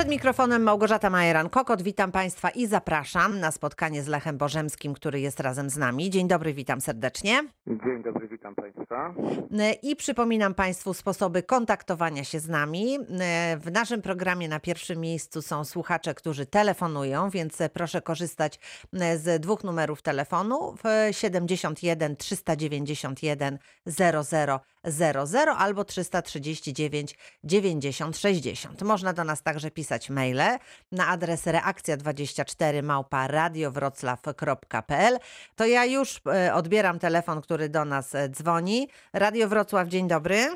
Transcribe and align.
Przed 0.00 0.10
mikrofonem 0.10 0.62
Małgorzata 0.62 1.10
Majeran-Kokot. 1.10 1.82
Witam 1.82 2.12
Państwa 2.12 2.50
i 2.50 2.66
zapraszam 2.66 3.40
na 3.40 3.50
spotkanie 3.50 4.02
z 4.02 4.06
Lechem 4.06 4.38
Bożemskim, 4.38 4.94
który 4.94 5.20
jest 5.20 5.40
razem 5.40 5.70
z 5.70 5.76
nami. 5.76 6.10
Dzień 6.10 6.28
dobry, 6.28 6.54
witam 6.54 6.80
serdecznie. 6.80 7.42
Dzień 7.66 8.02
dobry, 8.04 8.28
witam 8.28 8.54
Państwa. 8.54 9.14
I 9.82 9.96
przypominam 9.96 10.54
Państwu 10.54 10.94
sposoby 10.94 11.42
kontaktowania 11.42 12.24
się 12.24 12.40
z 12.40 12.48
nami. 12.48 12.98
W 13.60 13.70
naszym 13.72 14.02
programie 14.02 14.48
na 14.48 14.60
pierwszym 14.60 15.00
miejscu 15.00 15.42
są 15.42 15.64
słuchacze, 15.64 16.14
którzy 16.14 16.46
telefonują, 16.46 17.30
więc 17.30 17.58
proszę 17.72 18.02
korzystać 18.02 18.60
z 19.16 19.42
dwóch 19.42 19.64
numerów 19.64 20.02
telefonu 20.02 20.74
71 21.10 22.16
391 22.16 23.58
0000 24.84 25.54
albo 25.58 25.84
339 25.84 27.14
90 27.44 28.16
60. 28.18 28.82
Można 28.82 29.12
do 29.12 29.24
nas 29.24 29.42
także 29.42 29.70
pisać 29.70 30.10
maile 30.10 30.58
na 30.92 31.06
adres 31.08 31.46
reakcja24 31.46 32.82
małpa 32.82 33.26
radiowroclaw.pl. 33.26 35.18
To 35.56 35.66
ja 35.66 35.84
już 35.84 36.20
e, 36.26 36.54
odbieram 36.54 36.98
telefon, 36.98 37.40
który 37.40 37.68
do 37.68 37.84
nas 37.84 38.14
e, 38.14 38.28
dzwoni. 38.28 38.88
Radio 39.12 39.48
Wrocław, 39.48 39.88
dzień 39.88 40.08
dobry. 40.08 40.46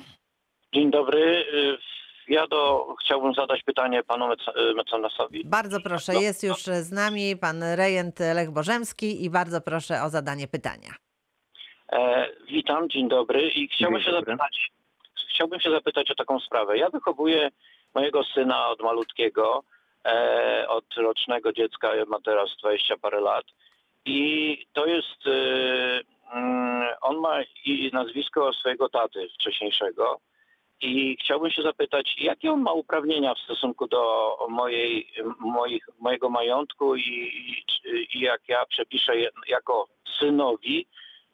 Dzień 0.74 0.90
dobry. 0.90 1.44
Y, 1.54 1.78
Ja 2.28 2.46
do, 2.46 2.86
chciałbym 3.04 3.34
zadać 3.34 3.62
pytanie 3.62 4.02
panu 4.02 4.24
mece- 4.28 4.74
mecenasowi. 4.76 5.44
Bardzo 5.44 5.80
proszę, 5.80 6.14
jest 6.14 6.42
już 6.42 6.62
z 6.62 6.90
nami 6.92 7.36
pan 7.36 7.62
rejent 7.62 8.18
Lech 8.34 8.50
Bożemski 8.50 9.24
i 9.24 9.30
bardzo 9.30 9.60
proszę 9.60 10.02
o 10.02 10.08
zadanie 10.10 10.48
pytania. 10.48 10.90
E, 11.92 12.28
witam, 12.48 12.90
dzień 12.90 13.08
dobry 13.08 13.50
i 13.50 13.68
chciałbym 13.68 13.98
Dzień 14.00 14.06
się 14.06 14.12
dobry. 14.12 14.32
zapytać, 14.32 14.70
chciałbym 15.30 15.60
się 15.60 15.70
zapytać 15.70 16.10
o 16.10 16.14
taką 16.14 16.40
sprawę. 16.40 16.78
Ja 16.78 16.90
wychowuję 16.90 17.50
mojego 17.94 18.24
syna 18.24 18.68
od 18.68 18.80
malutkiego, 18.82 19.62
e, 20.04 20.66
od 20.68 20.84
rocznego 20.96 21.52
dziecka, 21.52 21.92
ma 22.06 22.20
teraz 22.20 22.56
20 22.58 22.96
parę 22.96 23.20
lat 23.20 23.44
i 24.04 24.66
to 24.72 24.86
jest, 24.86 25.26
e, 25.26 26.00
mm, 26.32 26.88
on 27.00 27.16
ma 27.16 27.42
i 27.64 27.90
nazwisko 27.92 28.52
swojego 28.52 28.88
taty 28.88 29.28
wcześniejszego 29.34 30.20
i 30.80 31.16
chciałbym 31.20 31.50
się 31.50 31.62
zapytać, 31.62 32.14
jakie 32.18 32.52
on 32.52 32.60
ma 32.60 32.72
uprawnienia 32.72 33.34
w 33.34 33.38
stosunku 33.38 33.86
do 33.86 34.36
mojej, 34.48 35.12
moich, 35.38 35.88
mojego 36.00 36.30
majątku 36.30 36.96
i, 36.96 37.00
i, 37.00 37.64
i 38.14 38.20
jak 38.20 38.48
ja 38.48 38.66
przepiszę 38.66 39.12
jako 39.48 39.88
synowi, 40.18 40.86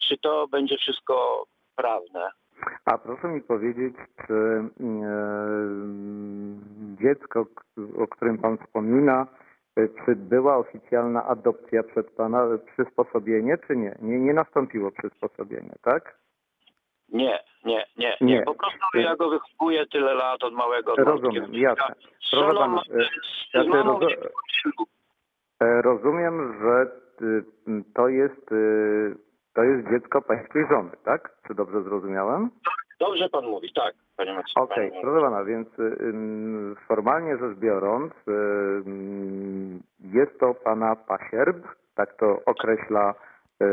czy 0.08 0.18
to 0.18 0.48
będzie 0.48 0.76
wszystko 0.76 1.44
prawne? 1.76 2.30
A 2.84 2.98
proszę 2.98 3.28
mi 3.28 3.40
powiedzieć, 3.40 3.94
czy 4.26 4.34
e, 4.34 4.64
dziecko, 7.02 7.46
o 7.98 8.06
którym 8.06 8.38
Pan 8.38 8.58
wspomina, 8.58 9.26
e, 9.76 9.88
czy 9.88 10.16
była 10.16 10.56
oficjalna 10.56 11.24
adopcja 11.24 11.82
przed 11.82 12.10
Pana, 12.10 12.44
e, 12.44 12.58
przysposobienie, 12.58 13.58
czy 13.66 13.76
nie? 13.76 13.94
Nie, 14.02 14.18
nie 14.20 14.32
nastąpiło 14.34 14.90
przysposobienie, 14.90 15.74
tak? 15.82 16.18
Nie, 17.08 17.38
nie, 17.64 17.84
nie, 17.96 18.16
nie. 18.20 18.34
Nie. 18.34 18.42
Po 18.42 18.54
prostu 18.54 18.98
ja 18.98 19.16
go 19.16 19.30
wychowuję 19.30 19.86
tyle 19.86 20.14
lat 20.14 20.44
od 20.44 20.54
małego. 20.54 20.96
Rozumiem, 20.96 21.54
jasne. 21.54 21.94
Proszę 22.30 22.56
pana, 22.58 22.82
e, 23.54 23.58
ja. 23.58 23.64
E, 25.60 25.82
Rozumiem, 25.82 26.58
że 26.62 26.86
to 27.94 28.08
jest, 28.08 28.50
to 29.60 29.64
jest 29.64 29.88
dziecko 29.90 30.22
Pańskiej 30.22 30.66
żony, 30.70 30.90
tak? 31.04 31.30
Czy 31.46 31.54
dobrze 31.54 31.82
zrozumiałem? 31.82 32.50
Dobrze 33.00 33.28
pan 33.28 33.44
mówi, 33.44 33.72
tak, 33.74 33.94
panie 34.16 34.30
mecenasie. 34.34 34.60
Okej, 34.60 34.92
proszę 35.02 35.20
pana, 35.24 35.44
więc 35.44 35.78
y, 35.78 35.82
ym, 36.00 36.76
formalnie 36.88 37.36
rzecz 37.36 37.58
biorąc, 37.58 38.12
y, 38.28 38.30
ym, 38.86 39.80
jest 40.00 40.38
to 40.40 40.54
pana 40.54 40.96
pasierb, 40.96 41.56
tak 41.94 42.14
to 42.16 42.40
określa, 42.46 43.14
y, 43.62 43.66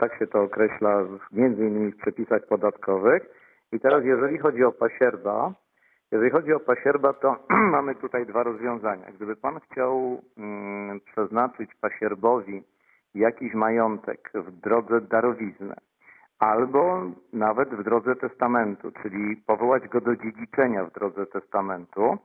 tak 0.00 0.18
się 0.18 0.26
to 0.26 0.42
określa 0.42 1.02
w- 1.02 1.18
między 1.32 1.66
innymi 1.66 1.92
w 1.92 1.96
przepisach 1.96 2.46
podatkowych. 2.46 3.22
I 3.72 3.80
teraz 3.80 4.04
jeżeli 4.04 4.38
chodzi 4.38 4.64
o 4.64 4.72
pasierba, 4.72 5.52
jeżeli 6.12 6.30
chodzi 6.30 6.52
o 6.52 6.60
pasierba, 6.60 7.12
to 7.12 7.36
mamy 7.76 7.94
tutaj 7.94 8.26
dwa 8.26 8.42
rozwiązania. 8.42 9.06
Gdyby 9.16 9.36
pan 9.36 9.60
chciał 9.60 10.20
mm, 10.38 11.00
przeznaczyć 11.00 11.70
pasierbowi 11.80 12.62
jakiś 13.18 13.54
majątek 13.54 14.30
w 14.34 14.60
drodze 14.60 15.00
darowizny, 15.00 15.74
albo 16.38 17.02
nawet 17.32 17.68
w 17.68 17.84
drodze 17.84 18.16
testamentu, 18.16 18.92
czyli 19.02 19.36
powołać 19.36 19.88
go 19.88 20.00
do 20.00 20.16
dziedziczenia 20.16 20.84
w 20.84 20.92
drodze 20.92 21.26
testamentu, 21.26 22.18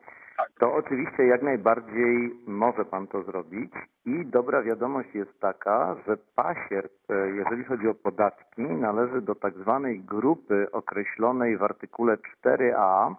to 0.59 0.74
oczywiście 0.74 1.26
jak 1.26 1.42
najbardziej 1.42 2.34
może 2.48 2.86
pan 2.86 3.08
to 3.08 3.24
zrobić. 3.24 3.72
I 4.06 4.26
dobra 4.26 4.64
wiadomość 4.64 5.16
jest 5.16 5.40
taka, 5.40 5.96
że 6.08 6.18
pasierb, 6.36 6.92
e, 7.10 7.30
jeżeli 7.30 7.64
chodzi 7.64 7.88
o 7.88 7.94
podatki, 7.94 8.62
należy 8.62 9.22
do 9.22 9.36
tak 9.36 9.54
zwanej 9.54 10.00
grupy 10.00 10.72
określonej 10.72 11.58
w 11.58 11.64
artykule 11.64 12.18
4a, 12.18 13.16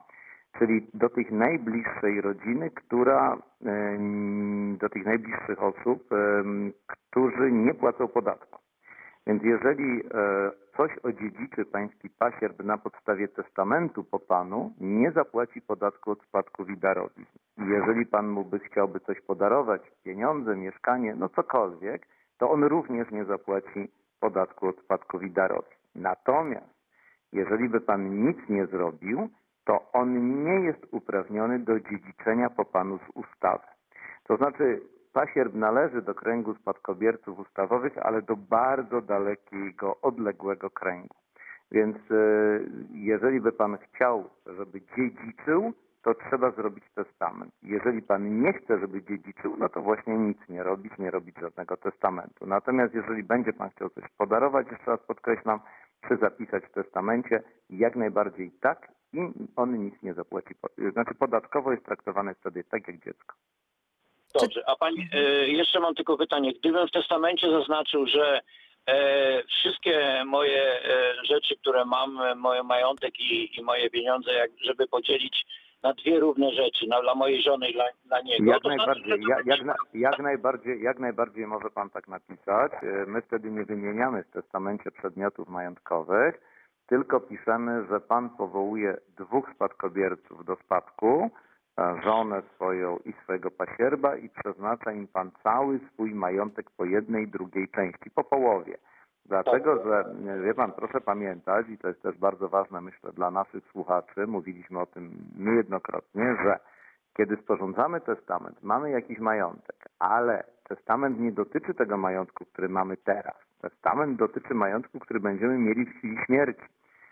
czyli 0.59 0.87
do 0.95 1.09
tych 1.09 1.31
najbliższej 1.31 2.21
rodziny, 2.21 2.71
która, 2.71 3.37
em, 3.65 4.77
do 4.81 4.89
tych 4.89 5.05
najbliższych 5.05 5.63
osób, 5.63 6.13
em, 6.13 6.73
którzy 6.87 7.53
nie 7.53 7.75
płacą 7.75 8.09
podatku. 8.09 8.59
Więc 9.27 9.43
jeżeli 9.43 10.01
e, 10.01 10.51
coś 10.77 10.99
odziedziczy 10.99 11.65
pański 11.65 12.11
pasierb 12.11 12.65
na 12.65 12.79
podstawie 12.79 13.29
testamentu 13.29 14.05
po 14.05 14.19
panu, 14.19 14.73
nie 14.81 15.13
zapłaci 15.13 15.61
podatku 15.61 16.11
od 16.11 16.23
spadków 16.23 16.71
i 16.71 16.77
darowizn. 16.77 17.39
Jeżeli 17.59 18.07
pan 18.07 18.29
mu 18.29 18.45
by 18.45 18.59
chciałby 18.59 19.01
coś 19.01 19.21
podarować, 19.21 19.83
pieniądze, 20.05 20.57
mieszkanie, 20.57 21.15
no 21.15 21.29
cokolwiek, 21.29 22.07
to 22.39 22.51
on 22.51 22.65
również 22.65 23.11
nie 23.11 23.25
zapłaci 23.25 23.89
podatku 24.21 24.69
od 24.69 24.81
spadków 24.81 25.23
i 25.23 25.31
darowizn. 25.31 25.75
Natomiast 25.95 26.75
jeżeli 27.33 27.69
by 27.69 27.81
pan 27.81 28.27
nic 28.27 28.37
nie 28.49 28.67
zrobił, 28.67 29.29
to 29.65 29.93
on 29.93 30.45
nie 30.45 30.61
jest 30.61 30.87
uprawniony 30.91 31.59
do 31.59 31.81
dziedziczenia 31.81 32.51
po 32.51 32.65
panu 32.65 32.99
z 32.99 33.17
ustawy. 33.17 33.65
To 34.25 34.37
znaczy 34.37 34.81
pasierb 35.13 35.55
należy 35.55 36.03
do 36.03 36.15
kręgu 36.15 36.55
spadkobierców 36.55 37.39
ustawowych, 37.39 37.99
ale 37.99 38.23
do 38.23 38.37
bardzo 38.37 39.01
dalekiego, 39.01 40.01
odległego 40.01 40.71
kręgu. 40.71 41.15
Więc 41.73 41.97
e, 41.97 42.15
jeżeli 42.93 43.41
by 43.41 43.53
pan 43.53 43.79
chciał, 43.79 44.31
żeby 44.47 44.81
dziedziczył, 44.97 45.73
to 46.03 46.15
trzeba 46.15 46.51
zrobić 46.51 46.85
testament. 46.95 47.53
Jeżeli 47.63 48.03
pan 48.03 48.41
nie 48.41 48.53
chce, 48.53 48.79
żeby 48.79 49.03
dziedziczył, 49.03 49.57
no 49.59 49.69
to 49.69 49.83
właśnie 49.83 50.19
nic 50.19 50.39
nie 50.49 50.63
robić, 50.63 50.93
nie 50.99 51.11
robić 51.11 51.37
żadnego 51.41 51.77
testamentu. 51.77 52.47
Natomiast 52.47 52.95
jeżeli 52.95 53.23
będzie 53.23 53.53
pan 53.53 53.71
chciał 53.71 53.91
coś 53.91 54.05
podarować, 54.19 54.67
jeszcze 54.71 54.91
raz 54.91 55.01
podkreślam, 55.01 55.61
czy 56.09 56.17
zapisać 56.17 56.65
w 56.65 56.73
testamencie, 56.73 57.43
jak 57.71 57.97
najbardziej 57.97 58.51
tak 58.51 58.89
i 59.15 59.49
on 59.57 59.85
nic 59.85 59.95
nie 60.03 60.15
zapłaci. 60.15 60.55
Znaczy 60.93 61.15
podatkowo 61.19 61.73
jest 61.73 61.85
traktowany 61.85 62.35
wtedy 62.35 62.65
tak 62.65 62.89
jak 62.89 63.05
dziecko. 63.05 63.37
Dobrze, 64.41 64.63
a 64.67 64.77
pani, 64.77 65.09
e, 65.13 65.49
jeszcze 65.49 65.81
mam 65.81 65.95
tylko 65.95 66.17
pytanie. 66.17 66.53
Gdybym 66.53 66.89
w 66.89 66.91
testamencie 66.91 67.51
zaznaczył, 67.51 68.07
że 68.07 68.41
e, 68.87 69.45
wszystkie 69.45 70.23
moje 70.27 70.63
e, 70.63 71.15
rzeczy, 71.25 71.57
które 71.57 71.85
mam, 71.85 72.19
moje 72.37 72.63
majątek 72.63 73.21
i, 73.21 73.59
i 73.59 73.63
moje 73.63 73.91
pieniądze, 73.91 74.33
jak, 74.33 74.51
żeby 74.65 74.87
podzielić 74.87 75.47
na 75.83 75.93
dwie 75.93 76.21
równe 76.21 76.51
rzeczy, 76.51 76.87
na, 76.87 77.01
dla 77.03 77.15
mojej 77.15 77.43
żony 77.43 77.69
i 77.69 77.73
dla, 77.75 77.85
dla 78.05 78.21
niego. 78.21 78.51
Jak 78.53 78.63
to 78.63 78.69
znaczy, 78.69 78.79
najbardziej, 78.79 79.23
to 79.23 79.29
jak, 79.29 79.45
będzie- 79.45 79.51
jak, 79.51 79.63
na, 79.65 79.75
jak, 79.95 80.19
najbardziej, 80.19 80.83
jak 80.83 80.99
najbardziej 80.99 81.47
może 81.47 81.71
pan 81.71 81.91
tak 81.91 82.09
napisać. 82.09 82.73
My 83.07 83.23
wtedy 83.23 83.51
nie 83.51 83.65
wymieniamy 83.65 84.23
w 84.23 84.31
testamencie 84.31 84.91
przedmiotów 84.91 85.49
majątkowych, 85.49 86.41
tylko 86.87 87.21
piszemy, 87.21 87.87
że 87.87 88.01
pan 88.01 88.31
powołuje 88.31 88.97
dwóch 89.17 89.51
spadkobierców 89.55 90.45
do 90.45 90.57
spadku, 90.57 91.31
e, 91.79 92.03
żonę 92.05 92.43
swoją 92.55 92.99
i 92.99 93.13
swojego 93.13 93.51
pasierba 93.51 94.17
i 94.17 94.29
przeznacza 94.29 94.93
im 94.93 95.09
pan 95.09 95.31
cały 95.43 95.81
swój 95.93 96.15
majątek 96.15 96.71
po 96.71 96.85
jednej, 96.85 97.29
drugiej 97.29 97.69
części, 97.69 98.11
po 98.11 98.25
połowie. 98.25 98.79
Dlatego, 99.27 99.85
że 99.85 100.05
e, 100.33 100.41
wie 100.41 100.55
pan, 100.55 100.73
proszę 100.73 101.01
pamiętać, 101.01 101.69
i 101.69 101.79
to 101.79 101.89
jest 101.89 102.03
też 102.03 102.19
bardzo 102.19 102.49
ważne, 102.49 102.81
myślę, 102.81 103.13
dla 103.13 103.31
naszych 103.31 103.65
słuchaczy, 103.65 104.27
mówiliśmy 104.27 104.81
o 104.81 104.87
tym 104.87 105.11
niejednokrotnie, 105.39 106.37
że 106.45 106.59
kiedy 107.17 107.37
sporządzamy 107.37 108.01
testament, 108.01 108.63
mamy 108.63 108.91
jakiś 108.91 109.19
majątek, 109.19 109.89
ale 109.99 110.45
testament 110.69 111.21
nie 111.21 111.33
dotyczy 111.33 111.75
tego 111.75 111.97
majątku, 111.97 112.45
który 112.45 112.69
mamy 112.69 112.97
teraz. 112.97 113.54
Testament 113.69 114.19
dotyczy 114.19 114.55
majątku, 114.55 114.99
który 114.99 115.21
będziemy 115.21 115.59
mieli 115.59 115.85
w 115.85 115.99
chwili 115.99 116.17
śmierci. 116.27 116.63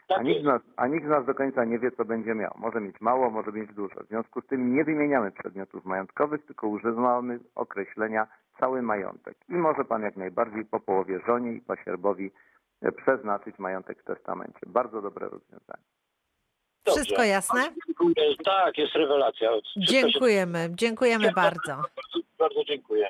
A 0.08 0.14
Tak 0.14 0.24
nikt, 0.24 0.34
jest. 0.34 0.44
z 0.44 0.46
nas, 0.46 0.62
a 0.76 0.86
nikt 0.86 1.06
z 1.06 1.08
nas 1.08 1.26
do 1.26 1.34
końca 1.34 1.64
nie 1.64 1.78
wie, 1.78 1.90
co 1.90 2.04
będzie 2.04 2.34
miał. 2.34 2.54
Może 2.58 2.80
mieć 2.80 3.00
mało, 3.00 3.30
może 3.30 3.52
mieć 3.52 3.74
dużo. 3.74 4.04
W 4.04 4.08
związku 4.08 4.40
z 4.40 4.46
tym 4.46 4.76
nie 4.76 4.84
wymieniamy 4.84 5.30
przedmiotów 5.30 5.84
majątkowych, 5.84 6.46
tylko 6.46 6.68
używamy 6.68 7.38
określenia 7.54 8.26
cały 8.60 8.82
majątek. 8.82 9.36
I 9.48 9.52
może 9.52 9.84
pan 9.84 10.02
jak 10.02 10.16
najbardziej 10.16 10.64
po 10.64 10.80
połowie 10.80 11.20
żonie 11.26 11.52
i 11.52 11.60
pasierbowi 11.60 12.30
e, 12.82 12.92
przeznaczyć 12.92 13.58
majątek 13.58 14.02
w 14.02 14.04
testamencie. 14.04 14.60
Bardzo 14.66 15.02
dobre 15.02 15.28
rozwiązanie. 15.28 15.84
Dobrze. 16.84 17.00
Wszystko 17.00 17.22
jasne? 17.24 17.62
Dziękuję. 17.86 18.14
Tak, 18.44 18.78
jest 18.78 18.94
rewelacja. 18.94 19.50
Wszystko 19.50 19.92
Dziękujemy, 19.92 20.68
dziękujemy 20.70 21.32
bardzo. 21.32 21.72
Bardzo, 21.76 22.28
bardzo 22.38 22.64
dziękuję. 22.64 23.08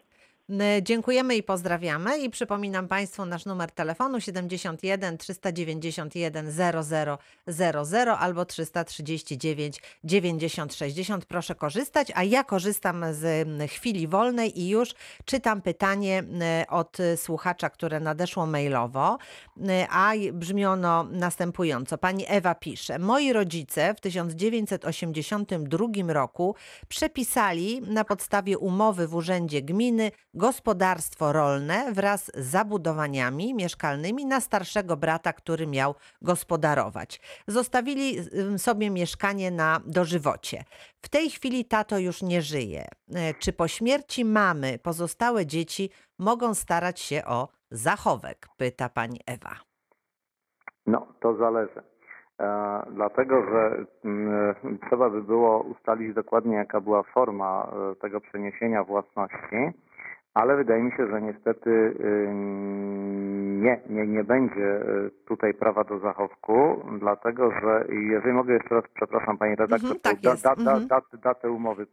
Dziękujemy 0.83 1.37
i 1.37 1.43
pozdrawiamy 1.43 2.19
i 2.19 2.31
przypominam 2.31 2.89
Państwu 2.89 3.25
nasz 3.25 3.45
numer 3.45 3.71
telefonu 3.71 4.21
71 4.21 5.19
391 5.19 6.53
0000 7.47 8.19
albo 8.19 8.45
339 8.45 9.81
90 10.05 10.75
60. 10.75 11.25
Proszę 11.25 11.55
korzystać, 11.55 12.13
a 12.15 12.25
ja 12.25 12.45
korzystam 12.45 13.05
z 13.11 13.49
chwili 13.71 14.09
wolnej 14.09 14.61
i 14.61 14.69
już 14.69 14.95
czytam 15.25 15.63
pytanie 15.63 16.25
od 16.69 16.99
słuchacza, 17.17 17.71
które 17.71 18.01
nadeszło 18.01 18.47
mailowo, 18.47 19.19
a 19.91 20.13
brzmiono 20.33 21.05
następująco. 21.05 21.99
Pani 21.99 22.25
Ewa 22.29 22.55
pisze: 22.55 22.99
Moi 22.99 23.33
rodzice 23.33 23.95
w 23.95 24.01
1982 24.01 25.87
roku 26.13 26.55
przepisali 26.89 27.81
na 27.81 28.05
podstawie 28.05 28.59
umowy 28.59 29.09
w 29.09 29.15
Urzędzie 29.15 29.63
Gminy 29.63 30.11
gospodarstwo 30.47 31.33
rolne 31.33 31.93
wraz 31.93 32.21
z 32.35 32.47
zabudowaniami 32.57 33.55
mieszkalnymi 33.55 34.27
na 34.27 34.41
starszego 34.41 34.97
brata, 34.97 35.33
który 35.33 35.67
miał 35.67 35.95
gospodarować. 36.23 37.21
Zostawili 37.47 38.07
sobie 38.57 38.91
mieszkanie 38.91 39.51
na 39.51 39.81
dożywocie. 39.87 40.59
W 41.03 41.09
tej 41.09 41.31
chwili 41.31 41.65
tato 41.65 41.99
już 41.99 42.23
nie 42.23 42.43
żyje. 42.43 42.83
E, 42.85 43.35
Czy 43.35 43.53
po 43.53 43.69
śmierci 43.69 44.25
mamy 44.25 44.79
pozostałe 44.79 45.47
dzieci 45.47 45.91
mogą 46.19 46.55
starać 46.55 47.01
się 47.01 47.25
o 47.25 47.49
zachowek? 47.71 48.39
Pyta 48.57 48.89
pani 48.89 49.21
Ewa. 49.27 49.55
No, 50.87 51.07
to 51.21 51.37
zależy. 51.37 51.83
E, 52.41 52.83
dlatego, 52.91 53.43
że 53.51 53.85
mm, 54.05 54.79
trzeba 54.87 55.11
by 55.11 55.23
było 55.23 55.61
ustalić 55.61 56.15
dokładnie, 56.15 56.57
jaka 56.57 56.81
była 56.81 57.03
forma 57.03 57.51
e, 57.93 57.97
tego 57.97 58.21
przeniesienia 58.21 58.85
własności, 58.85 59.57
ale 60.35 60.57
wydaje 60.57 60.83
mi 60.83 60.93
się, 60.93 61.07
że 61.07 61.23
niestety 61.23 61.71
y, 61.71 62.29
nie, 63.63 63.81
nie, 63.91 64.07
nie 64.07 64.25
będzie 64.25 64.77
y, 64.77 65.11
tutaj 65.27 65.55
prawa 65.55 65.85
do 65.85 65.99
zachowku, 65.99 66.81
dlatego, 66.99 67.51
że 67.51 67.85
jeżeli 67.89 68.33
mogę 68.33 68.55
jeszcze 68.55 68.75
raz, 68.75 68.85
przepraszam 68.95 69.39
Pani 69.39 69.57
redaktor, 69.57 69.91
Mhm, 69.91 70.01
tak 70.01 70.21
da, 70.21 70.35
da, 70.35 70.57
da, 70.57 70.73
mhm. 70.73 70.87
dat, 70.89 71.05
datę 71.23 71.51
umowy 71.51 71.87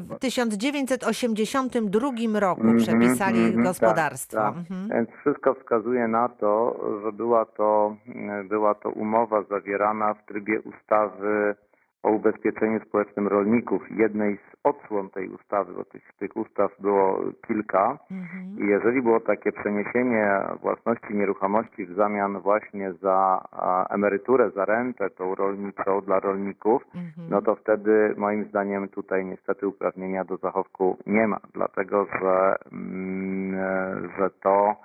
W 0.00 0.18
1982 0.18 2.40
roku 2.40 2.60
Mhm, 2.60 2.78
przepisali 2.78 3.44
mhm, 3.44 3.64
gospodarstwo. 3.64 4.36
tak, 4.36 4.54
tak. 4.54 4.70
Mhm. 4.70 4.88
Więc 4.88 5.10
wszystko 5.20 5.54
wskazuje 5.54 6.08
na 6.08 6.28
to, 6.28 6.80
że 7.04 7.12
była 7.12 7.44
to, 7.44 7.96
mm, 8.14 8.48
była 8.48 8.74
to 8.74 8.90
umowa 8.90 9.42
zawierana 9.42 10.14
w 10.14 10.24
trybie 10.26 10.60
ustawy 10.60 11.54
o 12.02 12.10
ubezpieczeniu 12.10 12.80
społecznym 12.80 13.28
rolników, 13.28 13.82
jednej 13.90 14.36
z 14.36 14.56
odsłon 14.64 15.10
tej 15.10 15.28
ustawy, 15.28 15.72
bo 15.72 15.84
tych, 15.84 16.12
tych 16.18 16.36
ustaw 16.36 16.80
było 16.80 17.20
kilka. 17.46 17.98
Mhm. 18.10 18.66
I 18.66 18.70
jeżeli 18.70 19.02
było 19.02 19.20
takie 19.20 19.52
przeniesienie 19.52 20.40
własności 20.62 21.14
nieruchomości 21.14 21.86
w 21.86 21.94
zamian 21.94 22.40
właśnie 22.40 22.92
za 22.92 23.44
emeryturę, 23.90 24.50
za 24.50 24.64
rentę 24.64 25.10
tą 25.10 25.34
rolniczą 25.34 26.00
dla 26.00 26.20
rolników, 26.20 26.82
Mhm. 26.94 27.28
no 27.30 27.42
to 27.42 27.54
wtedy 27.56 28.14
moim 28.16 28.44
zdaniem 28.44 28.88
tutaj 28.88 29.24
niestety 29.24 29.68
uprawnienia 29.68 30.24
do 30.24 30.36
zachowku 30.36 30.96
nie 31.06 31.26
ma, 31.28 31.40
dlatego 31.54 32.06
że, 32.20 32.56
mm, 32.72 33.54
e, 33.54 34.08
że 34.18 34.30
to 34.30 34.76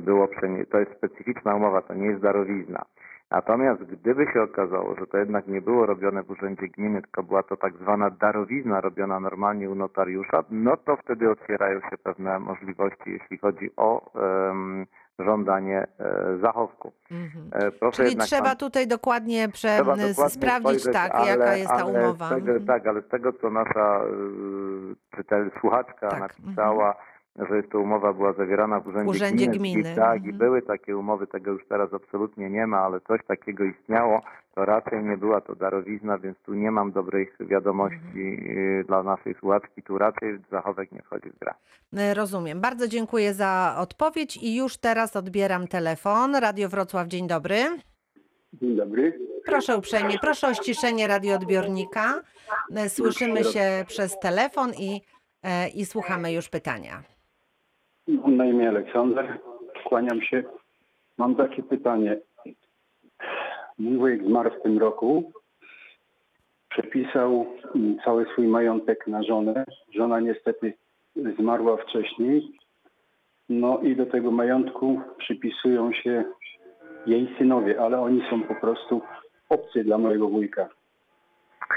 było 0.00 0.28
to 0.70 0.78
jest 0.78 0.92
specyficzna 0.92 1.54
umowa, 1.54 1.82
to 1.82 1.94
nie 1.94 2.06
jest 2.06 2.22
darowizna. 2.22 2.82
Natomiast 3.32 3.82
gdyby 3.82 4.26
się 4.32 4.42
okazało, 4.42 4.94
że 4.94 5.06
to 5.06 5.18
jednak 5.18 5.46
nie 5.46 5.60
było 5.60 5.86
robione 5.86 6.22
w 6.22 6.30
urzędzie 6.30 6.68
gminy, 6.68 7.02
tylko 7.02 7.22
była 7.22 7.42
to 7.42 7.56
tak 7.56 7.72
zwana 7.76 8.10
darowizna 8.10 8.80
robiona 8.80 9.20
normalnie 9.20 9.70
u 9.70 9.74
notariusza, 9.74 10.44
no 10.50 10.76
to 10.76 10.96
wtedy 10.96 11.30
otwierają 11.30 11.80
się 11.80 11.98
pewne 12.04 12.38
możliwości, 12.38 13.10
jeśli 13.10 13.38
chodzi 13.38 13.70
o 13.76 14.12
em, 14.50 14.86
żądanie 15.18 15.86
e, 15.98 16.38
zachowku. 16.42 16.92
Mhm. 17.10 17.50
E, 17.86 17.90
Czyli 17.92 18.16
trzeba 18.16 18.42
pan- 18.48 18.56
tutaj 18.56 18.86
dokładnie, 18.86 19.48
prze, 19.48 19.68
Trzeba 19.68 19.96
dokładnie 19.96 20.14
sprawdzić, 20.30 20.82
spojrzeć, 20.82 20.92
tak, 20.92 21.14
ale, 21.14 21.26
jaka 21.30 21.56
jest 21.56 21.70
ta 21.70 21.84
umowa. 21.84 22.28
Tego, 22.28 22.50
Mhm. 22.52 22.66
tak, 22.66 22.86
ale 22.86 23.02
z 23.02 23.08
tego, 23.08 23.32
co 23.32 23.50
nasza 23.50 24.00
y, 24.04 25.16
czytel, 25.16 25.50
słuchaczka 25.60 26.08
Tak, 26.08 26.20
napisała, 26.20 26.94
że 27.48 27.56
jest 27.56 27.70
to 27.70 27.80
umowa 27.80 28.12
była 28.12 28.32
zawierana 28.32 28.80
w 28.80 28.86
urzędzie, 28.86 29.10
urzędzie 29.10 29.46
gminy, 29.46 29.58
gminy, 29.58 29.92
I, 29.92 29.96
tak, 29.96 30.16
i 30.16 30.30
mhm. 30.30 30.38
były 30.38 30.62
takie 30.62 30.96
umowy, 30.96 31.26
tego 31.26 31.50
już 31.50 31.66
teraz 31.68 31.94
absolutnie 31.94 32.50
nie 32.50 32.66
ma, 32.66 32.78
ale 32.78 33.00
coś 33.00 33.20
takiego 33.26 33.64
istniało, 33.64 34.22
to 34.54 34.64
raczej 34.64 35.04
nie 35.04 35.16
była 35.16 35.40
to 35.40 35.54
darowizna, 35.54 36.18
więc 36.18 36.38
tu 36.38 36.54
nie 36.54 36.70
mam 36.70 36.92
dobrych 36.92 37.36
wiadomości 37.40 37.98
Mhm. 38.04 38.58
y, 38.58 38.84
dla 38.86 39.02
naszej 39.02 39.34
słuchaczki, 39.34 39.82
tu 39.82 39.98
raczej 39.98 40.38
zachowek 40.50 40.92
nie 40.92 41.02
wchodzi 41.02 41.30
w 41.30 41.38
grę. 41.38 41.54
E, 41.96 42.14
Rozumiem. 42.14 42.60
Bardzo 42.60 42.88
dziękuję 42.88 43.34
za 43.34 43.74
odpowiedź 43.78 44.36
i 44.36 44.56
już 44.56 44.76
teraz 44.76 45.16
odbieram 45.16 45.68
telefon. 45.68 46.34
Radio 46.36 46.68
Wrocław, 46.68 47.08
dzień 47.08 47.26
dobry. 47.26 47.56
Dzień 48.52 48.76
dobry. 48.76 49.18
Proszę 49.46 49.76
uprzejmie, 49.76 50.18
proszę 50.20 50.48
o 50.48 50.54
ściszenie 50.54 51.06
radioodbiornika. 51.06 52.20
E, 52.76 52.88
Słyszymy 52.88 53.44
się 53.44 53.84
przez 53.86 54.18
telefon 54.18 54.70
i, 54.78 55.00
e, 55.42 55.68
i 55.68 55.86
słuchamy 55.86 56.32
już 56.32 56.48
pytania. 56.48 57.02
Mam 58.08 58.36
na 58.36 58.46
imię 58.46 58.68
Aleksander. 58.68 59.38
Kłaniam 59.84 60.22
się. 60.22 60.44
Mam 61.18 61.34
takie 61.34 61.62
pytanie. 61.62 62.16
Mój 63.78 63.96
wujek 63.96 64.24
zmarł 64.24 64.50
w 64.50 64.62
tym 64.62 64.78
roku. 64.78 65.32
Przepisał 66.68 67.46
mm, 67.74 67.98
cały 68.04 68.26
swój 68.32 68.46
majątek 68.46 69.06
na 69.06 69.22
żonę. 69.22 69.64
Żona 69.94 70.20
niestety 70.20 70.74
zmarła 71.38 71.76
wcześniej. 71.76 72.58
No 73.48 73.78
i 73.78 73.96
do 73.96 74.06
tego 74.06 74.30
majątku 74.30 75.00
przypisują 75.18 75.92
się 75.92 76.24
jej 77.06 77.34
synowie, 77.38 77.80
ale 77.80 78.00
oni 78.00 78.22
są 78.30 78.42
po 78.42 78.54
prostu 78.54 79.00
obcy 79.48 79.84
dla 79.84 79.98
mojego 79.98 80.28
wujka. 80.28 80.68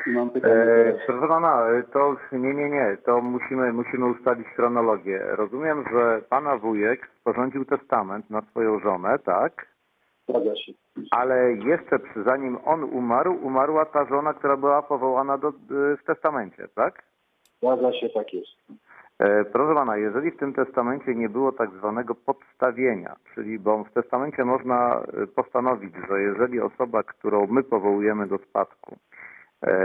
I 0.08 0.10
mam 0.10 0.30
pytanie 0.30 0.54
E, 0.54 0.94
proszę 1.08 1.28
pana, 1.28 1.68
e, 1.70 1.84
to 1.84 2.16
nie, 2.32 2.54
nie, 2.54 2.70
nie, 2.70 2.98
to 3.06 3.22
musimy, 3.22 3.74
musimy 3.74 4.06
ustalić 4.06 4.48
chronologię. 4.48 5.20
Rozumiem, 5.28 5.86
że 5.92 6.22
pana 6.30 6.58
wujek 6.58 7.10
sporządził 7.22 7.66
testament 7.66 8.30
na 8.30 8.42
swoją 8.42 8.80
żonę, 8.80 9.20
tak? 9.20 9.76
Zgadza 10.30 10.56
się. 10.56 10.72
Ale 11.12 11.54
jeszcze 11.54 12.00
przy, 12.00 12.24
zanim 12.24 12.58
on 12.66 12.84
umarł, 12.84 13.34
umarła 13.42 13.86
ta 13.86 14.06
żona, 14.06 14.34
która 14.34 14.58
była 14.58 14.82
powołana 14.82 15.38
do, 15.38 15.52
w 15.70 16.04
testamencie, 16.06 16.68
tak? 16.76 17.04
Zgadza 17.62 17.94
się, 17.94 18.10
tak 18.10 18.34
jest. 18.34 18.52
E, 19.20 19.46
Proszę 19.46 19.74
pana, 19.74 19.98
jeżeli 19.98 20.32
w 20.32 20.38
tym 20.38 20.54
testamencie 20.54 21.16
nie 21.16 21.30
było 21.30 21.52
tak 21.52 21.70
zwanego 21.70 22.16
podstawienia, 22.16 23.16
czyli 23.34 23.60
bo 23.60 23.84
w 23.84 23.92
testamencie 23.92 24.46
można 24.46 25.02
e, 25.24 25.28
postanowić, 25.28 25.94
że 26.10 26.22
jeżeli 26.22 26.62
osoba, 26.62 27.04
którą 27.04 27.48
my 27.48 27.64
powołujemy 27.64 28.28
do 28.28 28.38
spadku, 28.38 28.96
e, 28.96 29.35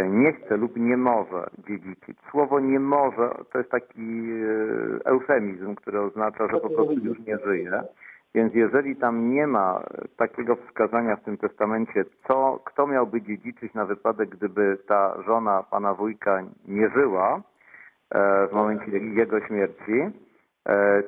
nie 0.09 0.33
chce 0.33 0.57
lub 0.57 0.77
nie 0.77 0.97
może 0.97 1.47
dziedziczyć. 1.69 2.19
Słowo 2.31 2.61
nie 2.61 2.81
może 2.81 3.31
to 3.53 3.59
jest 3.59 3.71
taki 3.71 4.31
e, 5.03 5.05
eufemizm, 5.05 5.75
który 5.75 6.01
oznacza, 6.01 6.49
że 6.49 6.61
po 6.61 6.71
prostu 6.71 6.93
już 6.93 7.19
nie 7.19 7.39
żyje. 7.39 7.83
Więc 8.35 8.55
jeżeli 8.55 8.97
tam 8.97 9.31
nie 9.35 9.47
ma 9.47 9.81
e, 9.81 10.09
takiego 10.17 10.57
wskazania 10.57 11.17
w 11.17 11.25
tym 11.25 11.37
testamencie, 11.37 12.05
co, 12.29 12.61
kto 12.65 12.87
miałby 12.87 13.23
dziedziczyć 13.23 13.75
na 13.75 13.85
wypadek, 13.85 14.29
gdyby 14.29 14.79
ta 14.87 15.23
żona 15.27 15.63
pana 15.63 15.95
wujka 15.95 16.43
nie 16.69 16.91
żyła, 16.91 17.43
e, 18.11 18.47
w 18.49 18.53
momencie 18.53 18.99
jego 18.99 19.41
śmierci, 19.41 19.93
e, 19.93 20.11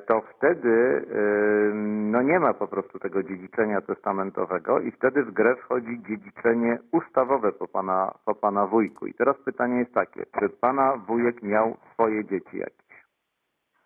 to 0.06 0.20
wtedy 0.20 0.70
e, 0.70 1.74
no 2.12 2.22
nie 2.22 2.38
ma 2.38 2.54
po 2.54 2.68
prostu 2.68 2.98
tego 2.98 3.22
dziedziczenia 3.22 3.80
testamentowego 3.80 4.80
i 4.80 4.90
wtedy 4.90 5.22
w 5.24 5.30
grę 5.32 5.56
wchodzi 5.56 6.02
dziedziczenie 6.08 6.78
ustawowe 6.92 7.52
po 7.52 7.68
pana, 7.68 8.14
po 8.24 8.34
pana 8.34 8.66
wujku. 8.66 9.06
I 9.06 9.14
teraz 9.14 9.36
pytanie 9.44 9.78
jest 9.78 9.94
takie, 9.94 10.26
czy 10.40 10.48
pana 10.48 10.96
wujek 10.96 11.42
miał 11.42 11.76
swoje 11.92 12.24
dzieci 12.24 12.58
jakieś? 12.58 12.82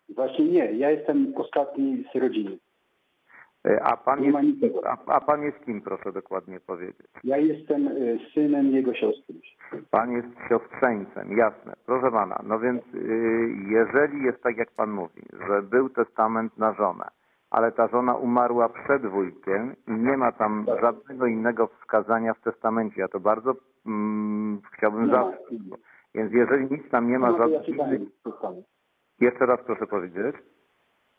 Właśnie 0.09 0.45
nie. 0.45 0.71
Ja 0.71 0.91
jestem 0.91 1.33
ostatni 1.35 2.05
z 2.13 2.15
rodziny. 2.19 2.57
E, 3.67 3.83
A 3.83 3.97
pan, 3.97 4.21
Nie 4.21 4.27
jest, 4.29 4.43
nikogo. 4.61 4.87
a, 4.87 4.97
a 5.05 5.21
pan 5.21 5.41
jest 5.41 5.65
kim, 5.65 5.81
proszę 5.81 6.11
dokładnie 6.11 6.59
powiedzieć? 6.59 7.07
Ja 7.23 7.37
jestem 7.37 7.87
y, 7.87 8.19
synem 8.33 8.65
jego 8.65 8.93
siostry. 8.93 9.35
Pan 9.91 10.11
jest 10.11 10.27
siostrzeńcem, 10.49 11.37
jasne. 11.37 11.73
Proszę 11.85 12.11
pana, 12.11 12.39
no 12.43 12.59
więc 12.59 12.81
y, 12.95 13.49
jeżeli 13.69 14.23
jest 14.23 14.43
tak, 14.43 14.57
jak 14.57 14.71
pan 14.71 14.91
mówi, 14.91 15.21
że 15.47 15.61
był 15.61 15.89
testament 15.89 16.57
na 16.57 16.73
żonę, 16.73 17.05
ale 17.49 17.71
ta 17.71 17.87
żona 17.87 18.15
umarła 18.15 18.69
przed 18.69 19.05
wujkiem 19.05 19.75
i 19.87 19.91
nie 19.91 20.17
ma 20.17 20.31
tam 20.31 20.63
Tak. 20.65 20.81
żadnego 20.81 21.25
innego 21.27 21.67
wskazania 21.67 22.33
w 22.33 22.41
testamencie, 22.41 23.01
ja 23.01 23.07
to 23.07 23.19
bardzo 23.19 23.55
mm, 23.85 24.61
chciałbym 24.77 25.05
Nie 25.05 25.11
ma. 25.11 25.23
zaznaczyć. 25.23 25.59
Więc 26.15 26.33
jeżeli 26.33 26.67
nic 26.71 26.89
tam 26.89 27.07
nie 27.09 27.19
ma 27.19 27.31
No 27.31 27.37
to 27.37 27.47
ja 27.47 27.47
żadnych 27.63 27.65
czytałem. 27.65 28.63
Jeszcze 29.19 29.45
raz 29.45 29.59
proszę 29.65 29.87
powiedzieć. 29.87 30.35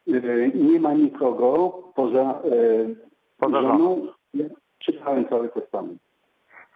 Y, 0.08 0.52
Nie 0.54 0.80
ma 0.80 0.94
nikogo 0.94 1.68
poza, 1.94 2.40
y, 2.44 2.96
Poza 3.38 3.62
żoną. 3.62 4.06
Ja 4.34 4.44
czytałem 4.78 5.28
cały 5.28 5.48
testament. 5.48 5.98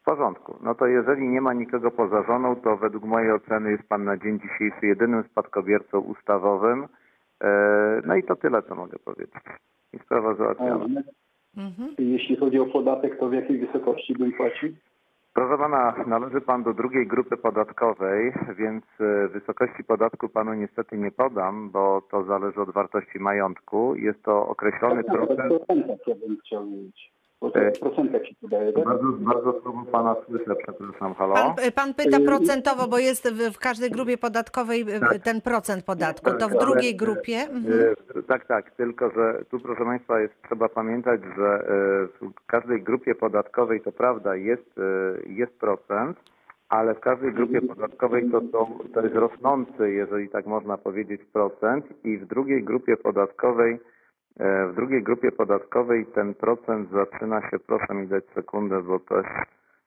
W 0.01 0.05
porządku. 0.05 0.57
No 0.63 0.75
to 0.75 0.87
jeżeli 0.87 1.29
nie 1.29 1.41
ma 1.41 1.53
nikogo 1.53 1.91
poza 1.91 2.23
żoną, 2.23 2.57
to 2.57 2.77
według 2.77 3.05
mojej 3.05 3.33
oceny 3.33 3.71
jest 3.71 3.89
pan 3.89 4.05
na 4.05 4.17
dzień 4.17 4.41
dzisiejszy 4.41 4.87
jedynym 4.87 5.25
spadkobiercą 5.31 6.01
ustawowym. 6.01 6.87
E, 7.45 8.03
No 8.07 8.17
i 8.17 8.23
to 8.23 8.37
tyle, 8.37 8.63
co 8.63 8.75
mogę 8.75 8.99
powiedzieć. 8.99 9.35
I 9.93 9.99
sprawa 9.99 10.35
załatwiona. 10.35 11.03
Mhm. 11.57 11.95
Jeśli 11.99 12.37
chodzi 12.37 12.59
o 12.61 12.67
podatek, 12.67 13.19
to 13.19 13.29
w 13.29 13.33
jakiej 13.33 13.59
wysokości 13.59 14.15
bym 14.15 14.33
płacił? 14.33 14.69
Proszę 15.35 15.59
pana, 15.59 15.95
należy 16.07 16.41
pan 16.41 16.63
do 16.63 16.75
drugiej 16.75 17.07
grupy 17.07 17.37
podatkowej, 17.37 18.33
więc 18.57 18.85
e, 19.01 19.29
wysokości 19.29 19.85
podatku 19.85 20.29
panu 20.29 20.55
niestety 20.55 20.99
nie 20.99 21.11
podam, 21.11 21.71
bo 21.71 22.03
to 22.11 22.25
zależy 22.25 22.61
od 22.61 22.71
wartości 22.71 23.19
majątku. 23.19 23.95
Jest 23.95 24.23
to 24.23 24.47
określony 24.47 25.05
procent. 25.05 25.53
ja 26.07 26.15
bym 26.15 26.37
chciał 26.45 26.67
wiedzieć. 26.67 27.22
Bo 27.43 27.51
to 27.51 28.25
się 28.25 28.35
podaje, 28.41 28.73
tak? 28.73 28.85
Bardzo, 28.85 29.05
bardzo 29.19 29.61
słabo 29.61 29.85
pana 29.93 30.17
słyszę, 30.27 30.55
przepraszam, 30.57 31.15
halo. 31.15 31.35
Pan, 31.35 31.55
pan 31.75 31.95
pyta 31.95 32.19
Y, 32.19 32.25
procentowo, 32.25 32.89
bo 32.89 32.99
jest 32.99 33.29
w, 33.31 33.55
w 33.55 33.59
każdej 33.59 33.91
grupie 33.91 34.19
podatkowej 34.19 34.81
y, 34.83 35.01
Tak. 35.01 35.19
ten 35.19 35.41
procent 35.41 35.85
podatku. 35.85 36.31
Tak, 36.31 36.39
To 36.39 36.49
w 36.49 36.59
drugiej 36.59 36.97
grupie? 36.97 37.37
Mhm. 37.37 37.95
Tak, 38.29 38.47
tak, 38.47 38.71
tylko 38.71 39.11
że 39.11 39.45
tu 39.51 39.61
proszę 39.61 39.85
Państwa 39.85 40.21
jest 40.21 40.35
trzeba 40.49 40.69
pamiętać, 40.69 41.21
że 41.37 41.65
w 42.21 42.47
każdej 42.47 42.83
grupie 42.83 43.15
podatkowej 43.15 43.81
to 43.81 43.93
prawda 43.93 44.37
jest, 44.37 44.75
jest 45.27 45.53
procent, 45.59 46.19
ale 46.69 46.95
w 46.95 47.01
każdej 47.01 47.33
grupie 47.33 47.61
podatkowej 47.63 48.31
to, 48.31 48.41
są, 48.41 48.79
to 48.95 49.01
jest 49.01 49.15
rosnący, 49.15 49.93
jeżeli 49.93 50.29
tak 50.29 50.47
można 50.47 50.79
powiedzieć, 50.79 51.21
procent 51.33 51.85
i 52.05 52.19
w 52.19 52.27
drugiej 52.27 52.65
grupie 52.65 52.97
podatkowej 52.97 53.79
w 54.41 54.73
drugiej 54.77 55.03
grupie 55.03 55.33
podatkowej 55.33 56.07
ten 56.07 56.35
procent 56.35 56.89
zaczyna 56.91 57.51
się, 57.51 57.59
proszę 57.59 57.95
mi 57.95 58.07
dać 58.07 58.25
sekundę, 58.35 58.83
bo 58.83 58.99
też 58.99 59.27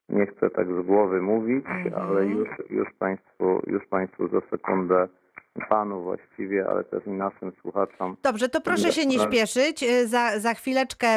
nie 0.10 0.26
chcę 0.26 0.50
tak 0.50 0.68
z 0.68 0.86
głowy 0.86 1.22
mówić, 1.22 1.66
Mhm. 1.66 1.94
ale 2.10 2.26
już, 2.26 2.48
już 2.70 2.88
Państwu, 3.00 3.62
już 3.68 3.86
Państwu 3.88 4.28
za 4.28 4.42
sekundę 4.50 5.08
panu 5.70 6.04
właściwie, 6.04 6.68
ale 6.70 6.84
też 6.84 7.08
i 7.08 7.10
naszym 7.10 7.52
słuchaczom. 7.62 8.16
Dobrze, 8.24 8.50
to 8.50 8.62
proszę 8.62 8.92
się 8.92 9.06
nie 9.08 9.20
śpieszyć. 9.20 9.84
Y, 9.84 10.08
Za, 10.08 10.40
za 10.40 10.54
chwileczkę 10.54 11.08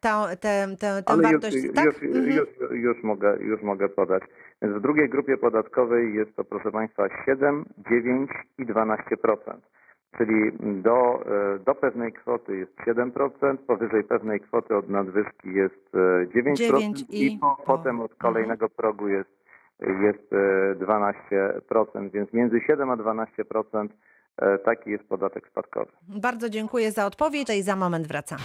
tą, 0.00 0.08
tę, 0.40 0.66
tę, 0.80 1.02
tę 1.02 1.02
Ale 1.06 1.22
wartość. 1.22 1.56
już, 1.64 1.74
tak? 1.74 1.84
już, 1.84 2.02
Mhm. 2.02 2.26
już, 2.26 2.48
już, 2.70 3.02
mogę, 3.02 3.36
już 3.40 3.62
mogę 3.62 3.88
podać. 3.88 4.22
Więc 4.62 4.74
w 4.74 4.80
drugiej 4.80 5.08
grupie 5.08 5.36
podatkowej 5.36 6.14
jest 6.14 6.36
to, 6.36 6.44
proszę 6.44 6.70
Państwa, 6.72 7.08
7, 7.26 7.64
9 7.90 8.30
i 8.58 8.66
12%. 8.66 9.60
Czyli 10.16 10.52
do, 10.82 11.20
e, 11.54 11.58
do 11.58 11.74
pewnej 11.74 12.12
kwoty 12.12 12.56
jest 12.56 12.72
7%, 12.76 13.56
powyżej 13.66 14.04
pewnej 14.04 14.40
kwoty 14.40 14.76
od 14.76 14.88
nadwyżki 14.88 15.54
jest 15.54 15.94
e, 15.94 16.26
9%, 16.26 16.54
Dziewięć 16.56 17.00
i, 17.10 17.26
i- 17.34 17.38
po, 17.38 17.56
potem 17.66 18.00
od 18.00 18.14
kolejnego 18.14 18.68
progu 18.68 19.08
jest, 19.08 19.30
jest 19.80 20.32
e, 20.32 20.74
12%. 20.74 22.10
Więc 22.10 22.32
między 22.32 22.60
7 22.66 22.90
a 22.90 22.96
12% 22.96 23.88
e, 24.38 24.58
taki 24.58 24.90
jest 24.90 25.04
podatek 25.04 25.48
spadkowy. 25.48 25.92
Bardzo 26.08 26.48
dziękuję 26.50 26.90
za 26.92 27.06
odpowiedź 27.06 27.48
i 27.58 27.62
za 27.62 27.76
moment 27.76 28.06
wracam. 28.06 28.38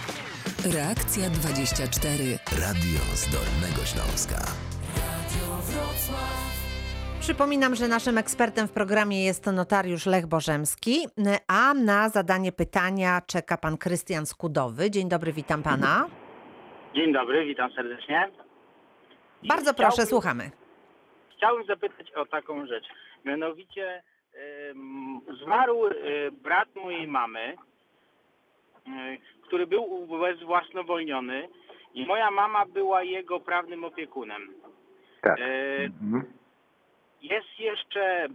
Reakcja 0.74 1.24
24. 1.30 2.24
Radio 2.66 3.00
z 3.14 3.24
Dolnego 3.32 3.82
Śląska. 3.84 4.73
Przypominam, 7.28 7.74
że 7.74 7.88
naszym 7.88 8.18
ekspertem 8.18 8.68
w 8.68 8.72
programie 8.72 9.24
jest 9.24 9.46
notariusz 9.52 10.06
Lech 10.06 10.26
Bożemski, 10.26 10.96
a 11.48 11.74
na 11.74 12.08
zadanie 12.08 12.52
pytania 12.52 13.20
czeka 13.26 13.56
pan 13.56 13.76
Krystian 13.76 14.26
Skudowy. 14.26 14.90
Dzień 14.90 15.08
dobry, 15.08 15.32
witam 15.32 15.62
pana. 15.62 16.06
Dzień 16.94 17.12
dobry, 17.12 17.44
witam 17.46 17.72
serdecznie. 17.72 18.30
Bardzo 19.48 19.74
proszę, 19.74 19.90
Chciałbym- 19.90 20.06
słuchamy. 20.06 20.50
Chciałbym 21.36 21.66
zapytać 21.66 22.12
o 22.12 22.26
taką 22.26 22.66
rzecz. 22.66 22.84
Mianowicie 23.24 24.02
zmarł 25.44 25.86
e, 25.86 25.92
brat 26.32 26.68
mojej 26.76 27.08
mamy, 27.08 27.40
e, 27.40 27.56
który 29.46 29.66
był 29.66 29.82
ubezwłasnowolniony 29.84 31.48
i 31.94 32.06
moja 32.06 32.30
mama 32.30 32.66
była 32.66 33.02
jego 33.02 33.40
prawnym 33.40 33.84
opiekunem. 33.84 34.54
Tak. 35.22 35.38
E, 35.40 35.44
Mhm. 35.84 36.24
Jest 37.24 37.58
jeszcze 37.58 38.26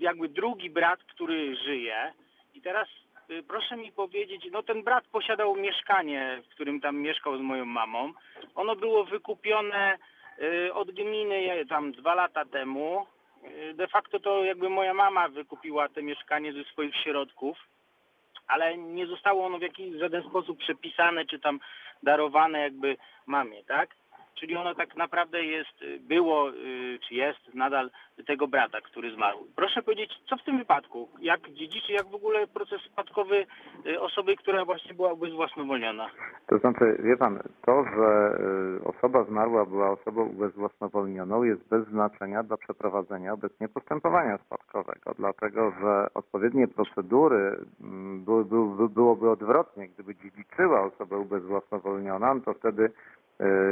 jakby 0.00 0.28
drugi 0.28 0.70
brat, 0.70 1.00
który 1.04 1.56
żyje 1.56 2.12
i 2.54 2.60
teraz 2.60 2.88
y, 3.30 3.42
proszę 3.42 3.76
mi 3.76 3.92
powiedzieć, 3.92 4.48
no 4.52 4.62
ten 4.62 4.82
brat 4.82 5.04
posiadał 5.06 5.56
mieszkanie, 5.56 6.42
w 6.46 6.48
którym 6.54 6.80
tam 6.80 6.96
mieszkał 6.96 7.38
z 7.38 7.40
moją 7.40 7.64
mamą. 7.64 8.12
Ono 8.54 8.76
było 8.76 9.04
wykupione 9.04 9.98
y, 10.38 10.74
od 10.74 10.90
gminy 10.90 11.66
tam 11.68 11.92
dwa 11.92 12.14
lata 12.14 12.44
temu. 12.44 13.06
Y, 13.70 13.74
De 13.74 13.88
facto 13.88 14.18
to 14.20 14.44
jakby 14.44 14.68
moja 14.68 14.94
mama 14.94 15.28
wykupiła 15.28 15.88
to 15.88 16.02
mieszkanie 16.02 16.52
ze 16.52 16.64
swoich 16.64 16.96
środków, 16.96 17.58
ale 18.46 18.78
nie 18.78 19.06
zostało 19.06 19.46
ono 19.46 19.58
w 19.58 19.62
jakiś 19.62 19.98
żaden 19.98 20.22
sposób 20.22 20.58
przepisane 20.58 21.24
czy 21.26 21.38
tam 21.38 21.60
darowane 22.02 22.60
jakby 22.60 22.96
mamie, 23.26 23.64
tak? 23.64 23.90
Czyli 24.40 24.56
ono 24.56 24.74
tak 24.74 24.96
naprawdę 24.96 25.44
jest, 25.44 25.82
y, 25.82 25.98
było, 26.00 26.50
y, 26.50 26.98
czy 27.08 27.14
jest 27.14 27.54
nadal 27.54 27.90
tego 28.26 28.48
brata, 28.48 28.80
który 28.80 29.14
zmarł. 29.14 29.38
Proszę 29.56 29.82
powiedzieć, 29.82 30.10
co 30.28 30.36
w 30.36 30.44
tym 30.44 30.58
wypadku? 30.58 31.08
Jak 31.20 31.50
dziedziczy, 31.50 31.92
jak 31.92 32.06
w 32.06 32.14
ogóle 32.14 32.46
proces 32.46 32.80
spadkowy 32.82 33.46
y, 33.86 34.00
osoby, 34.00 34.36
która 34.36 34.64
właśnie 34.64 34.94
była 34.94 35.12
ubezwłasnowolniona? 35.12 36.10
To 36.46 36.58
znaczy, 36.58 36.84
wie 37.04 37.16
pan, 37.16 37.38
to, 37.66 37.84
że 37.84 38.38
osoba 38.84 39.24
zmarła 39.24 39.66
była 39.66 39.90
osobą 39.90 40.28
ubezwłasnowolnioną 40.28 41.42
jest 41.42 41.68
bez 41.68 41.88
znaczenia 41.88 42.42
dla 42.42 42.56
przeprowadzenia 42.56 43.32
obecnie 43.32 43.68
postępowania 43.68 44.38
spadkowego, 44.38 45.14
dlatego 45.18 45.72
że 45.80 46.06
odpowiednie 46.14 46.68
procedury 46.68 47.58
mm, 47.80 48.24
były, 48.24 48.44
były, 48.44 48.88
byłoby 48.88 49.30
odwrotnie. 49.30 49.88
Gdyby 49.88 50.14
dziedziczyła 50.14 50.80
osobę 50.82 51.18
ubezwłasnowolniona, 51.18 52.34
no 52.34 52.40
to 52.40 52.54
wtedy 52.54 52.90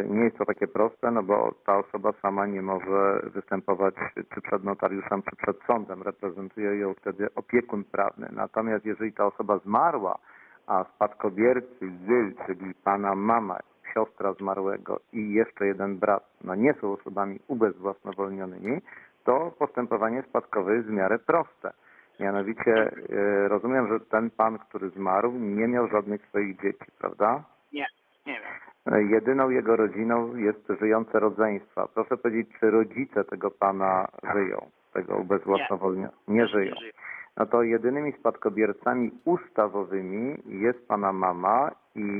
nie 0.08 0.24
jest 0.24 0.38
to 0.38 0.44
takie 0.44 0.66
proste, 0.66 1.10
no 1.10 1.22
bo 1.22 1.54
ta 1.66 1.78
osoba 1.78 2.12
sama 2.22 2.46
nie 2.46 2.62
może 2.62 3.20
występować 3.34 3.94
czy 4.34 4.40
przed 4.40 4.64
notariuszem, 4.64 5.22
czy 5.22 5.36
przed 5.36 5.56
sądem. 5.66 6.02
Reprezentuje 6.02 6.78
ją 6.78 6.94
wtedy 6.94 7.28
opiekun 7.34 7.84
prawny. 7.84 8.28
Natomiast 8.32 8.84
jeżeli 8.84 9.12
ta 9.12 9.26
osoba 9.26 9.58
zmarła, 9.58 10.18
a 10.66 10.84
spadkobiercy 10.84 11.86
jej, 12.08 12.34
czyli 12.46 12.74
pana 12.74 13.14
mama, 13.14 13.58
siostra 13.94 14.32
zmarłego 14.32 15.00
i 15.12 15.32
jeszcze 15.32 15.66
jeden 15.66 15.98
brat, 15.98 16.24
no 16.44 16.54
nie 16.54 16.74
są 16.74 16.92
osobami 16.92 17.38
ubezwłasnowolnionymi, 17.48 18.80
to 19.24 19.52
postępowanie 19.58 20.22
spadkowe 20.22 20.74
jest 20.74 20.88
w 20.88 20.92
miarę 20.92 21.18
proste. 21.18 21.72
Mianowicie 22.20 22.74
e, 22.74 23.48
rozumiem, 23.48 23.88
że 23.88 24.00
ten 24.00 24.30
pan, 24.30 24.58
który 24.58 24.90
zmarł, 24.90 25.32
nie 25.32 25.68
miał 25.68 25.88
żadnych 25.88 26.26
swoich 26.26 26.60
dzieci, 26.62 26.86
prawda? 26.98 27.42
Nie, 27.72 27.86
nie 28.26 28.40
wiem. 28.40 28.94
E, 28.94 29.02
Jedyną 29.02 29.50
jego 29.50 29.76
rodziną 29.76 30.36
jest 30.36 30.68
żyjące 30.80 31.20
rodzeństwa. 31.20 31.88
Proszę 31.94 32.16
powiedzieć, 32.16 32.48
czy 32.60 32.70
rodzice 32.70 33.24
tego 33.24 33.50
pana 33.50 34.08
żyją, 34.34 34.70
tego 34.92 35.16
ubezwłasnowolnionego? 35.16 36.14
Nie 36.28 36.46
żyją. 36.46 36.74
żyję. 36.80 36.92
no 37.36 37.46
to 37.46 37.62
jedynymi 37.62 38.12
spadkobiercami 38.12 39.10
ustawowymi 39.24 40.36
jest 40.46 40.88
pana 40.88 41.12
mama 41.12 41.70
i 41.94 42.10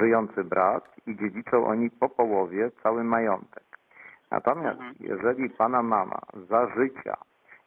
żyjący 0.00 0.44
brat 0.44 0.84
i 1.06 1.16
dziedziczą 1.16 1.66
oni 1.66 1.90
po 1.90 2.08
połowie 2.08 2.70
cały 2.82 3.04
majątek. 3.04 3.62
Natomiast 4.30 4.80
Mhm. 4.80 4.94
jeżeli 5.00 5.50
pana 5.50 5.82
mama 5.82 6.18
za 6.48 6.66
życia, 6.76 7.16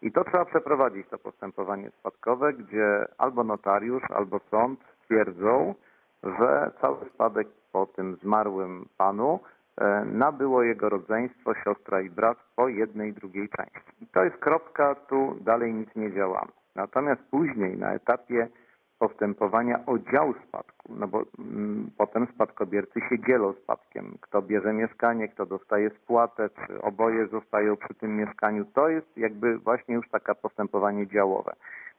i 0.01 0.11
to 0.11 0.23
trzeba 0.23 0.45
przeprowadzić 0.45 1.07
to 1.07 1.17
postępowanie 1.17 1.89
spadkowe, 1.91 2.53
gdzie 2.53 3.05
albo 3.17 3.43
notariusz, 3.43 4.03
albo 4.09 4.39
sąd 4.39 4.79
twierdzą, 5.05 5.75
że 6.23 6.71
cały 6.81 7.09
spadek 7.13 7.47
po 7.71 7.85
tym 7.85 8.15
zmarłym 8.15 8.85
panu 8.97 9.39
e, 9.77 10.05
nabyło 10.05 10.63
jego 10.63 10.89
rodzeństwo, 10.89 11.53
siostra 11.53 12.01
i 12.01 12.09
brat 12.09 12.37
po 12.55 12.67
jednej 12.67 13.13
drugiej 13.13 13.49
części. 13.49 13.91
I 14.01 14.07
to 14.07 14.23
jest 14.23 14.37
kropka, 14.37 14.95
tu 14.95 15.37
dalej 15.41 15.73
nic 15.73 15.95
nie 15.95 16.13
działamy. 16.13 16.51
Natomiast 16.75 17.21
później 17.31 17.77
na 17.77 17.93
etapie 17.93 18.47
postępowania 18.99 19.79
o 19.85 19.97
dział 19.97 20.33
spadku, 20.47 20.93
no 20.95 21.07
bo 21.07 21.23
mm, 21.39 21.91
potem 21.97 22.27
spadkobiercy 22.35 22.99
się 23.09 23.19
dzielą 23.27 23.53
spadkiem. 23.53 24.17
Kto 24.21 24.41
bierze 24.41 24.73
mieszkanie, 24.73 25.27
kto 25.27 25.45
dostaje 25.45 25.89
spłatę, 25.89 26.49
czy 26.49 26.81
oboje 26.81 27.27
zostają 27.27 27.77
przy 27.77 27.93
tym 27.93 28.17
mieszkaniu. 28.17 28.65
To 28.65 28.89
jest 28.89 29.17
jakby 29.17 29.57
właśnie 29.57 29.95
już 29.95 30.09
taka 30.09 30.35
postępowanie 30.35 31.07
działowe. 31.07 31.53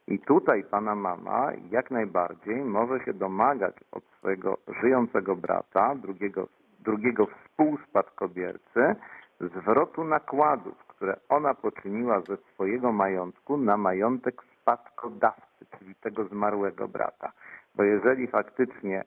I 0.09 0.19
tutaj 0.19 0.65
pana 0.65 0.95
mama 0.95 1.53
jak 1.71 1.91
najbardziej 1.91 2.65
może 2.65 3.05
się 3.05 3.13
domagać 3.13 3.75
od 3.93 4.05
swojego 4.19 4.59
żyjącego 4.81 5.37
brata, 5.37 5.95
drugiego, 5.95 6.49
drugiego 6.81 7.27
współspadkobiercy, 7.27 8.97
zwrotu 9.41 10.05
nakładów, 10.05 10.85
które 10.87 11.17
ona 11.29 11.55
poczyniła 11.55 12.21
ze 12.21 12.37
swojego 12.37 12.93
majątku 12.93 13.57
na 13.57 13.77
majątek 13.77 14.43
spadkodawcy, 14.61 15.67
czyli 15.79 15.95
tego 15.95 16.25
zmarłego 16.25 16.89
brata. 16.89 17.33
Bo 17.75 17.83
jeżeli 17.83 18.27
faktycznie 18.27 19.05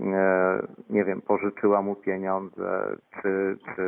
e, 0.00 0.66
nie 0.90 1.04
wiem, 1.04 1.22
pożyczyła 1.22 1.82
mu 1.82 1.94
pieniądze, 1.94 2.96
czy, 3.22 3.58
czy 3.74 3.82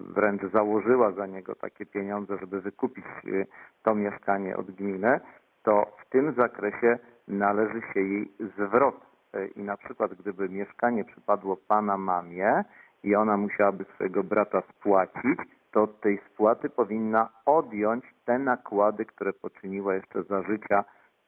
wręcz 0.00 0.42
założyła 0.52 1.12
za 1.12 1.26
niego 1.26 1.54
takie 1.54 1.86
pieniądze, 1.86 2.38
żeby 2.38 2.60
wykupić 2.60 3.04
e, 3.04 3.46
to 3.82 3.94
mieszkanie 3.94 4.56
od 4.56 4.70
gminy, 4.70 5.20
to 5.62 5.86
w 6.06 6.10
tym 6.10 6.34
zakresie 6.34 6.98
należy 7.28 7.80
się 7.94 8.00
jej 8.00 8.32
zwrot. 8.56 9.00
E, 9.34 9.46
I 9.46 9.62
na 9.62 9.76
przykład, 9.76 10.14
gdyby 10.14 10.48
mieszkanie 10.48 11.04
przypadło 11.04 11.56
pana 11.56 11.96
mamie 11.96 12.64
i 13.04 13.14
ona 13.14 13.36
musiałaby 13.36 13.84
swojego 13.94 14.24
brata 14.24 14.62
spłacić, 14.70 15.40
to 15.72 15.82
od 15.82 16.00
tej 16.00 16.20
spłaty 16.30 16.70
powinna 16.70 17.28
odjąć 17.46 18.04
te 18.24 18.38
nakłady, 18.38 19.04
które 19.04 19.32
poczyniła 19.32 19.94
jeszcze 19.94 20.22
za 20.22 20.42
życia 20.42 20.84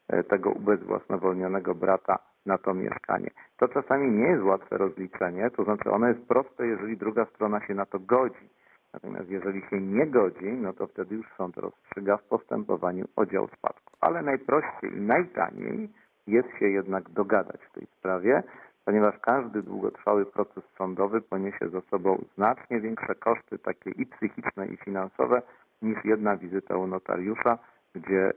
e, 0.08 0.24
tego 0.24 0.50
ubezwłasnowolnionego 0.50 1.74
brata 1.74 2.18
na 2.46 2.58
to 2.58 2.74
mieszkanie. 2.74 3.30
To 3.56 3.68
czasami 3.68 4.10
nie 4.10 4.26
jest 4.26 4.42
łatwe 4.42 4.78
rozliczenie, 4.78 5.50
to 5.50 5.64
znaczy 5.64 5.90
ono 5.90 6.08
jest 6.08 6.28
proste, 6.28 6.66
jeżeli 6.66 6.96
druga 6.96 7.24
strona 7.24 7.66
się 7.66 7.74
na 7.74 7.86
to 7.86 7.98
godzi. 7.98 8.48
Natomiast 8.94 9.30
jeżeli 9.30 9.62
się 9.70 9.80
nie 9.80 10.06
godzi, 10.06 10.46
no 10.46 10.72
to 10.72 10.86
wtedy 10.86 11.14
już 11.14 11.26
sąd 11.36 11.56
rozstrzyga 11.56 12.16
w 12.16 12.22
postępowaniu 12.22 13.04
o 13.16 13.26
dział 13.26 13.48
spadku. 13.48 13.92
Ale 14.00 14.22
najprościej 14.22 14.96
i 14.96 15.00
najtaniej 15.00 15.88
jest 16.26 16.48
się 16.58 16.68
jednak 16.68 17.10
dogadać 17.10 17.60
w 17.70 17.72
tej 17.72 17.86
sprawie, 17.86 18.42
ponieważ 18.84 19.18
każdy 19.18 19.62
długotrwały 19.62 20.26
proces 20.26 20.64
sądowy 20.78 21.20
poniesie 21.20 21.68
za 21.68 21.80
sobą 21.80 22.24
znacznie 22.34 22.80
większe 22.80 23.14
koszty, 23.14 23.58
takie 23.58 23.90
i 23.90 24.06
psychiczne, 24.06 24.66
i 24.66 24.76
finansowe, 24.76 25.42
niż 25.82 26.04
jedna 26.04 26.36
wizyta 26.36 26.76
u 26.76 26.86
notariusza, 26.86 27.58
gdzie 27.94 28.28
e, 28.28 28.32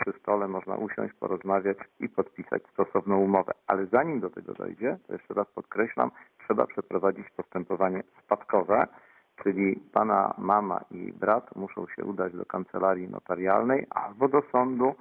przy 0.00 0.12
stole 0.20 0.48
można 0.48 0.76
usiąść, 0.76 1.14
porozmawiać 1.14 1.78
i 2.00 2.08
podpisać 2.08 2.62
stosowną 2.72 3.18
umowę. 3.18 3.52
Ale 3.66 3.86
zanim 3.86 4.20
do 4.20 4.30
tego 4.30 4.54
dojdzie, 4.54 4.98
to 5.06 5.12
jeszcze 5.12 5.34
raz 5.34 5.46
podkreślam, 5.54 6.10
trzeba 6.44 6.66
przeprowadzić 6.66 7.30
postępowanie 7.30 8.02
spadkowe, 8.24 8.86
czyli 9.42 9.76
pana 9.92 10.34
mama 10.38 10.80
i 10.90 11.12
brat 11.12 11.56
muszą 11.56 11.86
się 11.96 12.04
udać 12.04 12.32
do 12.32 12.46
kancelarii 12.46 13.08
notarialnej 13.08 13.86
albo 13.90 14.28
do 14.28 14.42
sądu 14.52 14.94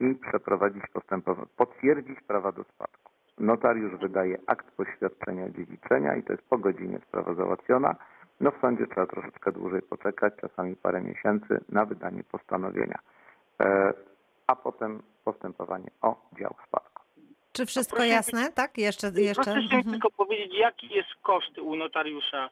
i 0.00 0.14
przeprowadzić 0.14 0.82
postępowanie, 0.92 1.46
potwierdzić 1.56 2.20
prawa 2.20 2.52
do 2.52 2.64
spadku. 2.64 3.12
Notariusz 3.38 3.96
wydaje 4.00 4.38
akt 4.46 4.70
poświadczenia 4.76 5.50
dziedziczenia 5.50 6.16
i 6.16 6.22
to 6.22 6.32
jest 6.32 6.48
po 6.48 6.58
godzinie 6.58 6.98
sprawa 7.08 7.34
załatwiona. 7.34 7.94
No 8.40 8.50
w 8.50 8.60
sądzie 8.60 8.86
trzeba 8.86 9.06
troszeczkę 9.06 9.52
dłużej 9.52 9.82
poczekać, 9.82 10.34
czasami 10.40 10.76
parę 10.76 11.00
miesięcy 11.00 11.60
na 11.68 11.84
wydanie 11.84 12.24
postanowienia. 12.24 12.98
E, 13.60 13.92
a 14.46 14.56
potem 14.56 15.02
postępowanie 15.24 15.90
o 16.02 16.16
dział 16.38 16.54
spadku. 16.68 17.02
Czy 17.52 17.66
wszystko 17.66 17.96
proszę- 17.96 18.08
jasne? 18.08 18.52
Tak? 18.52 18.78
Jeszcze? 18.78 19.06
jeszcze? 19.16 19.42
Proszę 19.52 19.60
Mhm. 19.76 19.90
tylko 19.92 20.10
powiedzieć, 20.10 20.54
jaki 20.58 20.88
jest 20.94 21.08
koszt 21.22 21.58
u 21.58 21.76
notariusza 21.76 22.50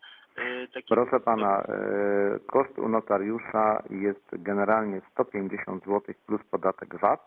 taki. 0.74 0.94
Proszę 0.94 1.20
pana, 1.20 1.62
e, 1.62 2.38
koszt 2.46 2.78
u 2.78 2.88
notariusza 2.88 3.82
jest 3.90 4.28
generalnie 4.32 5.00
150 5.12 5.84
zł 5.84 6.14
plus 6.26 6.40
podatek 6.50 6.98
VAT 6.98 7.26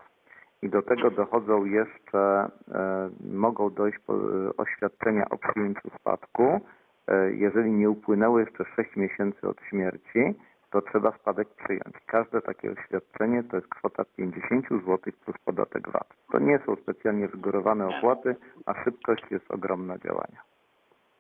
i 0.62 0.70
do 0.70 0.82
tego 0.82 1.12
dochodzą 1.12 1.66
jeszcze, 1.66 2.50
e, 2.72 3.10
mogą 3.34 3.70
dojść 3.70 4.00
oświadczenia 4.58 5.30
o 5.30 5.38
przyjęciu 5.38 5.90
spadku. 6.00 6.62
Jeżeli 7.32 7.72
nie 7.72 7.90
upłynęło 7.90 8.40
jeszcze 8.40 8.66
6 8.76 8.96
miesięcy 8.96 9.48
od 9.48 9.62
śmierci, 9.62 10.36
to 10.72 10.82
trzeba 10.82 11.12
spadek 11.12 11.48
przyjąć. 11.50 11.96
Każde 12.06 12.42
takie 12.42 12.72
oświadczenie 12.72 13.44
to 13.44 13.56
jest 13.56 13.68
kwota 13.68 14.06
50 14.06 14.70
zł 14.70 14.98
plus 14.98 15.38
podatek 15.46 15.90
VAT. 15.90 16.08
To 16.32 16.40
nie 16.40 16.60
są 16.66 16.76
specjalnie 16.76 17.28
wygórowane 17.28 17.88
opłaty, 17.88 18.36
a 18.66 18.84
szybkość 18.84 19.24
jest 19.32 19.52
ogromna 19.52 19.98
działania. 19.98 20.42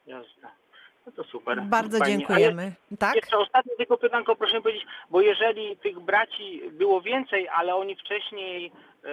Jasne. 0.05 0.60
No 1.05 1.11
to 1.11 1.23
super. 1.23 1.61
Bardzo 1.61 2.05
dziękujemy. 2.05 2.71
Tak? 2.99 3.15
Jeszcze 3.15 3.37
ostatnie 3.37 3.75
tylko 3.77 3.97
pytanko, 3.97 4.35
proszę 4.35 4.55
mi 4.57 4.63
powiedzieć, 4.63 4.85
bo 5.09 5.21
jeżeli 5.21 5.77
tych 5.77 5.99
braci 5.99 6.61
było 6.71 7.01
więcej, 7.01 7.47
ale 7.49 7.75
oni 7.75 7.95
wcześniej 7.95 8.71
e, 9.03 9.09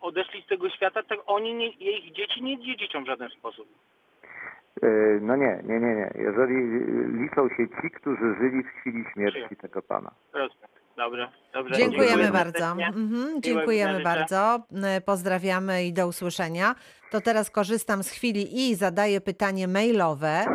odeszli 0.00 0.42
z 0.42 0.46
tego 0.46 0.70
świata, 0.70 1.02
to 1.02 1.24
oni 1.24 1.54
nie, 1.54 1.68
ich 1.68 2.12
dzieci 2.12 2.42
nie 2.42 2.58
dziedziczą 2.58 3.04
w 3.04 3.06
żaden 3.06 3.30
sposób. 3.30 3.68
Yy, 4.82 5.18
No 5.22 5.36
nie, 5.36 5.60
nie, 5.64 5.80
nie, 5.80 5.94
nie. 5.94 6.12
Jeżeli 6.14 6.54
liczą 7.22 7.48
się 7.48 7.68
ci, 7.68 7.90
którzy 7.90 8.34
żyli 8.40 8.62
w 8.62 8.66
chwili 8.80 9.04
śmierci 9.12 9.40
Przyjął. 9.40 9.60
tego 9.60 9.82
pana. 9.82 10.10
Rozumiem. 10.32 10.68
Dobrze, 10.96 11.28
dobrze. 11.54 11.74
Dziękujemy 11.74 12.08
Dziękuję 12.08 12.32
bardzo. 12.32 12.66
Mhm, 12.66 13.42
dziękujemy 13.42 14.02
bardzo. 14.02 14.58
E, 14.84 15.00
Pozdrawiamy 15.00 15.84
i 15.84 15.92
do 15.92 16.06
usłyszenia. 16.06 16.74
To 17.10 17.20
teraz 17.20 17.50
korzystam 17.50 18.02
z 18.02 18.10
chwili 18.10 18.70
i 18.70 18.74
zadaję 18.74 19.20
pytanie 19.20 19.68
mailowe, 19.68 20.46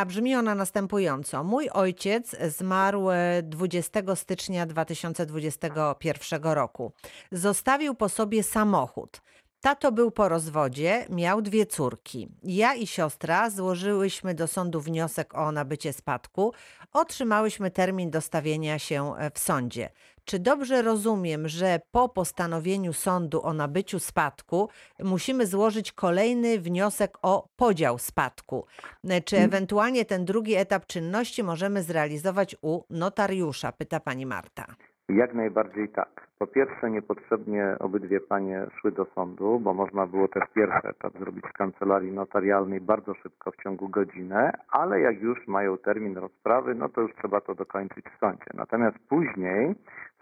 a 0.00 0.04
brzmi 0.04 0.36
ona 0.36 0.54
następująco. 0.54 1.44
Mój 1.44 1.70
ojciec 1.70 2.36
zmarł 2.48 3.10
e, 3.10 3.42
20 3.42 4.00
stycznia 4.14 4.66
2021 4.66 6.42
roku. 6.42 6.92
Zostawił 7.32 7.94
po 7.94 8.08
sobie 8.08 8.42
samochód. 8.42 9.22
Tato 9.66 9.92
był 9.92 10.10
po 10.10 10.28
rozwodzie, 10.28 11.06
miał 11.10 11.42
dwie 11.42 11.66
córki. 11.66 12.28
Ja 12.42 12.74
i 12.74 12.86
siostra 12.86 13.50
złożyłyśmy 13.50 14.34
do 14.34 14.46
sądu 14.46 14.80
wniosek 14.80 15.34
o 15.34 15.52
nabycie 15.52 15.92
spadku. 15.92 16.52
Otrzymałyśmy 16.92 17.70
termin 17.70 18.10
dostawienia 18.10 18.78
się 18.78 19.16
e, 19.16 19.30
w 19.30 19.38
sądzie. 19.38 19.90
Czy 20.24 20.38
dobrze 20.38 20.82
rozumiem, 20.82 21.48
że 21.48 21.80
po 21.90 22.08
postanowieniu 22.08 22.92
sądu 22.92 23.42
o 23.42 23.52
nabyciu 23.52 23.98
spadku 23.98 24.68
musimy 24.98 25.46
złożyć 25.46 25.92
kolejny 25.92 26.60
wniosek 26.60 27.18
o 27.22 27.48
podział 27.56 27.98
spadku? 27.98 28.66
E, 29.08 29.20
Czy 29.20 29.38
ewentualnie 29.38 30.04
ten 30.04 30.24
drugi 30.24 30.54
etap 30.54 30.86
czynności 30.86 31.42
możemy 31.42 31.82
zrealizować 31.82 32.56
u 32.62 32.82
notariusza? 32.90 33.72
Pyta 33.72 34.00
pani 34.00 34.26
Marta. 34.26 34.66
Jak 35.08 35.34
najbardziej 35.34 35.88
tak. 35.88 36.26
Po 36.38 36.46
pierwsze, 36.46 36.90
niepotrzebnie 36.90 37.76
obydwie 37.78 38.20
panie 38.20 38.66
szły 38.80 38.92
do 38.92 39.04
sądu, 39.04 39.60
bo 39.60 39.74
można 39.74 40.06
było 40.06 40.28
też 40.28 40.42
pierwszy 40.54 40.88
etap 40.88 41.18
zrobić 41.18 41.44
w 41.44 41.52
kancelarii 41.52 42.12
notarialnej 42.12 42.80
bardzo 42.80 43.14
szybko, 43.14 43.50
w 43.50 43.56
ciągu 43.56 43.88
godziny, 43.88 44.50
ale 44.68 45.00
jak 45.00 45.20
już 45.20 45.46
mają 45.46 45.78
termin 45.78 46.16
rozprawy, 46.16 46.74
no 46.74 46.88
to 46.88 47.00
już 47.00 47.14
trzeba 47.14 47.40
to 47.40 47.54
dokończyć 47.54 48.04
w 48.08 48.18
sądzie. 48.18 48.50
Natomiast 48.54 48.98
później 49.08 49.74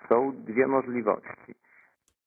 są 0.09 0.33
dwie 0.33 0.67
możliwości. 0.67 1.55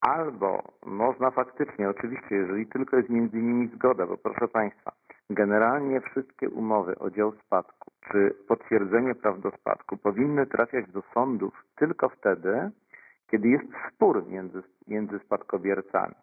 Albo 0.02 0.64
można 0.86 1.32
faktycznie, 1.32 1.90
oczywiście, 1.90 2.36
jeżeli 2.36 2.68
tylko 2.68 2.98
jest 2.98 3.10
między 3.10 3.38
nimi 3.38 3.68
zgoda, 3.68 4.08
bo 4.08 4.18
proszę 4.18 4.48
Państwa, 4.48 4.92
generalnie 5.30 6.02
wszystkie 6.02 6.50
umowy 6.50 7.00
o 7.00 7.10
dział 7.10 7.34
spadku 7.46 7.92
czy 8.12 8.36
potwierdzenie 8.48 9.16
praw 9.16 9.40
do 9.40 9.52
spadku 9.52 9.98
powinny 9.98 10.46
trafiać 10.46 10.92
do 10.92 11.04
sądów 11.14 11.64
tylko 11.76 12.10
wtedy, 12.10 12.72
kiedy 13.32 13.48
jest 13.48 13.66
spór 13.94 14.28
między, 14.28 14.64
między 14.88 15.20
spadkobiercami. 15.20 16.16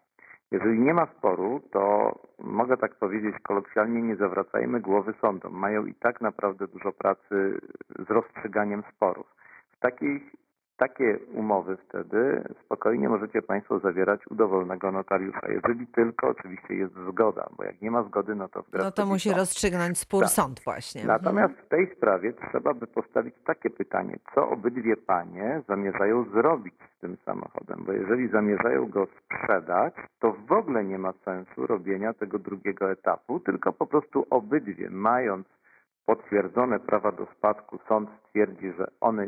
Jeżeli 0.51 0.79
nie 0.79 0.93
ma 0.93 1.05
sporu, 1.05 1.61
to 1.71 2.13
mogę 2.39 2.77
tak 2.77 2.95
powiedzieć 2.95 3.35
kolokwialnie, 3.43 4.01
nie 4.01 4.15
zawracajmy 4.15 4.79
głowy 4.79 5.13
sądom. 5.21 5.53
Mają 5.53 5.85
i 5.85 5.93
tak 5.93 6.21
naprawdę 6.21 6.67
dużo 6.67 6.91
pracy 6.91 7.59
z 8.07 8.09
rozstrzyganiem 8.09 8.83
sporów. 8.95 9.35
W 9.71 9.79
takiej 9.79 10.29
takie 10.77 11.19
umowy 11.33 11.77
wtedy 11.77 12.43
spokojnie 12.65 13.09
możecie 13.09 13.41
Państwo 13.41 13.79
zawierać 13.79 14.27
u 14.27 14.35
dowolnego 14.35 14.91
notariusza, 14.91 15.47
jeżeli 15.49 15.87
tylko 15.87 16.27
oczywiście 16.27 16.75
jest 16.75 16.93
zgoda, 17.09 17.49
bo 17.57 17.63
jak 17.63 17.81
nie 17.81 17.91
ma 17.91 18.03
zgody, 18.03 18.35
no 18.35 18.47
to 18.49 18.63
w 18.63 18.73
No 18.73 18.91
to 18.91 19.05
musi 19.05 19.29
sąd. 19.29 19.39
rozstrzygnąć 19.39 19.97
spór 19.99 20.23
Tak. 20.23 20.31
sąd 20.31 20.61
właśnie. 20.65 21.05
Natomiast 21.05 21.53
w 21.53 21.67
tej 21.67 21.95
sprawie 21.95 22.33
trzeba 22.33 22.73
by 22.73 22.87
postawić 22.87 23.35
takie 23.45 23.69
pytanie, 23.69 24.17
co 24.35 24.49
obydwie 24.49 24.97
panie 24.97 25.61
zamierzają 25.67 26.23
zrobić 26.23 26.75
z 26.97 26.99
tym 27.01 27.17
samochodem, 27.25 27.83
bo 27.85 27.91
jeżeli 27.93 28.27
zamierzają 28.29 28.89
go 28.89 29.07
sprzedać, 29.25 29.93
to 30.19 30.31
w 30.47 30.51
ogóle 30.51 30.83
nie 30.83 30.97
ma 30.97 31.13
sensu 31.25 31.67
robienia 31.67 32.13
tego 32.13 32.39
drugiego 32.39 32.91
etapu, 32.91 33.39
tylko 33.39 33.73
po 33.73 33.87
prostu 33.87 34.25
obydwie 34.29 34.89
mając 34.89 35.47
potwierdzone 36.05 36.79
prawa 36.79 37.11
do 37.11 37.25
spadku, 37.37 37.79
sąd 37.87 38.09
stwierdzi, 38.27 38.71
że 38.77 38.87
one 39.01 39.27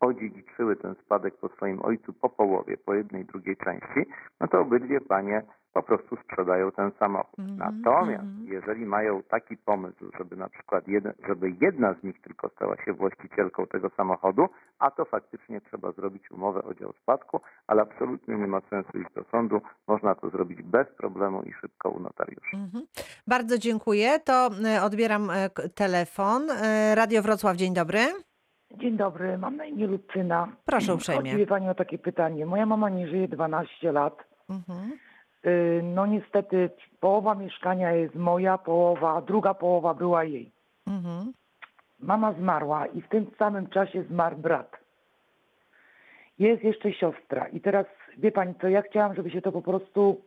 odziedziczyły 0.00 0.76
ten 0.76 0.94
spadek 0.94 1.36
po 1.36 1.48
swoim 1.48 1.82
ojcu 1.82 2.12
po 2.12 2.28
połowie, 2.28 2.76
po 2.76 2.94
jednej 2.94 3.24
drugiej 3.24 3.56
części, 3.56 4.10
no 4.40 4.48
to 4.48 4.60
obydwie 4.60 5.00
panie 5.00 5.42
po 5.72 5.82
prostu 5.82 6.16
sprzedają 6.16 6.72
ten 6.72 6.90
samochód. 6.98 7.38
Mhm, 7.38 7.58
Natomiast 7.58 8.24
mhm. 8.24 8.46
jeżeli 8.46 8.86
mają 8.86 9.22
taki 9.22 9.56
pomysł, 9.56 10.10
żeby 10.18 10.36
na 10.36 10.48
przykład 10.48 10.88
jeden, 10.88 11.12
żeby 11.28 11.52
jedna 11.60 11.94
z 11.94 12.02
nich 12.02 12.20
tylko 12.20 12.48
stała 12.48 12.76
się 12.84 12.92
właścicielką 12.92 13.66
tego 13.66 13.90
samochodu, 13.96 14.48
a 14.78 14.90
to 14.90 15.04
faktycznie 15.04 15.60
trzeba 15.60 15.92
zrobić 15.92 16.30
umowę 16.30 16.62
o 16.62 16.74
dział 16.74 16.92
spadku, 16.92 17.40
ale 17.66 17.82
absolutnie 17.82 18.36
nie 18.36 18.46
ma 18.46 18.60
sensu 18.60 18.98
iść 18.98 19.14
do 19.14 19.24
sądu. 19.24 19.60
Można 19.88 20.14
to 20.14 20.30
zrobić 20.30 20.62
bez 20.62 20.88
problemu 20.88 21.42
i 21.42 21.52
szybko 21.52 21.90
u 21.90 22.00
notariusza. 22.00 22.56
Mhm. 22.56 22.86
Bardzo 23.26 23.58
dziękuję. 23.58 24.20
To 24.20 24.50
e, 24.64 24.82
odbieram 24.82 25.30
e, 25.30 25.50
telefon. 25.74 26.50
E, 26.50 26.94
Radio 26.94 27.22
Wrocław, 27.22 27.56
dzień 27.56 27.74
dobry. 27.74 27.98
Dzień 28.78 28.96
dobry, 28.96 29.38
mam 29.38 29.56
na 29.56 29.64
imię 29.64 29.86
Lucyna. 29.86 30.48
Proszę 30.66 30.94
uprzejmie. 30.94 31.32
Chodzi 31.32 31.46
Pani 31.46 31.68
o 31.68 31.74
takie 31.74 31.98
pytanie. 31.98 32.46
Moja 32.46 32.66
mama 32.66 32.88
nie 32.88 33.08
żyje 33.08 33.28
12 33.28 33.92
lat. 33.92 34.24
Mhm. 34.50 34.92
y, 35.46 35.80
no 35.82 36.06
niestety 36.06 36.70
połowa 37.00 37.34
mieszkania 37.34 37.92
jest 37.92 38.14
moja, 38.14 38.58
połowa, 38.58 39.20
druga 39.22 39.54
połowa 39.54 39.94
była 39.94 40.24
jej. 40.24 40.50
Mhm. 40.86 41.32
Mama 42.00 42.32
zmarła 42.32 42.86
i 42.86 43.00
w 43.02 43.08
tym 43.08 43.26
samym 43.38 43.66
czasie 43.66 44.02
zmarł 44.02 44.36
brat. 44.36 44.76
Jest 46.38 46.64
jeszcze 46.64 46.92
siostra 46.92 47.48
i 47.48 47.60
teraz 47.60 47.86
wie 48.18 48.32
pani 48.32 48.54
co, 48.60 48.68
ja 48.68 48.82
chciałam, 48.82 49.14
żeby 49.14 49.30
się 49.30 49.42
to 49.42 49.52
po 49.52 49.62
prostu 49.62 50.20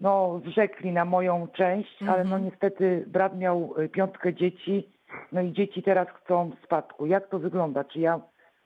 no 0.00 0.38
wrzekli 0.44 0.92
na 0.92 1.04
moją 1.04 1.48
część, 1.48 2.02
ale 2.02 2.24
no 2.24 2.36
Mhm. 2.36 2.44
niestety 2.44 3.04
brat 3.06 3.38
miał 3.38 3.74
y, 3.78 3.88
piątkę 3.88 4.34
dzieci, 4.34 4.88
no 5.32 5.40
i 5.42 5.52
dzieci 5.52 5.82
teraz 5.82 6.08
chcą 6.08 6.50
spadku. 6.64 7.06
Jak 7.06 7.28
to 7.28 7.38
wygląda? 7.38 7.84
Czy 7.84 8.00
ja 8.00 8.20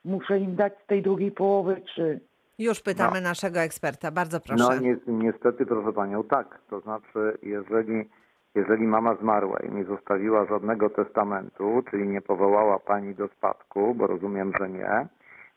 muszę 0.05 0.39
im 0.39 0.55
dać 0.55 0.73
z 0.83 0.87
tej 0.87 1.01
drugiej 1.01 1.31
połowy, 1.31 1.81
czy... 1.95 2.19
Już 2.59 2.81
pytamy 2.81 3.21
naszego 3.21 3.59
eksperta. 3.59 4.11
Bardzo 4.11 4.39
proszę. 4.39 4.63
No 4.63 4.79
ni 4.79 4.95
niestety, 5.07 5.65
proszę 5.65 5.93
Panią, 5.93 6.23
tak. 6.23 6.59
To 6.69 6.79
znaczy, 6.79 7.37
jeżeli, 7.43 8.09
jeżeli 8.55 8.87
mama 8.87 9.15
zmarła 9.15 9.59
i 9.59 9.71
nie 9.71 9.83
zostawiła 9.83 10.45
żadnego 10.45 10.89
testamentu, 10.89 11.83
czyli 11.91 12.07
nie 12.07 12.21
powołała 12.21 12.79
Pani 12.79 13.15
do 13.15 13.27
spadku, 13.27 13.95
bo 13.95 14.07
rozumiem, 14.07 14.51
że 14.59 14.69
nie, 14.69 15.07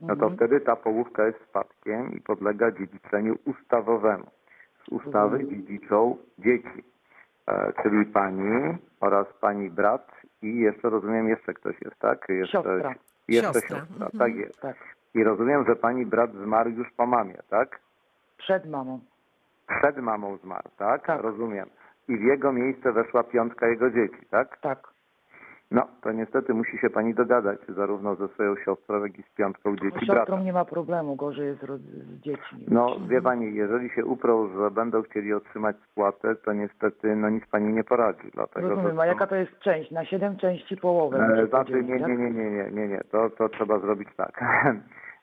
no 0.01 0.17
to 0.17 0.31
wtedy 0.31 0.61
ta 0.61 0.77
połówka 0.77 1.27
jest 1.27 1.39
spadkiem 1.49 2.13
i 2.17 2.21
podlega 2.21 2.71
dziedziczeniu 2.71 3.39
ustawowemu. 3.45 4.27
Z 4.85 4.89
ustawy 4.89 5.47
dziedziczą 5.49 6.17
dzieci, 6.39 6.85
e, 7.47 7.73
czyli 7.83 8.07
Pani 8.07 8.79
oraz 9.01 9.27
Pani 9.41 9.71
brat 9.71 10.11
i 10.43 10.57
jeszcze 10.57 10.91
rozumiem, 10.91 11.29
jeszcze 11.29 11.55
ktoś 11.55 11.81
jest, 11.81 11.99
tak? 11.99 12.27
Jeszcze, 12.29 12.53
Siostra. 12.53 12.95
Jeszcze 13.29 13.53
Siostra, 13.53 13.79
siostra, 13.79 14.07
mhm. 14.07 14.19
tak 14.19 14.35
jest. 14.37 14.61
Tak, 14.61 14.77
I 15.15 15.25
rozumiem, 15.25 15.65
że 15.69 15.77
Pani 15.77 16.07
brat 16.07 16.33
zmarł 16.33 16.71
już 16.71 16.93
po 16.97 17.07
mamie, 17.07 17.39
tak? 17.51 17.81
przed 18.43 18.67
mamą. 18.67 19.01
Przed 19.79 19.97
mamą 19.97 20.37
zmarł, 20.37 20.69
tak? 20.77 21.07
Tak. 21.07 21.21
Rozumiem. 21.21 21.71
I 22.09 22.17
w 22.17 22.23
jego 22.23 22.53
miejsce 22.53 22.93
weszła 22.93 23.25
piątka 23.25 23.69
jego 23.69 23.91
dzieci, 23.91 24.27
tak? 24.31 24.61
Tak. 24.61 24.92
No, 25.73 25.87
to 26.03 26.13
niestety 26.13 26.55
musi 26.55 26.79
się 26.79 26.91
pani 26.91 27.15
dogadać 27.15 27.59
zarówno 27.69 28.15
ze 28.15 28.29
swoją 28.29 28.57
siostrą, 28.57 29.03
jak 29.05 29.19
i 29.19 29.23
z 29.23 29.31
piątką 29.35 29.77
Z 29.77 29.81
dzieci 29.81 30.07
siostrą 30.07 30.25
brata. 30.25 30.43
nie 30.43 30.53
ma 30.53 30.65
problemu, 30.65 31.17
gorzej 31.17 31.47
jest 31.47 31.61
z 31.63 32.21
dziećmi. 32.21 32.65
No, 32.69 32.97
wie 33.09 33.23
pani, 33.23 33.55
jeżeli 33.55 33.91
się 33.91 34.05
uprą, 34.05 34.49
że 34.49 34.71
będą 34.71 35.03
chcieli 35.03 35.33
otrzymać 35.33 35.77
spłatę, 35.91 36.35
to 36.37 36.53
niestety 36.53 37.17
no 37.17 37.31
nic 37.31 37.47
pani 37.47 37.73
nie 37.73 37.85
poradzi, 37.85 38.31
dlatego 38.35 38.69
Rozumiem, 38.69 38.97
że 38.97 39.03
a 39.03 39.07
jaka 39.07 39.27
to 39.27 39.35
jest 39.37 39.59
część? 39.59 39.91
Na 39.91 40.05
siedem 40.05 40.37
części 40.37 40.77
połowę. 40.77 41.17
E, 41.19 41.47
Znaczy, 41.47 41.73
podzielić, 41.73 41.89
nie, 41.89 41.99
tak? 42.01 42.09
nie, 42.09 42.17
nie, 42.17 42.31
nie, 42.31 42.51
nie, 42.51 42.71
nie, 42.71 42.89
nie. 42.89 43.01
To, 43.11 43.31
to 43.31 43.49
trzeba 43.49 43.79
zrobić 43.79 44.09
tak. 44.17 44.45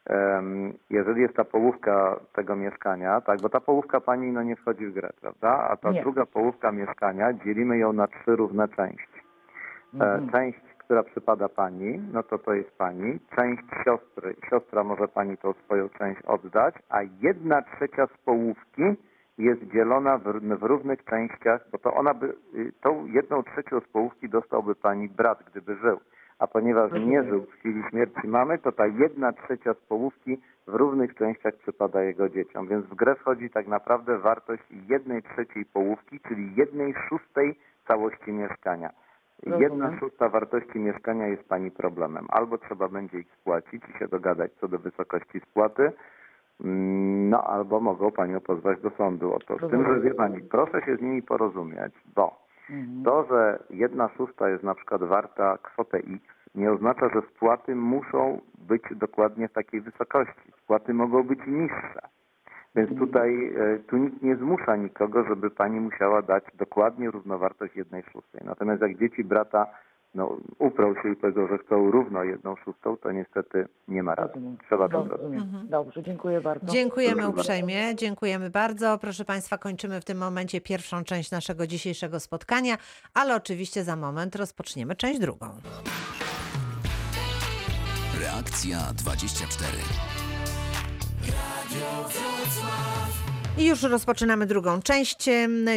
Em, 0.05 0.73
Jeżeli 0.89 1.21
jest 1.21 1.35
ta 1.35 1.43
połówka 1.43 2.19
tego 2.33 2.55
mieszkania, 2.55 3.21
tak, 3.21 3.41
bo 3.41 3.49
ta 3.49 3.59
połówka 3.59 4.01
pani 4.01 4.31
no 4.31 4.43
nie 4.43 4.55
wchodzi 4.55 4.87
w 4.87 4.93
grę, 4.93 5.09
prawda? 5.21 5.67
A 5.69 5.77
ta 5.77 5.91
Nie. 5.91 6.01
druga 6.01 6.25
połówka 6.25 6.71
mieszkania 6.71 7.33
dzielimy 7.33 7.77
ją 7.77 7.93
na 7.93 8.07
trzy 8.07 8.35
równe 8.35 8.67
części. 8.67 9.18
E, 9.93 9.97
Mhm. 9.97 10.29
Część, 10.29 10.59
która 10.77 11.03
przypada 11.03 11.49
pani, 11.49 12.01
no 12.13 12.23
to 12.23 12.37
to 12.37 12.53
jest 12.53 12.77
pani. 12.77 13.19
Część 13.35 13.63
siostry, 13.85 14.35
siostra 14.49 14.83
może 14.83 15.07
pani 15.07 15.37
tą 15.37 15.53
swoją 15.53 15.89
część 15.89 16.21
oddać, 16.21 16.75
a 16.89 17.01
jedna 17.21 17.61
trzecia 17.61 18.07
z 18.07 18.17
połówki 18.25 18.83
jest 19.37 19.61
dzielona 19.73 20.17
w, 20.17 20.23
w 20.41 20.63
równych 20.63 21.03
częściach, 21.05 21.65
bo 21.71 21.77
to 21.77 21.93
ona 21.93 22.13
by, 22.13 22.33
y, 22.55 22.71
tą 22.81 23.05
jedną 23.05 23.43
trzecią 23.43 23.79
z 23.79 23.87
połówki 23.87 24.29
dostałby 24.29 24.75
pani 24.75 25.09
brat, 25.09 25.43
gdyby 25.51 25.75
żył. 25.75 25.99
A 26.39 26.47
ponieważ 26.47 26.91
nie 26.91 27.23
żył 27.23 27.41
w 27.41 27.51
chwili 27.51 27.83
śmierci 27.89 28.27
mamy, 28.27 28.57
to 28.57 28.71
ta 28.71 28.87
jedna 28.87 29.33
trzecia 29.33 29.73
z 29.73 29.77
połówki 29.77 30.37
w 30.67 30.73
równych 30.73 31.15
częściach 31.15 31.53
przypada 31.55 32.03
jego 32.03 32.29
dzieciom. 32.29 32.67
Więc 32.67 32.85
w 32.85 32.95
grę 32.95 33.15
wchodzi 33.15 33.49
tak 33.49 33.67
naprawdę 33.67 34.17
wartość 34.17 34.63
jednej 34.89 35.23
trzeciej 35.23 35.65
połówki, 35.65 36.19
czyli 36.19 36.55
jednej 36.55 36.93
szóstej 37.09 37.59
całości 37.87 38.31
mieszkania. 38.31 38.89
Rozumiem. 39.45 39.61
Jedna 39.61 39.99
szósta 39.99 40.29
wartości 40.29 40.79
mieszkania 40.79 41.27
jest 41.27 41.43
pani 41.49 41.71
problemem. 41.71 42.25
Albo 42.29 42.57
trzeba 42.57 42.87
będzie 42.87 43.19
ich 43.19 43.31
spłacić 43.31 43.83
i 43.95 43.99
się 43.99 44.07
dogadać 44.07 44.51
co 44.53 44.67
do 44.67 44.79
wysokości 44.79 45.39
spłaty, 45.39 45.91
no 47.29 47.43
albo 47.43 47.79
mogą 47.79 48.11
panią 48.11 48.39
pozwać 48.39 48.81
do 48.81 48.89
sądu 48.89 49.33
o 49.33 49.39
to. 49.39 49.57
Z 49.67 49.71
tym, 49.71 49.85
że 49.85 49.99
wie 50.01 50.13
pani, 50.13 50.41
proszę 50.41 50.81
się 50.81 50.95
z 50.95 51.01
nimi 51.01 51.21
porozumieć, 51.21 51.93
bo 52.15 52.49
Mhm. 52.69 53.03
to, 53.03 53.23
że 53.29 53.63
jedna 53.69 54.09
szósta 54.09 54.49
jest 54.49 54.63
na 54.63 54.75
przykład 54.75 55.03
warta 55.03 55.57
kwotę 55.57 55.97
X, 55.97 56.23
nie 56.55 56.71
oznacza, 56.71 57.09
że 57.09 57.21
spłaty 57.21 57.75
muszą 57.75 58.41
być 58.57 58.81
dokładnie 58.91 59.47
w 59.47 59.53
takiej 59.53 59.81
wysokości. 59.81 60.51
Spłaty 60.63 60.93
mogą 60.93 61.23
być 61.23 61.39
niższe. 61.47 61.99
Więc 62.75 62.99
tutaj 62.99 63.53
e, 63.55 63.79
tu 63.79 63.97
nikt 63.97 64.21
nie 64.21 64.35
zmusza 64.35 64.75
nikogo, 64.75 65.23
żeby 65.23 65.51
pani 65.51 65.79
musiała 65.79 66.21
dać 66.21 66.43
dokładnie 66.57 67.11
równowartość 67.11 67.75
jednej 67.75 68.03
szóstej. 68.03 68.41
Natomiast 68.45 68.81
jak 68.81 68.99
dzieci 68.99 69.23
brata 69.23 69.67
no, 70.15 70.37
uprą 70.59 70.93
się 70.95 71.11
i 71.11 71.15
powiedzą, 71.15 71.47
że 71.47 71.57
chcą 71.57 71.91
równo 71.91 72.23
jedną 72.23 72.55
szóstą, 72.55 72.97
to 72.97 73.11
niestety 73.11 73.67
nie 73.87 74.03
ma 74.03 74.15
rady. 74.15 74.39
Trzeba 74.67 74.89
to 74.89 75.03
zrobić. 75.03 75.17
rozumiem. 75.17 75.67
Dobrze, 75.69 76.03
dziękuję 76.03 76.41
bardzo. 76.41 76.65
Dziękujemy 76.65 77.15
Proszę 77.15 77.27
bardzo. 77.27 77.41
uprzejmie, 77.41 77.95
dziękujemy 77.95 78.49
bardzo. 78.49 78.97
Proszę 78.97 79.25
Państwa, 79.25 79.57
kończymy 79.57 80.01
w 80.01 80.05
tym 80.05 80.17
momencie 80.17 80.61
pierwszą 80.61 81.03
część 81.03 81.31
naszego 81.31 81.67
dzisiejszego 81.67 82.19
spotkania, 82.19 82.75
ale 83.13 83.35
oczywiście 83.35 83.83
za 83.83 83.95
moment 83.95 84.35
rozpoczniemy 84.35 84.95
część 84.95 85.19
drugą. 85.19 85.45
Reakcja 88.21 88.77
24. 89.03 89.67
I 93.57 93.67
już 93.67 93.83
rozpoczynamy 93.83 94.45
drugą 94.45 94.81
część 94.81 95.29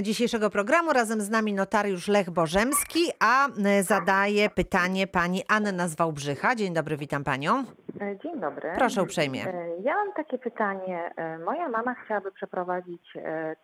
dzisiejszego 0.03 0.51
programu. 0.51 0.93
Razem 0.93 1.21
z 1.21 1.31
nami 1.31 1.53
notariusz 1.53 2.09
Lech 2.09 2.31
Bożemski, 2.31 3.01
a 3.21 3.49
zadaje 3.83 4.51
pytanie 4.51 5.07
pani 5.07 5.43
Anna 5.49 5.89
z 5.89 5.95
Wałbrzycha. 5.95 6.55
Dzień 6.55 6.75
dobry, 6.75 6.97
witam 6.97 7.25
panią. 7.25 7.65
E, 8.01 8.19
Dzień 8.23 8.41
dobry. 8.41 8.73
Proszę 8.77 9.03
uprzejmie. 9.03 9.47
E, 9.47 9.67
Ja 9.83 9.95
mam 9.95 10.13
takie 10.13 10.39
pytanie. 10.39 11.11
E, 11.17 11.39
Moja 11.39 11.69
mama 11.69 11.95
chciałaby 11.95 12.33
przeprowadzić 12.33 13.13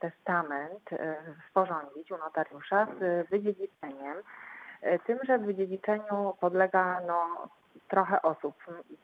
testament, 0.01 0.83
sporządzić 1.51 2.11
u 2.13 2.19
notariusza 2.19 2.87
z 3.01 3.29
wydziedziczeniem. 3.29 4.17
Tym, 5.07 5.19
że 5.27 5.39
wydziedziczeniu 5.39 6.35
podlega 6.41 7.01
no, 7.07 7.49
trochę 7.89 8.23
osób, 8.23 8.55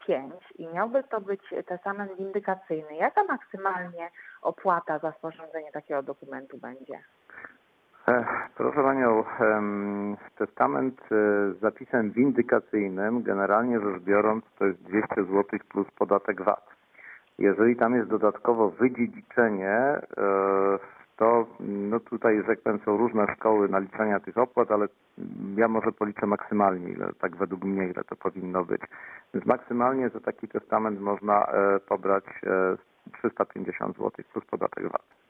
pięć 0.06 0.34
i 0.58 0.68
miałby 0.68 1.04
to 1.04 1.20
być 1.20 1.40
testament 1.66 2.16
windykacyjny. 2.16 2.96
Jaka 2.96 3.24
maksymalnie 3.24 4.10
opłata 4.42 4.98
za 4.98 5.12
sporządzenie 5.12 5.72
takiego 5.72 6.02
dokumentu 6.02 6.58
będzie? 6.58 6.98
Proszę 8.56 8.82
Panią, 8.82 9.24
testament 10.38 11.00
e, 11.00 11.14
z 11.52 11.60
zapisem 11.60 12.10
windykacyjnym, 12.10 13.22
generalnie 13.22 13.80
rzecz 13.80 14.02
biorąc, 14.02 14.44
to 14.58 14.64
jest 14.64 14.82
200 14.82 15.14
zł 15.14 15.44
plus 15.68 15.86
podatek 15.98 16.42
VAT. 16.42 16.66
Jeżeli 17.38 17.76
tam 17.76 17.94
jest 17.94 18.08
dodatkowo 18.08 18.70
wydziedziczenie, 18.70 19.70
e, 19.70 20.00
to 21.16 21.46
no 21.60 22.00
tutaj, 22.00 22.42
tak 22.46 22.60
powiem, 22.60 22.80
są 22.84 22.96
różne 22.96 23.26
szkoły 23.36 23.68
naliczania 23.68 24.20
tych 24.20 24.38
opłat, 24.38 24.70
ale 24.70 24.86
ja 25.56 25.68
może 25.68 25.92
policzę 25.92 26.26
maksymalnie, 26.26 26.92
ile, 26.92 27.12
tak 27.20 27.36
według 27.36 27.64
mnie, 27.64 27.84
ile 27.84 28.04
to 28.04 28.16
powinno 28.16 28.64
być. 28.64 28.82
Więc 29.34 29.46
maksymalnie 29.46 30.08
za 30.08 30.20
taki 30.20 30.48
testament 30.48 31.00
można 31.00 31.46
e, 31.46 31.80
pobrać 31.80 32.24
e, 32.26 32.76
350 33.18 33.96
zł 33.96 34.10
plus 34.32 34.44
podatek 34.44 34.92
VAT. 34.92 35.23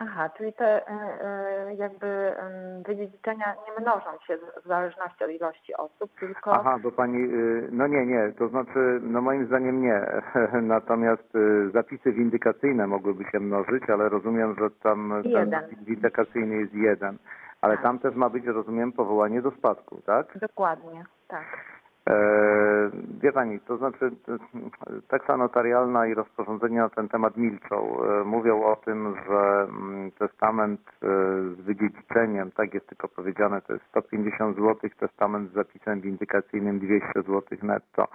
Aha, 0.00 0.28
czyli 0.36 0.52
te 0.52 0.88
e, 0.88 0.90
e, 0.90 1.74
jakby 1.74 2.06
em, 2.06 2.82
wydziedziczenia 2.82 3.54
nie 3.66 3.82
mnożą 3.82 4.10
się 4.26 4.36
w- 4.36 4.66
zależności 4.68 5.24
od 5.24 5.30
ilości 5.30 5.74
osób, 5.74 6.10
tylko 6.20 6.52
Aha, 6.52 6.78
bo 6.82 6.92
pani, 6.92 7.18
y, 7.24 7.68
no 7.72 7.86
nie, 7.86 8.06
nie, 8.06 8.32
to 8.38 8.48
znaczy, 8.48 9.00
no 9.02 9.20
moim 9.20 9.46
zdaniem 9.46 9.82
nie. 9.82 10.06
Natomiast 10.62 11.34
y, 11.34 11.70
zapisy 11.70 12.12
windykacyjne 12.12 12.86
mogłyby 12.86 13.24
się 13.24 13.40
mnożyć, 13.40 13.90
ale 13.90 14.08
rozumiem, 14.08 14.54
że 14.58 14.70
tam 14.70 15.14
ten 15.22 15.32
Jeden. 15.32 15.50
zapis 15.50 15.78
windykacyjny 15.84 16.54
jest 16.56 16.74
jeden. 16.74 17.18
Ale 17.60 17.74
Tak. 17.74 17.82
tam 17.82 17.98
też 17.98 18.14
ma 18.14 18.28
być, 18.30 18.46
rozumiem, 18.46 18.92
powołanie 18.92 19.42
do 19.42 19.50
spadku, 19.50 20.00
tak? 20.06 20.38
dokładnie, 20.38 21.04
tak. 21.28 21.44
E, 22.08 22.90
wie 23.20 23.32
pani, 23.32 23.60
to 23.60 23.76
znaczy 23.76 24.10
taksa 25.08 25.36
notarialna 25.36 26.06
i 26.06 26.14
rozporządzenia 26.14 26.82
na 26.82 26.88
ten 26.88 27.08
temat 27.08 27.36
milczą. 27.36 28.04
E, 28.04 28.24
mówią 28.24 28.62
o 28.62 28.76
tym, 28.76 29.14
że 29.28 29.66
mm, 29.70 30.10
testament 30.10 30.80
e, 31.02 31.06
z 31.54 31.60
wydziedziczeniem, 31.60 32.50
tak 32.50 32.74
jest 32.74 32.86
tylko 32.86 33.08
powiedziane, 33.08 33.62
to 33.62 33.72
jest 33.72 33.84
150 33.84 34.56
zł, 34.56 34.90
testament 34.98 35.50
z 35.50 35.54
zapisem 35.54 36.00
windykacyjnym 36.00 36.78
200 36.78 37.12
zł 37.14 37.42
netto. 37.62 38.08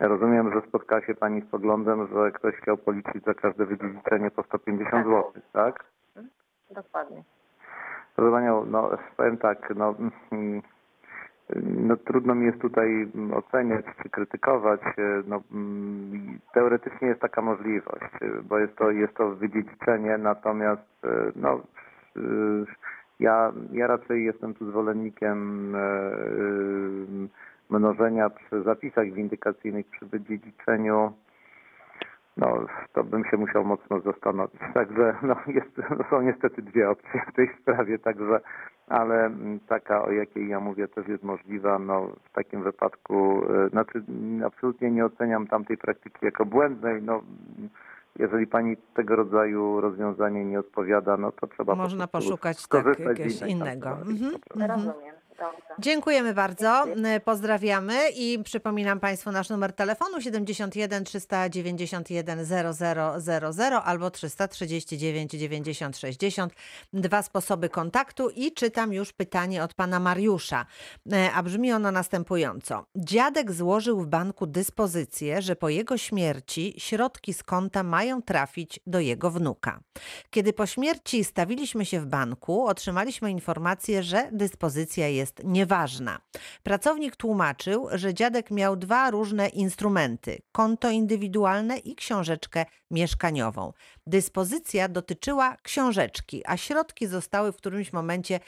Rozumiem, 0.00 0.52
że 0.52 0.68
spotka 0.68 1.00
się 1.00 1.14
pani 1.14 1.40
z 1.40 1.46
poglądem, 1.46 2.06
że 2.06 2.32
ktoś 2.32 2.54
chciał 2.54 2.76
policzyć 2.76 3.24
za 3.24 3.34
każde 3.34 3.66
wydziedziczenie 3.66 4.30
po 4.30 4.42
150 4.42 4.90
Tak. 4.90 5.04
zł, 5.04 5.32
tak? 5.52 5.84
Dokładnie. 6.70 7.22
Proszę 8.16 8.32
Panią, 8.32 8.64
no 8.64 8.90
powiem 9.16 9.36
tak, 9.36 9.72
no, 9.76 9.94
mm, 10.32 10.62
no 11.62 11.96
trudno 11.96 12.34
mi 12.34 12.46
jest 12.46 12.60
tutaj 12.60 13.08
oceniać 13.34 13.84
czy 14.02 14.10
krytykować. 14.10 14.80
e, 14.80 15.22
No, 15.26 15.42
mm, 15.52 16.38
teoretycznie 16.54 17.08
jest 17.08 17.20
taka 17.20 17.42
możliwość, 17.42 18.14
e, 18.22 18.42
bo 18.42 18.58
jest 18.58 18.76
to, 18.76 18.90
jest 18.90 19.14
to 19.14 19.30
wydziedziczenie, 19.30 20.18
natomiast 20.18 21.04
e, 21.04 21.32
no, 21.36 21.60
ja, 23.20 23.52
ja 23.72 23.86
raczej 23.86 24.24
jestem 24.24 24.54
tu 24.54 24.70
zwolennikiem 24.70 25.72
mnożenia 27.70 28.30
przy 28.30 28.62
zapisach 28.62 29.12
windykacyjnych 29.12 29.86
przy 29.86 30.06
wydziedziczeniu. 30.06 31.12
No, 32.40 32.66
to 32.92 33.04
bym 33.04 33.24
się 33.24 33.36
musiał 33.36 33.64
mocno 33.64 34.00
zastanowić. 34.00 34.60
Także 34.74 35.14
no, 35.22 35.36
jest, 35.46 35.90
no, 35.90 36.04
są 36.10 36.22
niestety 36.22 36.62
dwie 36.62 36.90
opcje 36.90 37.22
w 37.32 37.36
tej 37.36 37.50
sprawie, 37.62 37.98
także, 37.98 38.40
ale 38.88 39.26
mm, 39.26 39.60
taka, 39.60 40.02
o 40.02 40.10
jakiej 40.10 40.48
ja 40.48 40.60
mówię, 40.60 40.88
też 40.88 41.08
jest 41.08 41.22
możliwa. 41.22 41.78
No, 41.78 42.08
w 42.24 42.32
takim 42.32 42.62
wypadku, 42.62 43.42
e, 43.66 43.68
znaczy 43.68 44.02
mm, 44.08 44.44
absolutnie 44.44 44.90
nie 44.90 45.04
oceniam 45.04 45.46
tamtej 45.46 45.76
praktyki 45.76 46.18
jako 46.22 46.46
błędnej. 46.46 47.02
No, 47.02 47.22
jeżeli 48.18 48.46
pani 48.46 48.76
tego 48.94 49.16
rodzaju 49.16 49.80
rozwiązanie 49.80 50.44
nie 50.44 50.58
odpowiada, 50.58 51.16
no 51.16 51.32
to 51.32 51.46
trzeba 51.46 51.74
Można 51.74 52.06
poszukać 52.06 52.68
tak, 52.68 52.98
jakiegoś 52.98 53.42
innego. 53.42 53.90
Mhm. 53.90 54.34
Mhm. 54.56 54.70
Rozumiem. 54.70 55.19
Dziękujemy 55.78 56.34
bardzo, 56.34 56.86
y, 57.16 57.20
pozdrawiamy 57.20 58.10
i 58.16 58.42
przypominam 58.44 59.00
Państwu 59.00 59.32
nasz 59.32 59.48
numer 59.48 59.72
telefonu 59.72 60.20
71 60.20 61.04
391 61.04 62.44
0000 62.44 63.82
albo 63.82 64.10
339 64.10 65.30
90 65.30 65.98
60. 65.98 66.54
Dwa 66.92 67.22
sposoby 67.22 67.68
kontaktu 67.68 68.30
i 68.30 68.52
czytam 68.52 68.92
już 68.92 69.12
pytanie 69.12 69.64
od 69.64 69.74
Pana 69.74 70.00
Mariusza, 70.00 70.66
E, 71.12 71.32
a 71.32 71.42
brzmi 71.42 71.72
ono 71.72 71.90
następująco. 71.90 72.86
Dziadek 72.96 73.52
złożył 73.52 74.00
w 74.00 74.06
banku 74.06 74.46
dyspozycję, 74.46 75.42
że 75.42 75.56
po 75.56 75.68
jego 75.68 75.98
śmierci 75.98 76.74
środki 76.78 77.34
z 77.34 77.42
konta 77.42 77.82
mają 77.82 78.22
trafić 78.22 78.80
do 78.86 79.00
jego 79.00 79.30
wnuka. 79.30 79.80
Kiedy 80.30 80.52
po 80.52 80.66
śmierci 80.66 81.24
stawiliśmy 81.24 81.86
się 81.86 82.00
w 82.00 82.06
banku, 82.06 82.66
otrzymaliśmy 82.66 83.30
informację, 83.30 84.02
że 84.02 84.28
dyspozycja 84.32 85.08
jest 85.08 85.29
nieważna. 85.44 86.20
Pracownik 86.62 87.16
tłumaczył, 87.16 87.88
że 87.92 88.14
dziadek 88.14 88.50
miał 88.50 88.76
dwa 88.76 89.10
różne 89.10 89.48
instrumenty: 89.48 90.42
konto 90.52 90.90
indywidualne 90.90 91.78
i 91.78 91.94
książeczkę 91.94 92.66
mieszkaniową. 92.90 93.72
Dyspozycja 94.06 94.88
dotyczyła 94.88 95.56
książeczki, 95.62 96.42
a 96.46 96.56
środki 96.56 97.06
zostały 97.06 97.52
w 97.52 97.56
którymś 97.56 97.92
momencie 97.92 98.40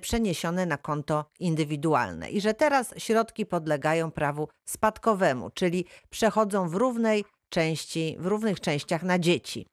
przeniesione 0.00 0.66
na 0.66 0.76
konto 0.76 1.24
indywidualne 1.40 2.30
i 2.30 2.40
że 2.40 2.54
teraz 2.54 2.94
środki 2.98 3.46
podlegają 3.46 4.10
prawu 4.10 4.48
spadkowemu, 4.64 5.50
czyli 5.50 5.84
przechodzą 6.10 6.68
w 6.68 6.74
równej 6.74 7.24
części, 7.48 8.16
w 8.18 8.26
równych 8.26 8.60
częściach 8.60 9.02
na 9.02 9.18
dzieci. 9.18 9.66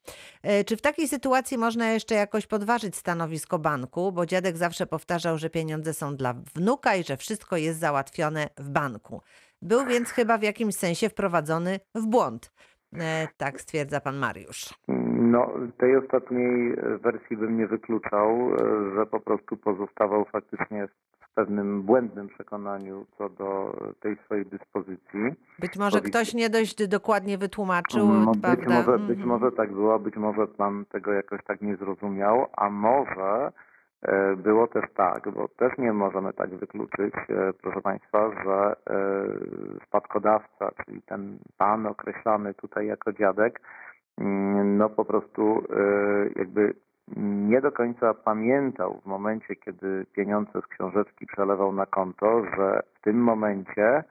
E, 0.43 0.63
Czy 0.63 0.77
w 0.77 0.81
takiej 0.81 1.07
sytuacji 1.07 1.57
można 1.57 1.91
jeszcze 1.91 2.15
jakoś 2.15 2.47
podważyć 2.47 2.95
stanowisko 2.95 3.59
banku? 3.59 4.12
Bo 4.12 4.25
dziadek 4.25 4.57
zawsze 4.57 4.86
powtarzał, 4.88 5.38
że 5.38 5.49
pieniądze 5.49 5.93
są 5.93 6.15
dla 6.15 6.33
wnuka 6.55 6.95
i 6.95 7.03
że 7.03 7.17
wszystko 7.17 7.57
jest 7.57 7.79
załatwione 7.79 8.47
w 8.57 8.69
banku. 8.69 9.21
Był 9.62 9.86
więc 9.86 10.09
chyba 10.09 10.38
w 10.38 10.43
jakimś 10.43 10.75
sensie 10.75 11.09
wprowadzony 11.09 11.79
w 11.95 12.05
błąd. 12.07 12.51
E, 12.99 13.27
Tak 13.38 13.62
stwierdza 13.62 14.01
pan 14.01 14.17
Mariusz. 14.17 14.73
No, 15.17 15.49
tej 15.77 15.97
ostatniej 15.97 16.75
wersji 17.01 17.38
bym 17.38 17.57
nie 17.57 17.67
wykluczał, 17.67 18.55
e, 18.55 18.57
że 18.95 19.05
po 19.05 19.19
prostu 19.19 19.57
pozostawał 19.57 20.25
faktycznie 20.25 20.88
w 21.21 21.22
pewnym 21.36 21.82
błędnym 21.82 22.28
przekonaniu 22.28 23.06
co 23.17 23.30
do 23.30 23.76
tej 24.00 24.17
swojej 24.26 24.46
dyspozycji. 24.46 25.22
Być 25.60 25.78
może 25.78 25.98
Powiedz- 25.98 26.10
ktoś 26.10 26.34
nie 26.34 26.50
dość 26.50 26.88
dokładnie 26.88 27.38
wytłumaczył, 27.38 28.08
No, 28.08 28.32
być, 28.32 28.67
może, 28.67 29.00
być 29.00 29.19
Mhm. 29.19 29.28
może 29.28 29.52
tak 29.52 29.72
było, 29.72 30.00
być 30.00 30.15
może 30.15 30.48
pan 30.48 30.86
tego 30.86 31.13
jakoś 31.13 31.43
tak 31.43 31.62
nie 31.62 31.76
zrozumiał, 31.76 32.48
a 32.58 32.69
może 32.69 33.52
e, 34.02 34.36
było 34.36 34.67
też 34.67 34.86
tak, 34.96 35.30
bo 35.32 35.48
też 35.48 35.78
nie 35.78 35.93
możemy 35.93 36.34
tak 36.34 36.50
wykluczyć, 36.50 37.13
e, 37.30 37.54
proszę 37.62 37.82
państwa, 37.82 38.32
że 38.43 38.76
e, 38.89 39.86
spadkodawca, 39.88 40.72
czyli 40.86 41.02
ten 41.02 41.38
pan 41.58 41.86
określany 41.88 42.54
tutaj 42.54 42.88
jako 42.88 43.13
dziadek, 43.13 43.62
mm, 44.17 44.78
no 44.78 44.89
po 44.89 45.06
prostu 45.06 45.63
e, 45.76 46.39
jakby 46.39 46.74
nie 47.49 47.62
do 47.62 47.71
końca 47.71 48.13
pamiętał 48.13 49.02
w 49.04 49.06
momencie, 49.06 49.56
kiedy 49.56 50.06
pieniądze 50.15 50.62
z 50.62 50.67
książeczki 50.67 51.26
przelewał 51.26 51.73
na 51.73 51.86
konto, 51.86 52.45
że 52.58 52.84
w 52.93 53.02
tym 53.02 53.23
momencie 53.23 54.04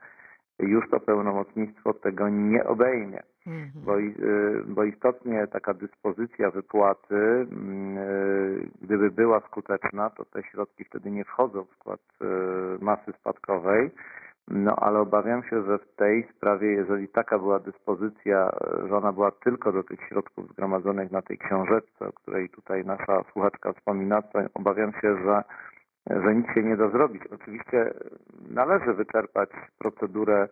już 0.59 0.89
to 0.89 0.99
pełnomocnictwo 0.99 1.93
tego 1.93 2.29
nie 2.29 2.63
obejmie 2.63 3.23
Mhm. 3.47 3.71
bo, 3.85 3.99
y, 3.99 4.63
bo 4.67 4.83
istotnie 4.83 5.47
taka 5.47 5.73
dyspozycja 5.73 6.51
wypłaty, 6.51 7.15
y, 7.15 7.45
gdyby 8.81 9.11
była 9.11 9.39
skuteczna, 9.39 10.09
to 10.09 10.25
te 10.25 10.43
środki 10.43 10.83
wtedy 10.83 11.11
nie 11.11 11.25
wchodzą 11.25 11.63
w 11.63 11.75
skład 11.75 11.99
y, 12.21 12.83
masy 12.83 13.13
spadkowej. 13.19 13.91
No 14.47 14.75
ale 14.75 14.99
obawiam 14.99 15.43
się, 15.43 15.63
że 15.63 15.77
w 15.77 15.95
tej 15.95 16.27
sprawie, 16.35 16.71
jeżeli 16.71 17.07
taka 17.07 17.39
była 17.39 17.59
dyspozycja, 17.59 18.49
y, 18.83 18.87
że 18.87 18.97
ona 18.97 19.13
była 19.13 19.31
tylko 19.31 19.71
do 19.71 19.83
tych 19.83 19.99
środków 20.07 20.49
zgromadzonych 20.49 21.11
na 21.11 21.21
tej 21.21 21.37
książeczce, 21.37 22.07
o 22.07 22.13
której 22.13 22.49
tutaj 22.49 22.85
nasza 22.85 23.23
słuchaczka 23.31 23.73
wspomina, 23.73 24.21
to 24.21 24.39
obawiam 24.53 24.91
się, 24.93 25.23
że 25.23 25.43
że 26.09 26.35
nic 26.35 26.45
się 26.53 26.63
nie 26.63 26.77
da 26.77 26.89
zrobić. 26.89 27.23
Oczywiście 27.27 27.93
należy 28.49 28.93
wyczerpać 28.93 29.49
procedurę 29.77 30.47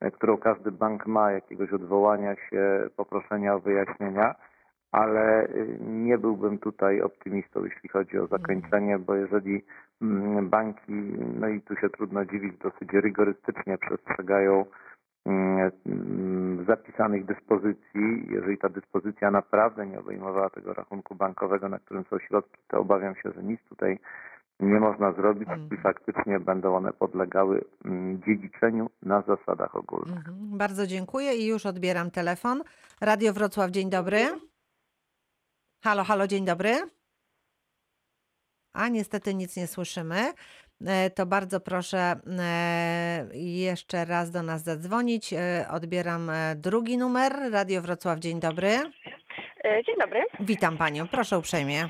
e, 0.00 0.10
którą 0.10 0.38
każdy 0.38 0.72
bank 0.72 1.06
ma, 1.06 1.32
jakiegoś 1.32 1.72
odwołania 1.72 2.36
się, 2.36 2.88
poproszenia 2.96 3.54
o 3.54 3.60
wyjaśnienia, 3.60 4.34
ale 4.92 5.46
y, 5.48 5.78
nie 5.80 6.18
byłbym 6.18 6.58
tutaj 6.58 7.00
optymistą, 7.00 7.64
jeśli 7.64 7.88
chodzi 7.88 8.18
o 8.18 8.26
zakończenie, 8.26 8.98
bo 8.98 9.14
jeżeli 9.14 9.64
mm, 10.02 10.48
banki, 10.48 10.92
no 11.40 11.48
i 11.48 11.60
tu 11.60 11.76
się 11.76 11.90
trudno 11.90 12.24
dziwić, 12.24 12.58
dosyć 12.58 12.92
rygorystycznie 12.92 13.78
przestrzegają 13.78 14.64
mm, 15.26 15.70
mm, 15.86 16.64
zapisanych 16.64 17.24
dyspozycji, 17.24 18.26
jeżeli 18.30 18.58
ta 18.58 18.68
dyspozycja 18.68 19.30
naprawdę 19.30 19.86
nie 19.86 20.00
obejmowała 20.00 20.50
tego 20.50 20.74
rachunku 20.74 21.14
bankowego, 21.14 21.68
na 21.68 21.78
którym 21.78 22.04
są 22.04 22.18
środki, 22.18 22.58
to 22.68 22.78
obawiam 22.78 23.14
się, 23.14 23.32
że 23.32 23.42
nic 23.42 23.60
tutaj 23.68 23.98
nie 24.60 24.80
można 24.80 25.12
zrobić 25.12 25.48
i 25.72 25.76
faktycznie 25.76 26.40
będą 26.40 26.76
one 26.76 26.92
podlegały 26.92 27.64
dziedziczeniu 28.26 28.90
na 29.02 29.22
zasadach 29.22 29.76
ogólnych. 29.76 30.16
Mhm. 30.16 30.58
Bardzo 30.58 30.86
dziękuję 30.86 31.34
i 31.34 31.46
już 31.46 31.66
odbieram 31.66 32.10
telefon. 32.10 32.62
Radio 33.00 33.32
Wrocław, 33.32 33.70
dzień 33.70 33.90
dobry. 33.90 34.18
Halo, 35.82 36.04
halo, 36.04 36.26
dzień 36.26 36.44
dobry. 36.44 36.74
A 38.72 38.88
niestety 38.88 39.34
nic 39.34 39.56
nie 39.56 39.66
słyszymy. 39.66 40.32
E, 40.86 41.10
To 41.10 41.26
bardzo 41.26 41.60
proszę 41.60 41.98
e, 41.98 43.26
jeszcze 43.34 44.04
raz 44.04 44.30
do 44.30 44.42
nas 44.42 44.62
zadzwonić. 44.62 45.32
E, 45.32 45.66
Odbieram 45.70 46.30
drugi 46.56 46.98
numer. 46.98 47.32
Radio 47.52 47.82
Wrocław, 47.82 48.18
dzień 48.18 48.40
dobry. 48.40 48.70
Dzień 49.86 49.96
dobry. 50.00 50.24
Witam 50.40 50.76
panią, 50.78 51.08
proszę 51.08 51.38
uprzejmie. 51.38 51.88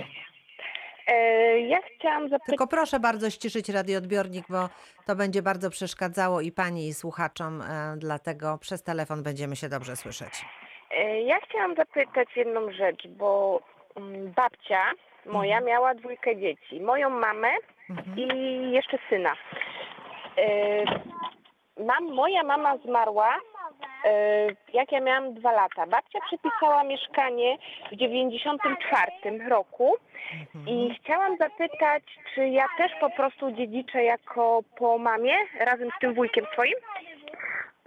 Ja 1.68 1.78
chciałam 1.98 2.22
zapytać, 2.22 2.46
Tylko 2.46 2.66
proszę 2.66 3.00
bardzo 3.00 3.30
ściszyć 3.30 3.68
radioodbiornik, 3.68 4.44
bo 4.48 4.68
to 5.06 5.16
będzie 5.16 5.42
bardzo 5.42 5.70
przeszkadzało 5.70 6.40
i 6.40 6.52
pani, 6.52 6.88
i 6.88 6.94
słuchaczom, 6.94 7.62
dlatego 7.96 8.58
przez 8.58 8.82
telefon 8.82 9.22
będziemy 9.22 9.56
się 9.56 9.68
dobrze 9.68 9.96
słyszeć. 9.96 10.44
ja 11.26 11.36
chciałam 11.48 11.74
zapytać 11.76 12.28
jedną 12.36 12.72
rzecz, 12.72 13.08
bo 13.08 13.60
babcia 14.36 14.80
moja 15.26 15.60
miała 15.60 15.94
dwójkę 15.94 16.36
dzieci. 16.36 16.80
Moją 16.80 17.10
mamę 17.10 17.48
Mhm. 17.90 18.18
i 18.18 18.70
jeszcze 18.72 18.98
syna. 19.08 19.32
E, 20.38 20.84
Mam, 21.84 22.04
moja 22.14 22.42
mama 22.42 22.76
zmarła, 22.76 23.34
e, 24.04 24.46
jak 24.72 24.92
ja 24.92 25.00
miałam 25.00 25.34
dwa 25.34 25.52
lata. 25.52 25.86
Babcia 25.86 26.18
przepisała 26.26 26.84
mieszkanie 26.84 27.58
w 27.92 27.96
94 27.96 29.48
roku 29.48 29.94
i 30.66 30.94
chciałam 31.00 31.36
zapytać, 31.36 32.02
czy 32.34 32.48
ja 32.48 32.64
też 32.78 32.92
po 33.00 33.10
prostu 33.10 33.52
dziedziczę 33.52 34.04
jako 34.04 34.60
po 34.76 34.98
mamie 34.98 35.34
razem 35.60 35.88
z 35.96 36.00
tym 36.00 36.14
wujkiem 36.14 36.46
swoim? 36.52 36.74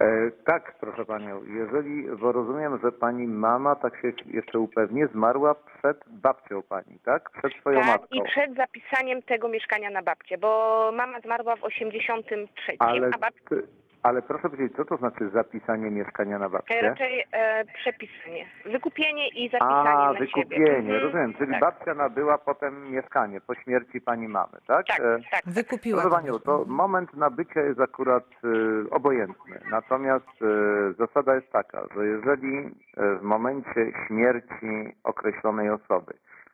E, 0.00 0.30
tak, 0.44 0.74
proszę 0.80 1.04
panią, 1.04 1.44
jeżeli, 1.44 2.16
bo 2.20 2.32
rozumiem, 2.32 2.78
że 2.84 2.92
pani 2.92 3.26
mama, 3.28 3.74
tak 3.76 4.00
się 4.02 4.12
jeszcze 4.26 4.58
upewnię, 4.58 5.06
zmarła 5.06 5.54
przed 5.54 6.04
babcią 6.08 6.62
pani, 6.62 6.98
tak? 7.04 7.30
Przed 7.30 7.52
swoją 7.60 7.80
Tak, 7.80 7.86
matką. 7.88 8.06
i 8.16 8.22
przed 8.22 8.54
zapisaniem 8.56 9.22
tego 9.22 9.48
mieszkania 9.48 9.90
na 9.90 10.02
babcię, 10.02 10.38
bo 10.38 10.90
mama 10.94 11.20
zmarła 11.20 11.56
w 11.56 11.64
83, 11.64 12.76
Ale, 12.78 13.06
a 13.14 13.18
babcia 13.18 13.40
ty- 13.48 13.66
ale 14.06 14.22
proszę 14.22 14.50
powiedzieć, 14.50 14.76
co 14.76 14.84
to 14.84 14.96
znaczy 14.96 15.28
zapisanie 15.28 15.90
mieszkania 15.90 16.38
na 16.38 16.48
babcię? 16.48 16.80
raczej 16.82 17.24
e, 17.32 17.64
przepisanie. 17.64 18.46
Wykupienie 18.64 19.28
i 19.28 19.48
zapisanie 19.48 19.90
A, 19.90 20.12
na 20.12 20.18
wykupienie, 20.18 20.66
siebie. 20.66 20.76
Mhm, 20.78 21.02
rozumiem. 21.02 21.34
Czyli 21.34 21.50
tak. 21.52 21.60
babcia 21.60 21.94
nabyła 21.94 22.38
potem 22.38 22.90
mieszkanie 22.90 23.40
po 23.40 23.54
śmierci 23.54 24.00
pani 24.00 24.28
mamy, 24.28 24.58
tak? 24.66 24.86
Tak, 24.86 25.00
E, 25.00 25.18
tak. 25.30 25.42
Wykupiła. 25.46 26.02
Proszę 26.02 26.16
to 26.16 26.22
Panią, 26.22 26.38
to 26.38 26.64
moment 26.66 27.14
nabycia 27.14 27.60
jest 27.60 27.80
akurat 27.80 28.24
y, 28.44 28.90
obojętny. 28.90 29.60
Natomiast 29.70 30.42
y, 30.42 30.94
zasada 30.98 31.34
jest 31.34 31.52
taka, 31.52 31.82
że 31.94 32.06
jeżeli 32.06 32.56
y, 32.58 32.72
w 33.18 33.22
momencie 33.22 33.92
śmierci 34.06 34.96
określonej 35.04 35.70
osoby 35.70 36.12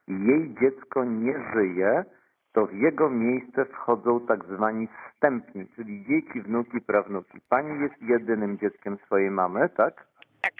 i 0.08 0.24
jej 0.26 0.54
dziecko 0.60 1.04
nie 1.04 1.34
żyje, 1.54 2.04
to 2.52 2.66
w 2.66 2.74
jego 2.74 3.10
miejsce 3.10 3.64
wchodzą 3.64 4.20
tak 4.20 4.44
zwani 4.44 4.88
wstępni, 4.88 5.66
czyli 5.76 6.04
dzieci, 6.04 6.40
wnuki, 6.42 6.80
prawnuki. 6.80 7.40
Pani 7.48 7.80
jest 7.80 8.02
jedynym 8.02 8.58
dzieckiem 8.58 8.98
swojej 9.06 9.30
mamy, 9.30 9.68
tak? 9.68 10.06
Tak. 10.42 10.52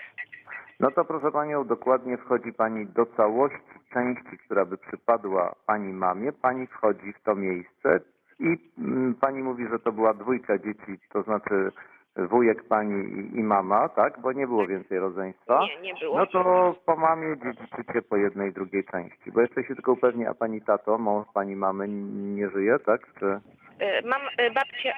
No 0.81 0.91
to 0.91 1.05
proszę 1.05 1.33
Panią, 1.33 1.65
dokładnie 1.65 2.19
wchodzi 2.19 2.53
Pani 2.53 2.87
do 2.87 3.07
całości 3.07 3.79
części, 3.93 4.39
która 4.39 4.65
by 4.65 4.79
przypadła 4.79 5.55
Pani 5.67 5.93
mamie. 5.93 6.33
Pani 6.33 6.67
wchodzi 6.67 7.13
w 7.13 7.23
to 7.23 7.35
miejsce 7.35 8.01
i 8.39 8.73
mm, 8.79 9.15
Pani 9.15 9.43
mówi, 9.43 9.69
że 9.69 9.79
to 9.79 9.93
była 9.93 10.15
dwójka 10.15 10.59
dzieci, 10.59 10.99
to 11.13 11.23
znaczy 11.23 11.73
wujek 12.17 12.63
Pani 12.69 13.29
i, 13.35 13.43
mama, 13.43 13.89
tak? 13.89 14.21
Bo 14.21 14.33
nie 14.33 14.47
było 14.47 14.67
więcej 14.67 14.99
rodzeństwa. 14.99 15.61
Nie, 15.61 15.81
nie 15.93 15.95
było. 16.01 16.19
No 16.19 16.27
to 16.27 16.75
po 16.87 16.97
mamie 16.97 17.37
dziedziczycie 17.37 18.03
po 18.03 18.17
jednej 18.17 18.51
i 18.51 18.53
drugiej 18.53 18.85
części. 18.85 19.33
Bo 19.33 19.41
jeszcze 19.41 19.65
się 19.65 19.75
tylko 19.75 19.93
upewnię, 19.93 20.29
a 20.31 20.35
Pani 20.35 20.63
tato, 20.63 20.99
mąż 20.99 21.27
Pani 21.35 21.57
mamy 21.57 21.89
nie 21.89 22.49
żyje, 22.51 22.79
tak? 22.79 23.01
Czy... 23.19 23.27
Y, 23.27 24.07
Mam, 24.07 24.21
y, 24.47 24.51
babcia, 24.51 24.93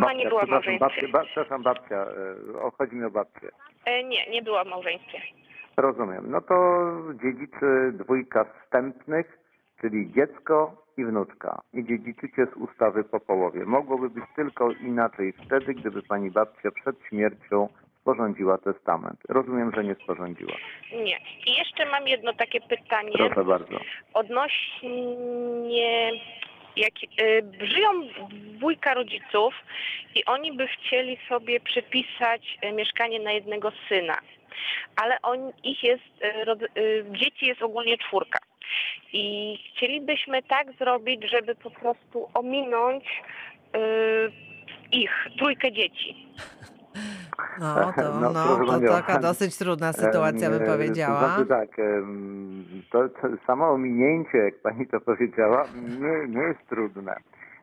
mama 0.00 0.12
nie 0.12 0.28
była 0.28 0.40
w 0.42 0.44
przepraszam, 0.44 0.78
babcia, 0.78 1.02
małżeństwie. 1.02 1.08
ba, 1.12 1.24
przepraszam, 1.24 1.62
babcia, 1.62 1.96
e, 1.96 2.70
chodzi 2.78 2.96
mi 2.96 3.04
o 3.04 3.10
babcię. 3.10 3.48
Nie, 3.86 4.30
nie 4.30 4.42
była 4.42 4.64
w 4.64 4.68
małżeństwie. 4.68 5.18
Rozumiem. 5.76 6.24
No 6.30 6.40
to 6.40 6.54
dziedziczy 7.22 7.92
dwójka 7.92 8.44
wstępnych, 8.44 9.38
czyli 9.80 10.12
dziecko 10.12 10.81
i 10.96 11.04
wnuczka. 11.04 11.62
I 11.74 11.84
dziedziczycie 11.84 12.46
z 12.46 12.56
ustawy 12.56 13.04
po 13.04 13.20
połowie. 13.20 13.64
Mogłoby 13.64 14.10
być 14.10 14.24
tylko 14.36 14.70
inaczej 14.72 15.32
wtedy, 15.46 15.74
gdyby 15.74 16.02
pani 16.02 16.30
babcia 16.30 16.70
przed 16.70 16.96
śmiercią 17.08 17.68
sporządziła 18.00 18.58
testament. 18.58 19.20
Rozumiem, 19.28 19.72
że 19.76 19.84
nie 19.84 19.94
sporządziła. 19.94 20.52
Nie. 20.92 21.18
I 21.46 21.54
jeszcze 21.58 21.86
mam 21.86 22.08
jedno 22.08 22.32
takie 22.32 22.60
pytanie 22.60 23.12
Proszę 23.12 23.44
bardzo. 23.44 23.78
odnośnie 24.14 26.10
jak 26.76 26.92
y, 27.22 27.66
żyją 27.66 27.88
dwójka 28.30 28.94
rodziców 28.94 29.54
i 30.14 30.24
oni 30.24 30.52
by 30.52 30.66
chcieli 30.66 31.18
sobie 31.28 31.60
przypisać 31.60 32.58
y, 32.64 32.72
mieszkanie 32.72 33.20
na 33.20 33.32
jednego 33.32 33.72
syna, 33.88 34.18
ale 34.96 35.18
on, 35.22 35.52
ich 35.64 35.82
jest, 35.82 36.02
y, 36.24 36.80
y, 36.80 37.04
dzieci 37.10 37.46
jest 37.46 37.62
ogólnie 37.62 37.98
czwórka. 37.98 38.38
I 39.12 39.58
chcielibyśmy 39.70 40.42
tak 40.42 40.72
zrobić, 40.78 41.30
żeby 41.30 41.54
po 41.54 41.70
prostu 41.70 42.28
ominąć 42.34 43.04
y, 43.76 44.32
ich, 44.92 45.10
trójkę 45.38 45.72
dzieci. 45.72 46.26
No, 47.60 47.92
to, 47.96 48.20
No, 48.20 48.30
no, 48.32 48.80
to 48.80 48.88
taka 48.88 49.18
dosyć 49.18 49.58
trudna 49.58 49.92
sytuacja, 49.92 50.50
bym 50.50 50.62
e, 50.62 50.66
powiedziała. 50.66 51.20
To 51.20 51.44
znaczy 51.44 51.46
tak, 51.46 51.76
to, 52.92 53.08
to 53.08 53.28
samo 53.46 53.70
ominięcie, 53.70 54.38
jak 54.38 54.62
pani 54.62 54.86
to 54.86 55.00
powiedziała, 55.00 55.64
nie, 56.00 56.34
nie 56.34 56.42
jest 56.42 56.68
trudne. 56.68 57.16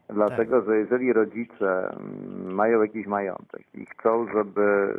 Dlatego, 0.10 0.62
że 0.62 0.78
jeżeli 0.78 1.14
rodzice 1.14 1.90
mm, 1.90 2.54
mają 2.54 2.82
jakiś 2.82 3.08
majątek 3.08 3.62
i 3.74 3.86
chcą, 3.86 4.28
żeby 4.34 4.94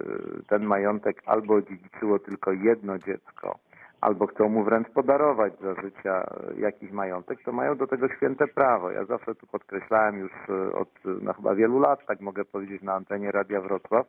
ten 0.48 0.64
majątek 0.64 1.22
albo 1.26 1.54
odziedziczyło 1.54 2.18
tylko 2.18 2.52
jedno 2.52 2.98
dziecko, 2.98 3.58
albo 4.00 4.26
chcą 4.26 4.48
mu 4.48 4.64
wręcz 4.64 4.88
podarować 4.88 5.52
za 5.60 5.82
życia 5.82 6.26
jakiś 6.58 6.90
majątek, 6.90 7.42
to 7.44 7.52
mają 7.52 7.76
do 7.76 7.86
tego 7.86 8.08
święte 8.08 8.46
prawo. 8.46 8.90
Ja 8.90 9.04
zawsze 9.04 9.34
tu 9.34 9.46
podkreślałem 9.46 10.18
już 10.18 10.32
e, 10.48 10.72
od 10.72 10.88
no, 11.22 11.32
chyba 11.32 11.54
wielu 11.54 11.78
lat, 11.78 12.06
tak 12.06 12.20
mogę 12.20 12.44
powiedzieć 12.44 12.82
na 12.82 12.94
antenie 12.94 13.32
Radia 13.32 13.60
Wrocław, 13.60 14.06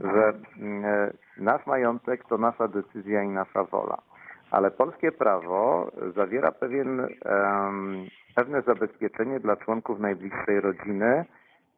że 0.00 0.32
mm, 0.60 0.84
e, 0.84 1.12
nasz 1.36 1.66
majątek 1.66 2.24
to 2.24 2.38
nasza 2.38 2.68
decyzja 2.68 3.22
i 3.22 3.28
nasza 3.28 3.64
wola. 3.64 3.98
Ale 4.50 4.70
polskie 4.70 5.12
prawo 5.12 5.90
zawiera 6.16 6.52
pewien, 6.52 7.06
pewne 8.36 8.62
zabezpieczenie 8.62 9.40
dla 9.40 9.56
członków 9.56 10.00
najbliższej 10.00 10.60
rodziny 10.60 11.24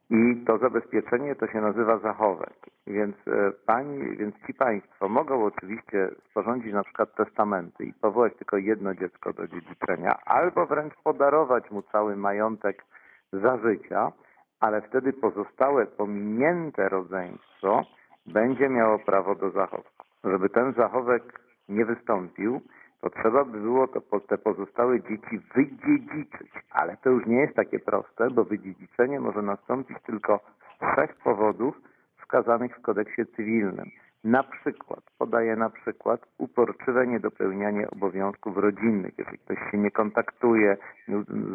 i 0.09 0.43
to 0.47 0.57
zabezpieczenie 0.57 1.35
to 1.35 1.47
się 1.47 1.61
nazywa 1.61 1.97
zachowek. 1.97 2.53
Więc 2.87 3.15
e, 3.27 3.51
pani, 3.65 4.17
więc 4.17 4.35
ci 4.47 4.53
państwo 4.53 5.09
mogą 5.09 5.45
oczywiście 5.45 6.09
sporządzić 6.29 6.73
na 6.73 6.83
przykład 6.83 7.15
testamenty 7.15 7.83
i 7.83 7.93
powołać 7.93 8.35
tylko 8.37 8.57
jedno 8.57 8.95
dziecko 8.95 9.33
do 9.33 9.47
dziedziczenia, 9.47 10.19
albo 10.25 10.65
wręcz 10.65 10.93
podarować 11.03 11.71
mu 11.71 11.81
cały 11.81 12.15
majątek 12.15 12.85
za 13.33 13.57
życia, 13.57 14.11
ale 14.59 14.81
wtedy 14.81 15.13
pozostałe 15.13 15.85
pominięte 15.85 16.89
rodzeństwo 16.89 17.85
będzie 18.25 18.69
miało 18.69 18.99
prawo 18.99 19.35
do 19.35 19.51
zachowku. 19.51 20.05
Żeby 20.23 20.49
ten 20.49 20.73
zachowek 20.73 21.40
nie 21.69 21.85
wystąpił, 21.85 22.61
to 23.01 23.09
trzeba 23.09 23.45
by 23.45 23.59
było 23.59 23.87
to, 23.87 24.19
te 24.19 24.37
pozostałe 24.37 25.01
dzieci 25.01 25.39
wydziedziczyć. 25.55 26.51
Ale 26.71 26.97
to 26.97 27.09
już 27.09 27.25
nie 27.25 27.41
jest 27.41 27.55
takie 27.55 27.79
proste, 27.79 28.29
bo 28.29 28.43
wydziedziczenie 28.43 29.19
może 29.19 29.41
nastąpić 29.41 29.97
tylko 30.05 30.39
z 30.75 30.79
trzech 30.79 31.15
powodów 31.15 31.81
wskazanych 32.21 32.77
w 32.77 32.81
kodeksie 32.81 33.25
cywilnym. 33.35 33.91
Na 34.23 34.43
przykład, 34.43 34.99
podaję 35.17 35.55
na 35.55 35.69
przykład, 35.69 36.21
uporczywe 36.37 37.07
niedopełnianie 37.07 37.91
obowiązków 37.91 38.57
rodzinnych. 38.57 39.17
Jeżeli 39.17 39.37
ktoś 39.37 39.57
się 39.71 39.77
nie 39.77 39.91
kontaktuje, 39.91 40.77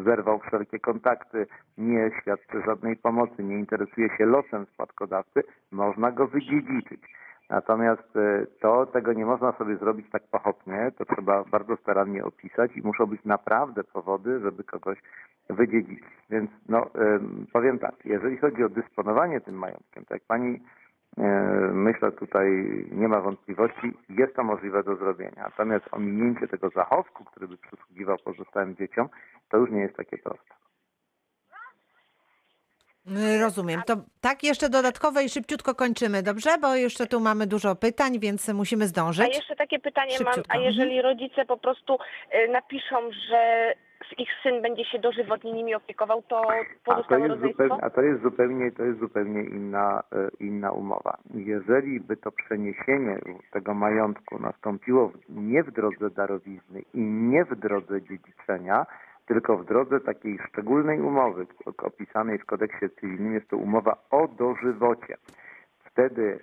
zerwał 0.05 0.39
wszelkie 0.39 0.79
kontakty, 0.79 1.47
nie 1.77 2.11
świadczy 2.21 2.61
żadnej 2.65 2.95
pomocy, 2.95 3.43
nie 3.43 3.59
interesuje 3.59 4.09
się 4.17 4.25
losem 4.25 4.65
spadkodawcy, 4.65 5.43
można 5.71 6.11
go 6.11 6.27
wydziedziczyć. 6.27 7.01
Natomiast 7.49 8.15
e, 8.15 8.45
to 8.61 8.85
tego 8.85 9.13
nie 9.13 9.25
można 9.25 9.51
sobie 9.51 9.77
zrobić 9.77 10.09
tak 10.09 10.23
pochopnie, 10.31 10.91
to 10.97 11.05
trzeba 11.05 11.43
bardzo 11.43 11.77
starannie 11.77 12.23
opisać 12.25 12.71
i 12.77 12.81
muszą 12.81 13.05
być 13.05 13.25
naprawdę 13.25 13.83
powody, 13.83 14.39
żeby 14.39 14.63
kogoś 14.63 14.97
wydziedziczyć. 15.49 16.17
Więc 16.29 16.51
no, 16.69 16.93
em, 16.93 17.45
powiem 17.53 17.79
tak, 17.79 17.95
jeżeli 18.05 18.37
chodzi 18.37 18.63
o 18.63 18.69
dysponowanie 18.69 19.41
tym 19.41 19.55
majątkiem, 19.55 20.05
to 20.05 20.13
jak 20.13 20.23
pani 20.23 20.59
e, 21.17 21.23
myślę 21.73 22.11
tutaj 22.11 22.49
nie 22.91 23.07
ma 23.07 23.21
wątpliwości, 23.21 23.93
jest 24.09 24.35
to 24.35 24.43
możliwe 24.43 24.83
do 24.83 24.95
zrobienia. 24.95 25.43
Natomiast 25.43 25.85
ominięcie 25.91 26.47
tego 26.47 26.69
zachowku, 26.69 27.25
który 27.25 27.47
by 27.47 27.57
przysługiwał 27.57 28.17
pozostałym 28.25 28.75
dzieciom, 28.75 29.09
to 29.49 29.57
już 29.57 29.71
nie 29.71 29.81
jest 29.81 29.95
takie 29.95 30.17
proste. 30.17 30.56
Rozumiem. 33.41 33.81
To 33.87 33.95
tak 34.21 34.43
jeszcze 34.43 34.69
dodatkowe 34.69 35.23
i 35.23 35.29
szybciutko 35.29 35.75
kończymy, 35.75 36.23
dobrze? 36.23 36.49
Bo 36.61 36.75
jeszcze 36.75 37.07
tu 37.07 37.19
mamy 37.19 37.47
dużo 37.47 37.75
pytań, 37.75 38.19
więc 38.19 38.53
musimy 38.53 38.83
A 38.83 38.87
zdążyć. 38.87 39.35
jeszcze 39.35 39.55
takie 39.55 39.79
pytanie 39.79 40.11
mam, 40.11 40.17
Szybciutko, 40.17 40.53
a 40.53 40.55
mhm. 40.55 40.73
jeżeli 40.73 41.01
rodzice 41.01 41.45
po 41.45 41.57
prostu 41.57 41.93
y, 41.93 42.47
napiszą, 42.51 43.11
że 43.29 43.73
ich 44.17 44.29
syn 44.43 44.61
będzie 44.61 44.85
się 44.85 44.99
dożywotnie 44.99 45.53
nimi 45.53 45.75
opiekował, 45.75 46.21
to 46.21 46.41
A 46.41 46.43
to 46.43 46.63
pozostałe 46.85 47.21
jest 47.21 47.31
rodzeństwo? 47.31 47.63
zupełnie, 47.63 47.83
a 47.83 47.89
to 47.89 48.01
jest 48.01 48.21
zupełnie, 48.23 48.71
to 48.71 48.83
jest 48.83 48.99
zupełnie 48.99 49.41
inna, 49.43 50.03
e, 50.11 50.29
inna 50.39 50.71
umowa. 50.71 51.17
Jeżeli 51.33 51.99
by 51.99 52.17
to 52.17 52.31
przeniesienie 52.31 53.19
tego 53.51 53.73
majątku 53.73 54.39
nastąpiło 54.39 55.11
nie 55.29 55.63
w 55.63 55.71
drodze 55.71 56.09
darowizny 56.09 56.81
i 56.93 56.99
nie 57.01 57.45
w 57.45 57.55
drodze 57.55 58.01
dziedziczenia, 58.01 58.85
tylko 59.27 59.57
w 59.57 59.65
drodze 59.65 59.99
takiej 59.99 60.39
szczególnej 60.49 61.01
umowy 61.01 61.47
opisanej 61.77 62.37
w 62.39 62.45
kodeksie 62.45 62.89
cywilnym, 62.99 63.33
jest 63.33 63.49
to 63.49 63.57
umowa 63.57 63.97
o 64.11 64.27
dożywocie. 64.27 65.17
Wtedy 65.85 66.39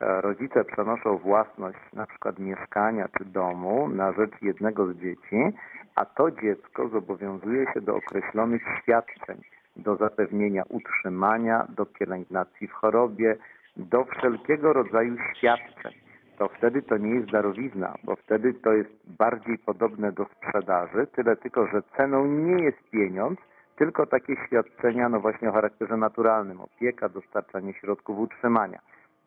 e, 0.00 0.20
rodzice 0.20 0.64
przenoszą 0.64 1.18
własność 1.18 1.78
na 1.92 2.06
przykład 2.06 2.38
mieszkania 2.38 3.08
czy 3.18 3.24
domu 3.24 3.88
na 3.88 4.12
rzecz 4.12 4.42
jednego 4.42 4.92
z 4.92 4.96
dzieci, 4.96 5.56
a 5.94 6.04
to 6.04 6.30
dziecko 6.30 6.88
zobowiązuje 6.88 7.66
się 7.74 7.80
do 7.80 7.96
określonych 7.96 8.62
świadczeń, 8.82 9.40
do 9.76 9.96
zapewnienia 9.96 10.62
utrzymania, 10.68 11.66
do 11.68 11.86
pielęgnacji 11.86 12.68
w 12.68 12.72
chorobie, 12.72 13.36
do 13.76 14.04
wszelkiego 14.04 14.72
rodzaju 14.72 15.16
świadczeń. 15.36 16.07
To 16.38 16.48
wtedy 16.48 16.82
to 16.82 16.96
nie 16.96 17.14
jest 17.14 17.30
darowizna, 17.30 17.94
bo 18.04 18.16
wtedy 18.16 18.54
to 18.54 18.72
jest 18.72 18.90
bardziej 19.18 19.58
podobne 19.58 20.12
do 20.12 20.24
sprzedaży, 20.24 21.06
tyle 21.06 21.36
tylko, 21.36 21.66
że 21.66 21.82
ceną 21.96 22.26
nie 22.26 22.64
jest 22.64 22.90
pieniądz, 22.90 23.38
tylko 23.76 24.06
takie 24.06 24.34
świadczenia, 24.46 25.08
no 25.08 25.20
właśnie 25.20 25.48
o 25.48 25.52
charakterze 25.52 25.96
naturalnym, 25.96 26.60
opieka, 26.60 27.08
dostarczanie 27.08 27.74
środków 27.74 28.18
utrzymania 28.18 28.78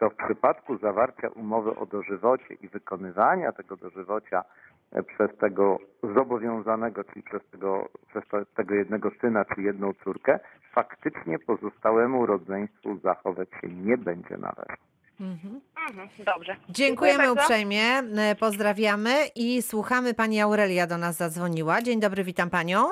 to 0.02 0.10
w 0.10 0.16
przypadku 0.16 0.78
zawarcia 0.78 1.28
umowy 1.28 1.76
o 1.76 1.86
dożywocie 1.86 2.54
i 2.54 2.68
wykonywania 2.68 3.52
tego 3.52 3.78
dożywocia 3.78 4.44
e, 4.92 5.04
przez 5.04 5.38
tego 5.38 5.78
zobowiązanego, 6.04 7.04
czyli 7.04 7.24
przez 7.24 7.42
tego, 7.52 7.90
przez 8.08 8.24
tego 8.56 8.76
jednego 8.76 9.12
syna 9.22 9.46
czy 9.46 9.62
jedną 9.62 9.94
córkę, 9.94 10.40
faktycznie 10.72 11.40
pozostałemu 11.40 12.26
rodzeństwu 12.26 12.98
zachowek 12.98 13.50
się 13.62 13.68
nie 13.68 13.98
będzie 13.98 14.38
należał. 14.38 14.78
Mhm. 15.22 15.62
Mhm, 15.90 16.10
dobrze. 16.26 16.56
Dziękujemy 16.70 17.18
bardzo. 17.18 17.34
uprzejmie, 17.34 17.84
e, 18.18 18.36
pozdrawiamy 18.36 19.14
i 19.36 19.62
słuchamy. 19.62 20.14
Pani 20.14 20.42
Aurelia 20.42 20.88
do 20.88 20.98
nas 20.98 21.16
zadzwoniła. 21.16 21.82
Dzień 21.82 22.00
dobry, 22.00 22.24
witam 22.24 22.50
panią. 22.50 22.92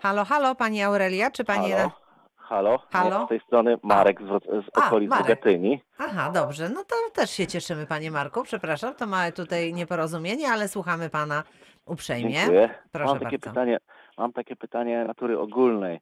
Halo, 0.00 0.24
halo, 0.24 0.54
pani 0.54 0.82
Aurelia, 0.82 1.30
czy 1.30 1.44
pani... 1.44 1.72
Halo? 1.72 1.90
Halo? 2.36 2.78
Halo? 2.90 3.26
Z 3.26 3.28
tej 3.28 3.40
strony 3.40 3.76
Marek 3.82 4.20
z, 4.20 4.44
z 4.64 4.78
A, 4.78 4.86
okolic 4.86 5.10
Marek. 5.10 5.24
Bogatyni. 5.26 5.82
Aha, 5.98 6.30
dobrze, 6.34 6.68
no 6.68 6.84
to 6.84 6.94
też 7.14 7.30
się 7.30 7.46
cieszymy, 7.46 7.86
panie 7.86 8.10
Marku. 8.10 8.42
Przepraszam, 8.42 8.94
to 8.94 9.06
małe 9.06 9.32
tutaj 9.32 9.72
nieporozumienie, 9.74 10.48
ale 10.50 10.68
słuchamy 10.68 11.10
pana 11.10 11.42
uprzejmie. 11.86 12.32
Dziękuję. 12.32 12.74
Proszę 12.92 13.06
mam 13.14 13.18
takie 13.18 13.38
bardzo. 13.38 13.50
pytanie, 13.50 13.78
mam 14.18 14.32
takie 14.32 14.56
pytanie 14.56 15.04
natury 15.04 15.38
ogólnej. 15.38 16.00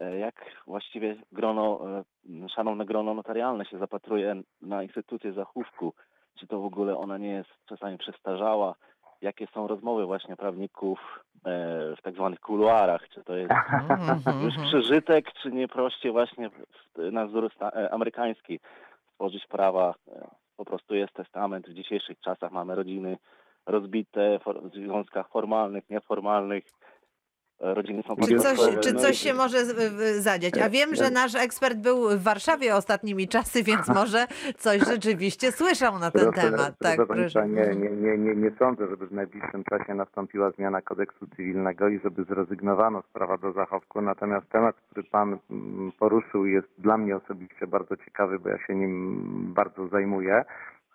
E, 0.00 0.18
Jak 0.18 0.34
właściwie 0.66 1.16
grono, 1.32 1.80
e, 2.44 2.48
szanowne 2.48 2.84
grono 2.84 3.14
notarialne 3.14 3.64
się 3.64 3.78
zapatruje 3.78 4.42
na 4.62 4.82
instytucję 4.82 5.32
zachówku? 5.32 5.94
Czy 6.38 6.46
to 6.46 6.60
w 6.60 6.64
ogóle 6.64 6.96
ona 6.98 7.18
nie 7.18 7.30
jest 7.30 7.50
czasami 7.66 7.98
przestarzała? 7.98 8.74
Jakie 9.20 9.46
są 9.46 9.66
rozmowy 9.66 10.06
właśnie 10.06 10.36
prawników 10.36 10.98
e, 11.34 11.50
w 11.96 12.02
tak 12.02 12.14
zwanych 12.14 12.40
kuluarach? 12.40 13.08
Czy 13.08 13.24
to 13.24 13.36
jest 13.36 13.52
Mhm, 13.90 14.44
już 14.44 14.54
mhm. 14.54 14.68
przeżytek, 14.68 15.32
czy 15.32 15.50
nie 15.52 15.68
prościej 15.68 16.12
właśnie 16.12 16.50
na 16.96 17.26
wzór 17.26 17.50
amerykański 17.90 18.60
stworzyć 19.12 19.46
prawa? 19.46 19.94
Po 20.56 20.64
prostu 20.64 20.94
jest 20.94 21.12
testament. 21.12 21.68
W 21.68 21.74
dzisiejszych 21.74 22.20
czasach 22.20 22.52
mamy 22.52 22.74
rodziny 22.74 23.16
rozbite 23.66 24.38
w 24.38 24.70
związkach 24.74 25.28
formalnych, 25.28 25.90
nieformalnych. 25.90 26.64
Rodziny 27.60 28.02
są 28.02 28.16
Czy 28.16 28.38
coś, 28.38 28.58
czy 28.80 28.92
no 28.92 29.00
coś 29.00 29.18
się 29.18 29.34
może 29.34 29.64
zadziać? 30.20 30.58
A 30.58 30.70
wiem, 30.70 30.94
że 30.94 31.10
nasz 31.10 31.34
ekspert 31.34 31.78
był 31.78 32.08
w 32.08 32.22
Warszawie 32.22 32.76
ostatnimi 32.76 33.28
czasy, 33.28 33.62
więc 33.70 33.88
może 33.88 34.26
coś 34.56 34.82
rzeczywiście 34.82 35.52
słyszał 35.52 35.98
na 35.98 36.10
ten 36.10 36.32
temat. 36.32 36.78
Tak, 36.78 37.06
proszę. 37.06 37.48
nie, 37.48 37.74
nie, 37.74 37.90
nie, 37.90 38.18
nie, 38.18 38.36
nie 38.36 38.50
sądzę, 38.58 38.86
żeby 38.88 39.06
w 39.06 39.12
najbliższym 39.12 39.64
czasie 39.64 39.94
nastąpiła 39.94 40.50
zmiana 40.50 40.82
kodeksu 40.82 41.26
cywilnego 41.36 41.88
i 41.88 42.00
żeby 42.04 42.24
zrezygnowano 42.24 43.02
z 43.02 43.12
prawa 43.12 43.38
do 43.38 43.52
zachowku. 43.52 44.00
Natomiast 44.00 44.48
temat, 44.48 44.76
który 44.90 45.04
Pan 45.04 45.38
mm, 45.50 45.92
poruszył 45.98 46.46
jest 46.46 46.68
dla 46.78 46.98
mnie 46.98 47.16
osobiście 47.16 47.66
bardzo 47.66 47.96
ciekawy, 47.96 48.38
bo 48.38 48.48
ja 48.48 48.58
się 48.66 48.74
nim 48.74 49.24
bardzo 49.54 49.88
zajmuję. 49.88 50.44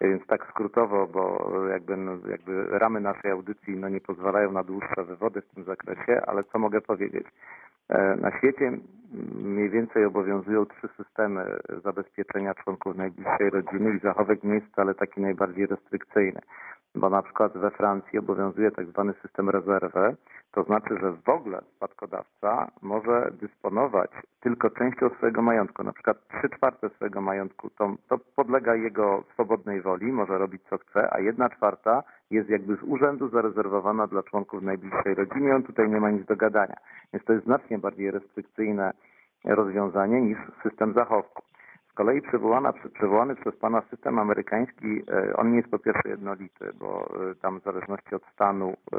Więc 0.02 0.28
tak 0.28 0.48
skrótowo, 0.50 1.08
bo 1.08 1.52
jakby, 1.68 1.98
no, 1.98 2.12
jakby 2.30 2.66
ramy 2.80 3.00
naszej 3.00 3.32
audycji 3.32 3.78
no, 3.78 3.90
nie 3.90 4.02
pozwalają 4.02 4.52
na 4.52 4.64
dłuższe 4.64 5.04
wywody 5.04 5.42
w 5.42 5.56
tym 5.56 5.64
zakresie, 5.64 6.22
ale 6.26 6.44
co 6.44 6.60
mogę 6.60 6.82
powiedzieć? 6.82 7.28
E, 7.90 8.16
Na 8.16 8.38
świecie 8.38 8.72
mniej 9.36 9.70
więcej 9.70 10.06
obowiązują 10.06 10.66
trzy 10.66 10.88
systemy 10.98 11.58
zabezpieczenia 11.84 12.54
członków 12.54 12.96
najbliższej 12.96 13.50
rodziny 13.50 13.96
i 13.96 14.00
zachowek 14.00 14.44
nie 14.44 14.54
jest 14.54 14.68
wcale 14.68 14.96
taki 14.96 15.22
najbardziej 15.22 15.66
restrykcyjny. 15.66 16.42
Bo 16.96 17.10
na 17.10 17.22
przykład 17.22 17.58
we 17.58 17.72
Francji 17.72 18.20
obowiązuje 18.20 18.72
tak 18.72 18.88
zwany 18.88 19.14
system 19.14 19.50
rezerwy, 19.50 20.16
to 20.52 20.64
znaczy, 20.64 20.98
że 21.02 21.12
w 21.12 21.30
ogóle 21.30 21.62
spadkodawca 21.76 22.72
może 22.82 23.32
dysponować 23.42 24.12
tylko 24.42 24.70
częścią 24.70 25.10
swojego 25.10 25.42
majątku, 25.42 25.84
na 25.84 25.94
przykład 25.94 26.18
trzy 26.28 26.50
czwarte 26.50 26.90
swojego 26.90 27.22
majątku, 27.22 27.70
to, 27.70 27.96
to 28.10 28.18
podlega 28.36 28.76
jego 28.76 29.24
swobodnej 29.34 29.82
woli, 29.82 30.12
może 30.12 30.38
robić 30.38 30.62
co 30.70 30.78
chce, 30.78 31.14
a 31.14 31.20
jedna 31.20 31.50
czwarta 31.50 32.04
jest 32.32 32.50
jakby 32.50 32.76
z 32.76 32.84
urzędu 32.84 33.30
zarezerwowana 33.30 34.08
dla 34.08 34.24
członków 34.24 34.62
najbliższej 34.62 35.16
rodziny 35.16 35.56
on 35.56 35.64
tutaj 35.64 35.90
nie 35.90 36.00
ma 36.00 36.12
nic 36.12 36.26
do 36.26 36.36
gadania. 36.36 36.76
Więc 37.14 37.26
to 37.26 37.34
jest 37.34 37.46
znacznie 37.46 37.78
bardziej 37.78 38.12
restrykcyjne 38.12 38.94
rozwiązanie 39.46 40.22
niż 40.22 40.38
system 40.64 40.94
zachowku. 40.94 41.44
Kolei 41.96 42.22
przywołana, 42.22 42.74
przywołany 42.94 43.36
przez 43.36 43.56
Pana 43.56 43.82
system 43.82 44.20
amerykański, 44.20 45.04
e, 45.12 45.36
on 45.36 45.52
nie 45.52 45.58
jest 45.58 45.70
po 45.70 45.80
pierwsze 45.80 46.10
jednolity, 46.10 46.74
bo 46.80 47.10
e, 47.32 47.36
tam 47.36 47.60
w 47.60 47.64
zależności 47.64 48.16
od 48.16 48.26
stanu 48.34 48.70
e, 48.70 48.98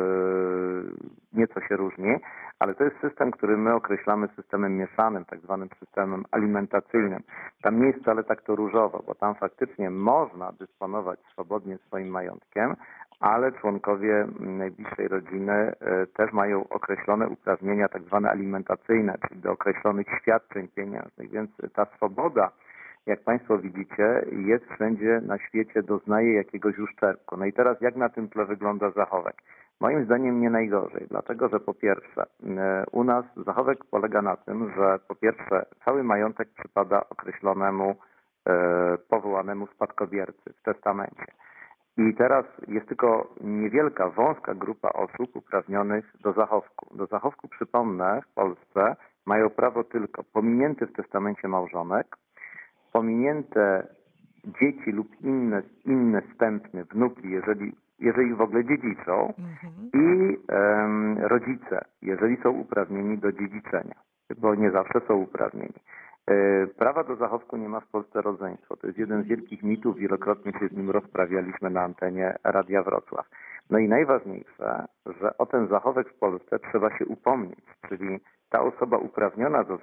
nieco 1.33 1.61
się 1.61 1.77
różni, 1.77 2.17
ale 2.59 2.75
to 2.75 2.85
jest 2.85 3.01
system, 3.01 3.31
który 3.31 3.57
my 3.57 3.75
określamy 3.75 4.29
systemem 4.37 4.77
mieszanym, 4.77 5.25
tak 5.25 5.41
zwanym 5.41 5.69
systemem 5.79 6.25
alimentacyjnym. 6.31 7.23
Tam 7.63 7.81
nie 7.81 7.87
jest 7.87 7.99
wcale 7.99 8.25
tak 8.25 8.43
to 8.43 8.57
różowo, 8.57 9.03
bo 9.07 9.15
tam 9.15 9.35
faktycznie 9.35 9.91
można 9.91 10.53
dysponować 10.53 11.21
swobodnie 11.33 11.79
swoim 11.79 12.09
majątkiem, 12.09 12.77
ale 13.21 13.53
członkowie 13.53 14.27
najbliższej 14.41 15.09
rodziny 15.09 15.73
też 16.15 16.33
mają 16.33 16.69
określone 16.69 17.29
uprawnienia 17.29 17.89
tak 17.89 18.03
zwane 18.03 18.31
alimentacyjne, 18.31 19.19
czyli 19.29 19.41
do 19.41 19.53
określonych 19.53 20.07
świadczeń 20.23 20.69
pieniężnych, 20.69 21.31
więc 21.31 21.51
ta 21.75 21.85
swoboda 21.85 22.51
jak 23.07 23.21
Państwo 23.21 23.59
widzicie, 23.59 24.23
jest 24.47 24.65
wszędzie 24.65 25.21
na 25.27 25.39
świecie, 25.39 25.83
doznaje 25.83 26.35
jakiegoś 26.35 26.79
uszczerbku. 26.79 27.37
No 27.37 27.47
i 27.47 27.53
teraz 27.53 27.81
jak 27.81 27.97
na 27.97 28.09
tym 28.09 28.29
tle 28.29 28.45
wygląda 28.45 28.91
zachowek? 28.91 29.43
Moim 29.81 30.05
zdaniem 30.05 30.41
nie 30.41 30.51
najgorzej, 30.51 31.07
dlatego 31.11 31.49
że 31.49 31.61
po 31.61 31.75
pierwsze 31.75 32.23
e, 32.23 32.85
u 32.93 33.05
nas 33.05 33.25
zachowek 33.37 33.85
polega 33.85 34.23
na 34.23 34.37
tym, 34.37 34.73
że 34.77 34.99
po 35.09 35.15
pierwsze 35.15 35.67
cały 35.85 36.03
majątek 36.03 36.49
przypada 36.59 37.05
określonemu 37.11 37.97
e, 38.47 38.99
powołanemu 39.09 39.67
spadkobiercy 39.67 40.53
w 40.53 40.63
testamencie. 40.63 41.27
I 41.99 42.15
teraz 42.15 42.45
jest 42.69 42.89
tylko 42.89 43.35
niewielka, 43.41 44.11
wąska 44.11 44.55
grupa 44.55 44.89
osób 44.89 45.37
uprawnionych 45.37 46.13
do 46.21 46.33
zachowku. 46.33 46.97
Do 46.97 47.07
zachowku, 47.07 47.49
przypomnę, 47.49 48.23
w 48.31 48.35
Polsce 48.35 48.97
mają 49.27 49.51
prawo 49.51 49.85
tylko 49.85 50.25
pominięty 50.25 50.87
w 50.87 50.93
testamencie 50.93 51.49
małżonek, 51.49 52.17
pominięte 52.97 53.87
dzieci 54.61 54.93
lub 54.93 55.09
inne, 55.21 55.63
inne 55.85 56.23
wstępne 56.23 56.85
wnuki, 56.85 57.31
jeżeli, 57.31 57.73
jeżeli 57.99 58.35
w 58.35 58.41
ogóle 58.41 58.65
dziedziczą 58.65 59.33
Mhm. 59.39 59.91
i 59.95 60.37
em, 60.49 61.19
rodzice, 61.19 61.85
jeżeli 62.03 62.37
są 62.43 62.51
uprawnieni 62.51 63.19
do 63.19 63.33
dziedziczenia, 63.33 63.95
bo 64.39 64.55
nie 64.55 64.71
zawsze 64.71 65.01
są 65.09 65.15
uprawnieni. 65.17 65.81
E, 66.27 66.67
Prawa 66.67 67.05
do 67.05 67.17
zachowku 67.17 67.57
nie 67.57 67.69
ma 67.69 67.81
w 67.81 67.87
Polsce 67.87 68.23
rodzeństwo. 68.23 68.77
To 68.77 68.87
jest 68.87 68.99
jeden 68.99 69.23
z 69.23 69.27
wielkich 69.27 69.63
mitów, 69.63 69.97
wielokrotnie 69.99 70.53
się 70.53 70.69
z 70.69 70.73
nim 70.73 70.91
rozprawialiśmy 70.91 71.71
na 71.71 71.81
antenie 71.83 72.35
Radia 72.45 72.83
Wrocław. 72.83 73.27
No 73.71 73.79
i 73.79 73.89
najważniejsze, 73.89 74.85
że 75.21 75.39
o 75.39 75.47
ten 75.47 75.69
zachowek 75.69 76.09
w 76.09 76.19
Polsce 76.19 76.59
trzeba 76.59 76.99
się 76.99 77.07
upomnieć, 77.07 77.65
czyli 77.89 78.21
ta 78.51 78.61
osoba 78.61 78.99
uprawniona 78.99 79.65
do, 79.65 79.79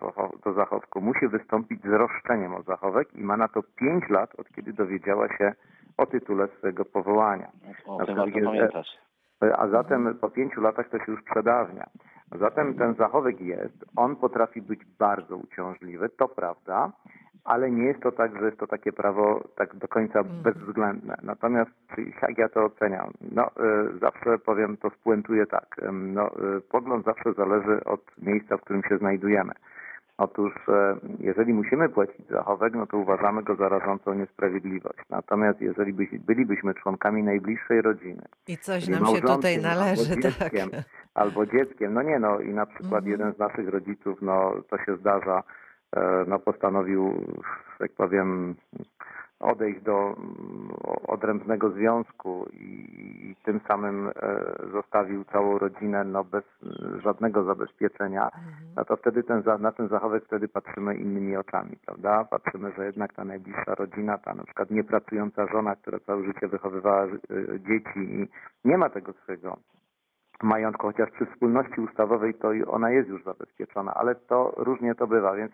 do 0.45 0.53
zachowku 0.53 1.01
musi 1.01 1.27
wystąpić 1.27 1.81
z 1.81 1.85
roszczeniem 1.85 2.55
o 2.55 2.61
zachowek 2.61 3.15
i 3.15 3.23
ma 3.23 3.37
na 3.37 3.47
to 3.47 3.63
5 3.75 4.09
lat, 4.09 4.39
od 4.39 4.49
kiedy 4.49 4.73
dowiedziała 4.73 5.27
się 5.37 5.53
o 5.97 6.05
tytule 6.05 6.47
swojego 6.47 6.85
powołania. 6.85 7.51
O 7.85 7.97
Na 7.97 8.05
przykład 8.05 8.29
pamiętać. 8.45 8.99
a 9.57 9.67
zatem 9.67 10.17
po 10.21 10.29
pięciu 10.29 10.61
latach 10.61 10.89
to 10.89 10.97
się 10.99 11.11
już 11.11 11.23
przedawnia. 11.23 11.85
Zatem 12.39 12.73
ten 12.73 12.93
zachowek 12.93 13.41
jest, 13.41 13.85
on 13.95 14.15
potrafi 14.15 14.61
być 14.61 14.85
bardzo 14.99 15.37
uciążliwy, 15.37 16.09
to 16.09 16.27
prawda, 16.27 16.91
ale 17.43 17.71
nie 17.71 17.83
jest 17.83 17.99
to 18.01 18.11
tak, 18.11 18.39
że 18.39 18.45
jest 18.45 18.57
to 18.57 18.67
takie 18.67 18.91
prawo 18.91 19.43
tak 19.55 19.75
do 19.75 19.87
końca 19.87 20.23
bezwzględne. 20.23 21.17
Natomiast 21.23 21.71
jak 22.21 22.37
ja 22.37 22.49
to 22.49 22.65
oceniam? 22.65 23.11
No 23.31 23.47
y, 23.47 23.99
zawsze 23.99 24.39
powiem, 24.39 24.77
to 24.77 24.89
spuentuję 24.89 25.45
tak. 25.45 25.75
No, 25.91 26.27
y, 26.57 26.61
pogląd 26.61 27.05
zawsze 27.05 27.33
zależy 27.33 27.83
od 27.83 28.01
miejsca, 28.21 28.57
w 28.57 28.61
którym 28.61 28.83
się 28.89 28.97
znajdujemy. 28.97 29.53
Otóż 30.17 30.53
e, 30.69 30.95
jeżeli 31.19 31.53
musimy 31.53 31.89
płacić 31.89 32.27
zachowek, 32.27 32.73
no 32.73 32.87
to 32.87 32.97
uważamy 32.97 33.43
go 33.43 33.55
za 33.55 33.69
rażącą 33.69 34.13
niesprawiedliwość. 34.13 34.99
Natomiast 35.09 35.61
jeżeli 35.61 35.93
byś, 35.93 36.09
bylibyśmy 36.19 36.73
członkami 36.73 37.23
najbliższej 37.23 37.81
rodziny, 37.81 38.21
I 38.47 38.57
coś 38.57 38.87
nam 38.87 39.05
się 39.05 39.21
tutaj 39.21 39.61
należy, 39.61 40.13
albo 40.13 40.21
tak. 40.21 40.51
dzieckiem, 40.51 40.69
albo 41.13 41.45
dzieckiem, 41.45 41.93
no 41.93 42.01
nie 42.01 42.19
no 42.19 42.39
i 42.39 42.53
na 42.53 42.65
przykład 42.65 43.03
Mhm. 43.03 43.11
jeden 43.11 43.33
z 43.33 43.39
naszych 43.39 43.69
rodziców, 43.69 44.21
no 44.21 44.53
to 44.69 44.77
się 44.77 44.97
zdarza, 44.97 45.43
no 46.27 46.39
postanowił, 46.39 47.13
jak 47.79 47.91
powiem, 47.91 48.55
odejść 49.43 49.81
do 49.81 50.07
mm, 50.07 50.69
odrębnego 51.07 51.69
związku 51.69 52.45
i, 52.53 53.35
tym 53.45 53.59
samym 53.67 54.07
e, 54.07 54.11
zostawił 54.71 55.23
całą 55.23 55.57
rodzinę 55.57 56.03
no 56.03 56.23
bez 56.23 56.43
e, 56.43 57.01
żadnego 57.01 57.43
zabezpieczenia, 57.43 58.29
no 58.75 58.85
to 58.85 58.97
wtedy 58.97 59.23
ten, 59.23 59.43
na 59.59 59.71
ten 59.71 59.87
zachowek 59.87 60.25
wtedy 60.25 60.47
patrzymy 60.47 60.95
innymi 60.95 61.37
oczami, 61.37 61.77
prawda? 61.85 62.23
Patrzymy, 62.23 62.71
że 62.77 62.85
jednak 62.85 63.13
ta 63.13 63.25
najbliższa 63.25 63.75
rodzina, 63.75 64.17
ta 64.17 64.33
na 64.33 64.43
przykład 64.43 64.71
niepracująca 64.71 65.47
żona, 65.47 65.75
która 65.75 65.99
całe 65.99 66.23
życie 66.23 66.47
wychowywała 66.47 67.03
e, 67.03 67.09
dzieci 67.59 67.99
i 67.99 68.27
nie 68.65 68.77
ma 68.77 68.89
tego 68.89 69.13
swojego 69.13 69.57
majątku, 70.43 70.87
chociaż 70.87 71.11
przy 71.11 71.25
wspólności 71.25 71.81
ustawowej 71.81 72.33
to 72.33 72.51
ona 72.67 72.91
jest 72.91 73.09
już 73.09 73.23
zabezpieczona, 73.23 73.93
ale 73.93 74.15
to 74.15 74.53
różnie 74.57 74.95
to 74.95 75.07
bywa, 75.07 75.35
więc 75.35 75.51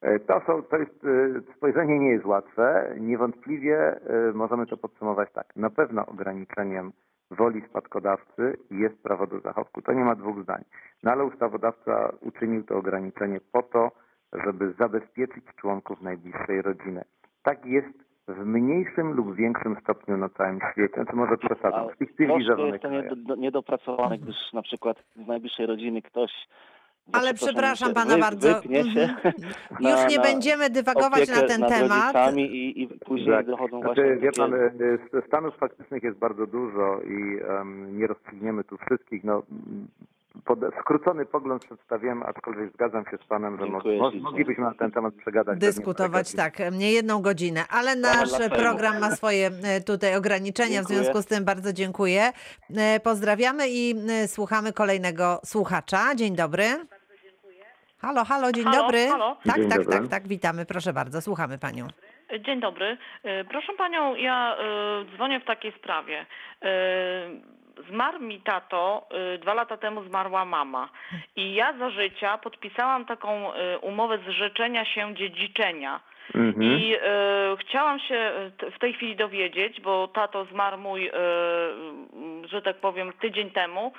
e, 0.00 0.18
to, 0.18 0.40
są, 0.46 0.62
to 0.62 0.76
jest, 0.76 1.04
e, 1.04 1.54
spojrzenie 1.56 1.98
nie 1.98 2.10
jest 2.10 2.24
łatwe. 2.24 2.94
Niewątpliwie 3.00 3.78
e, 3.78 4.32
możemy 4.34 4.66
to 4.66 4.76
podsumować 4.76 5.32
tak. 5.32 5.56
Na 5.56 5.70
pewno 5.70 6.06
ograniczeniem 6.06 6.92
woli 7.30 7.62
spadkodawcy 7.70 8.56
jest 8.70 9.02
prawo 9.02 9.26
do 9.26 9.40
zachowku. 9.40 9.82
To 9.82 9.92
nie 9.92 10.04
ma 10.04 10.14
dwóch 10.14 10.42
zdań. 10.42 10.64
No 11.02 11.12
ale 11.12 11.24
ustawodawca 11.24 12.12
uczynił 12.20 12.64
to 12.64 12.76
ograniczenie 12.76 13.40
po 13.52 13.62
to, 13.62 13.90
żeby 14.32 14.72
zabezpieczyć 14.72 15.44
członków 15.56 16.00
najbliższej 16.00 16.62
rodziny. 16.62 17.04
Tak 17.42 17.66
jest 17.66 18.13
w 18.28 18.44
mniejszym 18.46 19.12
lub 19.12 19.34
większym 19.36 19.76
stopniu 19.82 20.16
na 20.16 20.28
całym 20.28 20.58
świecie. 20.72 20.94
Znaczy 20.94 21.16
może 21.16 21.36
przesadzam. 21.36 21.88
W 21.88 21.96
tych 21.96 22.12
cywilizowanych 22.16 22.72
jest 22.72 22.82
to 22.82 22.88
krajach. 22.88 23.04
niedo- 23.12 23.38
niedopracowane, 23.38 24.18
gdyż 24.18 24.36
na 24.52 24.62
przykład 24.62 24.96
z 25.16 25.26
najbliższej 25.26 25.66
rodziny 25.66 26.02
ktoś 26.02 26.30
Ale 27.12 27.34
przepraszam, 27.34 27.94
pana 27.94 28.14
wy- 28.14 28.20
bardzo. 28.20 28.48
Mhm. 28.62 29.16
na, 29.80 29.90
Już 29.90 30.10
nie 30.10 30.20
będziemy 30.20 30.70
dywagować 30.70 31.28
na 31.28 31.42
ten 31.48 31.62
temat. 31.62 32.36
i, 32.36 32.82
i 32.82 32.88
później 32.88 33.30
Tak. 33.36 33.46
dochodzą 33.46 33.80
Znaczy, 33.80 34.02
właśnie 34.02 34.16
wie 34.16 34.32
pan, 34.32 34.54
y, 34.54 34.98
stanów 35.26 35.56
faktycznych 35.56 36.02
jest 36.02 36.18
bardzo 36.18 36.46
dużo 36.46 37.00
i 37.02 37.40
em, 37.60 37.98
nie 37.98 38.06
rozstrzygniemy 38.06 38.64
tu 38.64 38.76
wszystkich. 38.78 39.24
No, 39.24 39.42
skrócony 40.80 41.26
pogląd 41.26 41.64
przedstawiłem, 41.64 42.22
aczkolwiek 42.22 42.72
zgadzam 42.72 43.04
się 43.10 43.16
z 43.24 43.26
panem, 43.28 43.58
że 43.58 43.64
Dziękuję 43.64 43.98
mo, 43.98 44.10
moglibyśmy 44.22 44.64
na 44.64 44.74
ten 44.74 44.90
temat 44.90 45.14
przegadać. 45.14 45.58
Dyskutować 45.58 46.32
tak, 46.34 46.58
nie 46.72 46.92
jedną 46.92 47.22
godzinę, 47.22 47.64
ale 47.70 47.96
nasz 47.96 48.30
Sejmu. 48.30 48.56
program 48.56 49.00
ma 49.00 49.10
swoje 49.10 49.46
e, 49.64 49.80
tutaj 49.80 50.16
ograniczenia, 50.16 50.68
w 50.70 50.72
Dziękuję. 50.74 50.98
związku 50.98 51.22
z 51.22 51.26
tym 51.26 51.44
bardzo 51.44 51.72
dziękuję. 51.72 52.32
E, 52.76 53.00
Pozdrawiamy 53.00 53.64
i 53.68 53.94
e, 54.10 54.28
słuchamy 54.28 54.72
kolejnego 54.72 55.40
słuchacza. 55.44 56.14
Dzień 56.14 56.36
dobry. 56.36 56.64
Halo, 57.98 58.24
halo, 58.24 58.52
dzień 58.52 58.64
Halo, 58.64 58.76
dobry. 58.82 59.06
halo. 59.08 59.36
Tak, 59.46 59.56
Dzień 59.56 59.68
tak, 59.68 59.78
dobry. 59.78 59.98
tak, 59.98 60.08
tak, 60.08 60.28
witamy, 60.28 60.66
proszę 60.66 60.92
bardzo, 60.92 61.20
słuchamy 61.20 61.58
panią. 61.58 61.86
Dzień 62.40 62.60
dobry. 62.60 62.96
Proszę 63.50 63.72
panią, 63.78 64.14
ja 64.14 64.56
dzwonię 65.16 65.40
w 65.40 65.44
takiej 65.44 65.72
sprawie. 65.78 66.26
Zmarł 67.90 68.20
mi 68.20 68.40
tato, 68.40 69.06
e, 69.34 69.38
dwa 69.38 69.54
lata 69.54 69.76
temu 69.76 70.04
zmarła 70.04 70.44
mama. 70.44 70.88
I 71.36 71.54
ja 71.54 71.72
za 71.78 71.90
życia 71.90 72.38
podpisałam 72.38 73.04
taką 73.04 73.54
e, 73.54 73.78
umowę 73.78 74.18
zrzeczenia 74.18 74.84
się 74.84 75.14
dziedziczenia. 75.14 76.00
Mhm. 76.34 76.62
I 76.62 76.94
e, 76.94 77.00
chciałam 77.60 78.00
się 78.00 78.32
w 78.76 78.78
tej 78.78 78.92
chwili 78.92 79.16
dowiedzieć, 79.16 79.80
bo 79.80 80.08
tato 80.08 80.44
zmarł 80.44 80.78
mój, 80.78 81.08
e, 81.08 81.12
że 82.44 82.62
tak 82.62 82.76
powiem, 82.76 83.12
tydzień 83.20 83.50
temu, 83.50 83.92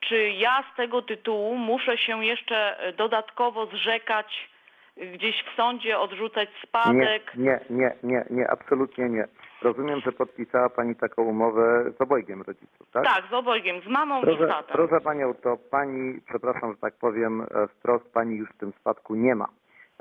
czy 0.00 0.30
ja 0.30 0.64
z 0.72 0.76
tego 0.76 1.02
tytułu 1.02 1.56
muszę 1.56 1.98
się 1.98 2.24
jeszcze 2.24 2.76
dodatkowo 2.96 3.66
zrzekać 3.66 4.48
gdzieś 4.96 5.44
w 5.44 5.56
sądzie, 5.56 5.98
odrzucać 5.98 6.48
Nie, 6.48 6.68
spadek? 6.68 7.32
nie, 7.36 7.60
nie, 7.70 7.92
nie, 8.02 8.24
nie, 8.30 8.50
absolutnie 8.50 9.08
nie. 9.08 9.28
Rozumiem, 9.62 10.00
że 10.00 10.12
podpisała 10.12 10.68
pani 10.68 10.96
taką 10.96 11.22
umowę 11.22 11.84
z 11.98 12.00
obojgiem 12.00 12.42
rodziców, 12.42 12.90
tak? 12.92 13.04
Tak, 13.04 13.24
z 13.30 13.32
obojgiem, 13.32 13.80
z 13.80 13.86
mamą 13.86 14.18
i 14.18 14.22
z 14.22 14.24
Proszę, 14.24 14.46
tatą. 14.48 14.72
proszę 14.72 15.00
panią, 15.00 15.34
to 15.34 15.56
pani, 15.70 16.20
przepraszam, 16.28 16.70
że 16.72 16.78
tak 16.78 16.94
powiem 16.94 17.42
e, 17.42 17.66
wprost, 17.66 18.12
pani 18.12 18.36
już 18.36 18.50
w 18.50 18.56
tym 18.58 18.72
spadku 18.80 19.14
nie 19.14 19.34
ma. 19.34 19.48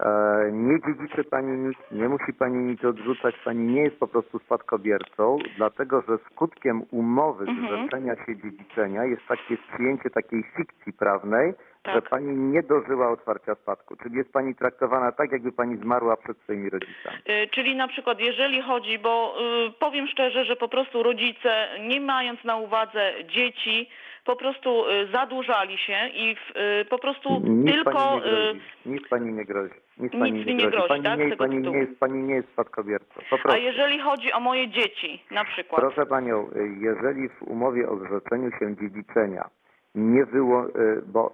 E, 0.05 0.51
Nie 0.51 0.79
dziedziczy 0.81 1.23
pani 1.23 1.57
nic, 1.57 1.77
nie 1.91 2.09
musi 2.09 2.33
pani 2.33 2.57
nic 2.57 2.83
odrzucać, 2.85 3.35
pani 3.45 3.73
nie 3.73 3.81
jest 3.81 3.99
po 3.99 4.07
prostu 4.07 4.39
spadkobiercą, 4.39 5.37
dlatego 5.57 6.01
że 6.07 6.17
skutkiem 6.31 6.81
umowy 6.91 7.45
Mhm. 7.47 7.67
zrzeczenia 7.67 8.15
się 8.25 8.35
dziedziczenia 8.37 9.05
jest 9.05 9.27
takie 9.27 9.57
przyjęcie 9.57 10.09
takiej 10.09 10.43
fikcji 10.57 10.93
prawnej, 10.93 11.53
Tak. 11.83 11.95
że 11.95 12.01
pani 12.01 12.37
nie 12.37 12.63
dożyła 12.63 13.09
otwarcia 13.11 13.55
spadku, 13.55 13.95
czyli 14.03 14.15
jest 14.15 14.31
pani 14.33 14.55
traktowana 14.55 15.11
tak, 15.11 15.31
jakby 15.31 15.51
pani 15.51 15.77
zmarła 15.77 16.17
przed 16.17 16.37
swoimi 16.37 16.69
rodzicami. 16.69 17.17
Y, 17.29 17.47
Czyli 17.51 17.75
na 17.75 17.87
przykład 17.87 18.19
jeżeli 18.19 18.61
chodzi, 18.61 18.99
bo 18.99 19.35
y, 19.67 19.71
powiem 19.79 20.07
szczerze, 20.07 20.45
że 20.45 20.55
po 20.55 20.67
prostu 20.69 21.03
rodzice, 21.03 21.67
nie 21.87 22.01
mając 22.01 22.43
na 22.43 22.55
uwadze 22.57 23.13
dzieci, 23.27 23.89
po 24.25 24.35
prostu 24.35 24.89
y, 24.89 25.07
zadłużali 25.11 25.77
się 25.77 25.97
i 26.13 26.35
y, 26.81 26.85
po 26.85 26.99
prostu 26.99 27.41
Nic 27.43 27.75
tylko... 27.75 27.91
pani 27.91 28.15
nie 28.15 28.21
grozi. 28.21 28.59
Nic 28.85 29.07
pani 29.09 29.33
nie 29.33 29.45
grozi. 29.45 29.73
Nic, 30.01 30.13
Nic 30.13 30.21
pani 30.21 30.45
mi 30.45 30.55
nie 30.55 30.69
grozi. 30.69 30.87
pani 30.87 31.03
tak, 31.03 31.19
nie, 31.19 31.35
pani, 31.37 31.57
tytułu? 31.57 31.75
nie 31.75 31.81
jest, 31.81 31.99
pani 31.99 32.23
nie 32.23 32.35
jest 32.35 32.49
spadkobiercą. 32.49 33.21
A 33.43 33.57
jeżeli 33.57 33.99
chodzi 33.99 34.33
o 34.33 34.39
moje 34.39 34.67
dzieci 34.69 35.23
na 35.31 35.45
przykład? 35.45 35.81
Proszę 35.81 36.05
panią, 36.05 36.49
y, 36.55 36.67
jeżeli 36.79 37.29
w 37.29 37.41
umowie 37.41 37.89
o 37.89 37.97
zrzeczeniu 37.97 38.51
się 38.59 38.75
dziedziczenia 38.75 39.49
nie 39.95 40.25
było, 40.25 40.67
y, 40.67 41.01
bo 41.07 41.31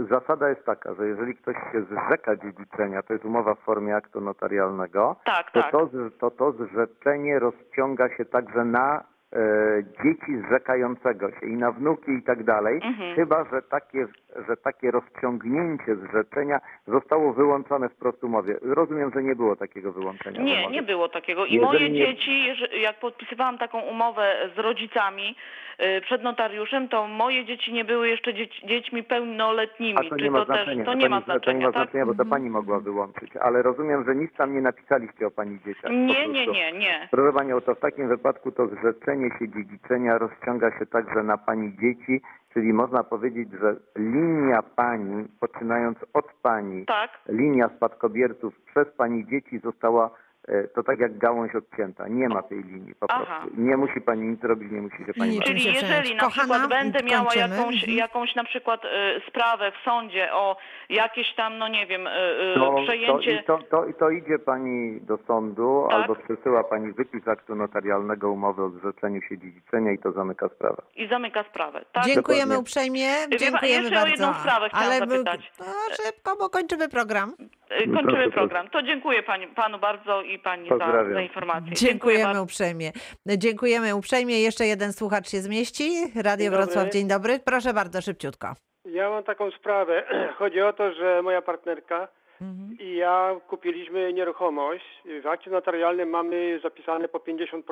y, 0.00 0.04
zasada 0.04 0.48
jest 0.48 0.64
taka, 0.64 0.94
że 0.94 1.06
jeżeli 1.08 1.34
ktoś 1.34 1.56
się 1.72 1.82
zrzeka 1.82 2.36
dziedziczenia, 2.36 3.02
to 3.02 3.12
jest 3.12 3.24
umowa 3.24 3.54
w 3.54 3.58
formie 3.58 3.96
aktu 3.96 4.20
notarialnego, 4.20 5.16
Tak, 5.24 5.50
to, 5.50 5.62
tak. 5.62 5.70
to, 5.72 5.88
to 6.20 6.30
to 6.30 6.52
zrzeczenie 6.52 7.38
rozciąga 7.38 8.16
się 8.16 8.24
także 8.24 8.64
na 8.64 9.04
e, 9.32 9.38
dzieci 10.04 10.38
zrzekającego 10.48 11.30
się 11.30 11.46
i 11.46 11.56
na 11.56 11.72
wnuki 11.72 12.12
i 12.12 12.22
tak 12.22 12.44
dalej, 12.44 12.80
Mhm. 12.84 13.14
chyba 13.16 13.44
że 13.44 13.62
takie, 13.62 14.06
że 14.48 14.56
takie 14.56 14.90
rozciągnięcie 14.90 15.96
zrzeczenia 15.96 16.60
zostało 16.86 17.32
wyłączone 17.32 17.88
wprost 17.88 18.24
umowie. 18.24 18.56
Rozumiem, 18.62 19.10
że 19.14 19.22
nie 19.22 19.34
było 19.36 19.56
takiego 19.56 19.92
wyłączenia. 19.92 20.42
Nie, 20.42 20.66
nie 20.66 20.82
było 20.82 21.08
takiego. 21.08 21.46
I 21.46 21.52
Jeżeli 21.54 21.66
moje 21.66 21.90
nie- 21.90 22.06
dzieci, 22.06 22.46
jak 22.82 23.00
podpisywałam 23.00 23.58
taką 23.58 23.80
umowę 23.80 24.50
z 24.56 24.58
rodzicami 24.58 25.36
y, 25.80 26.00
przed 26.00 26.22
notariuszem, 26.22 26.88
to 26.88 27.06
moje 27.06 27.44
dzieci 27.44 27.72
nie 27.72 27.84
były 27.84 28.08
jeszcze 28.08 28.34
dzieć, 28.34 28.60
dziećmi 28.64 29.02
pełnoletnimi. 29.02 29.98
A 29.98 30.02
to 30.10 30.16
Czy 30.16 30.24
nie 30.24 30.30
ma 30.30 30.38
to 30.38 30.44
znaczenia. 30.44 30.84
też 30.84 30.86
to 30.86 30.94
nie 30.94 31.08
ma 31.08 31.20
pani- 31.20 31.26
To 31.26 31.52
nie 31.52 31.58
znaczenia, 31.58 31.66
ma 31.66 31.72
tak? 31.72 31.82
znaczenia, 31.82 32.06
bo 32.06 32.14
to 32.14 32.24
pani 32.30 32.50
mogła 32.50 32.80
wyłączyć. 32.80 33.36
Ale 33.36 33.62
rozumiem, 33.62 34.04
że 34.04 34.14
nic 34.14 34.32
tam 34.36 34.54
nie 34.54 34.60
napisaliście 34.60 35.26
o 35.26 35.30
pani 35.30 35.58
dzieciach. 35.66 35.90
Nie, 35.90 36.28
nie, 36.28 36.46
nie, 36.46 36.72
nie. 36.72 37.08
Proszę 37.10 37.32
Panią, 37.38 37.60
to 37.60 37.74
w 37.74 37.80
takim 37.80 38.08
wypadku 38.08 38.52
to 38.52 38.66
zrzeczenie 38.66 39.30
się 39.38 39.48
dziedziczenia 39.48 40.18
rozciąga 40.18 40.78
się 40.78 40.86
także 40.86 41.22
na 41.22 41.38
Pani 41.38 41.76
dzieci, 41.76 42.20
czyli 42.54 42.72
można 42.72 43.04
powiedzieć, 43.04 43.48
że 43.60 43.76
linia 43.96 44.27
Pani, 44.76 45.28
poczynając 45.40 45.98
od 46.14 46.32
Pani, 46.42 46.86
Tak. 46.86 47.10
linia 47.28 47.70
spadkobierców 47.76 48.60
przez 48.60 48.88
Pani 48.96 49.26
dzieci 49.26 49.58
została, 49.58 50.10
to 50.74 50.82
tak 50.82 50.98
jak 50.98 51.18
gałąź 51.18 51.54
odcięta. 51.54 52.08
Nie 52.08 52.28
ma 52.28 52.42
tej 52.42 52.62
linii 52.64 52.94
po 52.94 53.06
Aha. 53.10 53.24
prostu. 53.40 53.60
Nie 53.60 53.76
musi 53.76 54.00
Pani 54.00 54.22
nic 54.28 54.44
robić, 54.44 54.72
nie 54.72 54.80
musi 54.82 54.96
się 55.06 55.14
Pani 55.18 55.30
Nie. 55.38 55.42
Czyli 55.42 55.64
jeżeli 55.64 56.14
na 56.14 56.20
Kochana, 56.22 56.54
przykład 56.54 56.68
będę 56.70 57.02
miała 57.02 57.24
kończymy. 57.24 57.56
jakąś, 57.56 57.74
Mhm. 57.74 57.98
jakąś 57.98 58.34
na 58.34 58.44
przykład 58.44 58.84
y, 58.84 58.88
sprawę 59.28 59.72
w 59.72 59.84
sądzie 59.84 60.32
o 60.32 60.56
jakieś 60.88 61.34
tam, 61.34 61.58
no 61.58 61.68
nie 61.68 61.86
wiem, 61.86 62.06
y, 62.06 62.10
y, 62.10 62.54
To, 62.54 62.60
to, 62.74 62.82
przejęcie... 62.82 63.32
i 63.32 63.44
to, 63.44 63.58
to, 63.70 63.84
to 63.98 64.10
idzie 64.10 64.38
Pani 64.38 65.00
do 65.00 65.18
sądu 65.26 65.86
Tak. 65.90 66.00
albo 66.00 66.14
przesyła 66.16 66.64
Pani 66.64 66.92
wypis 66.92 67.28
aktu 67.28 67.54
notarialnego 67.54 68.30
umowy 68.30 68.62
o 68.62 68.70
zrzeczeniu 68.70 69.22
się 69.22 69.38
dziedziczenia 69.38 69.92
i 69.92 69.98
to 69.98 70.12
zamyka 70.12 70.48
sprawę. 70.48 70.82
i 70.96 71.06
zamyka 71.08 71.42
sprawę, 71.44 71.84
tak? 71.92 72.04
Dziękujemy 72.04 72.40
Dokładnie. 72.42 72.58
uprzejmie, 72.58 73.08
pan, 73.30 73.38
dziękujemy 73.38 73.82
jeszcze 73.84 73.96
o 73.98 74.00
bardzo. 74.00 74.10
jedną 74.10 74.34
sprawę 74.40 74.68
chciałam 74.68 74.86
Ale 74.86 74.98
zapytać. 74.98 75.52
No, 75.58 75.64
szybko, 76.04 76.36
bo 76.36 76.48
kończymy 76.50 76.88
program. 76.88 77.32
Y, 77.72 77.84
Kończymy 77.94 78.12
Proszę, 78.12 78.30
program. 78.30 78.68
To 78.70 78.82
dziękuję 78.82 79.22
pani, 79.22 79.46
panu 79.46 79.78
bardzo 79.78 80.22
i 80.22 80.38
pani 80.38 80.68
za, 80.68 81.04
za 81.12 81.20
informację. 81.20 81.72
Dziękuję 81.72 81.90
Dziękujemy 81.90 82.24
bardzo. 82.24 82.42
uprzejmie. 82.42 82.92
Dziękujemy 83.26 83.94
uprzejmie. 83.96 84.40
Jeszcze 84.42 84.66
jeden 84.66 84.92
słuchacz 84.92 85.28
się 85.28 85.38
zmieści. 85.38 85.90
Radio 86.14 86.36
Dzień 86.36 86.50
dobry. 86.50 86.66
Wrocław, 86.66 86.88
dzień 86.92 87.08
dobry. 87.08 87.38
Proszę 87.44 87.74
bardzo, 87.74 88.00
szybciutko. 88.02 88.52
Ja 88.84 89.10
mam 89.10 89.24
taką 89.24 89.50
sprawę. 89.50 90.04
Chodzi 90.38 90.60
o 90.60 90.72
to, 90.72 90.92
że 90.92 91.22
moja 91.22 91.42
partnerka 91.42 92.08
Mhm. 92.40 92.76
i 92.80 92.96
ja 92.96 93.34
kupiliśmy 93.48 94.12
nieruchomość. 94.12 94.84
W 95.22 95.26
akcie 95.26 95.50
notarialnym 95.50 96.08
mamy 96.10 96.60
zapisane 96.62 97.08
po 97.08 97.18
50%. 97.18 97.62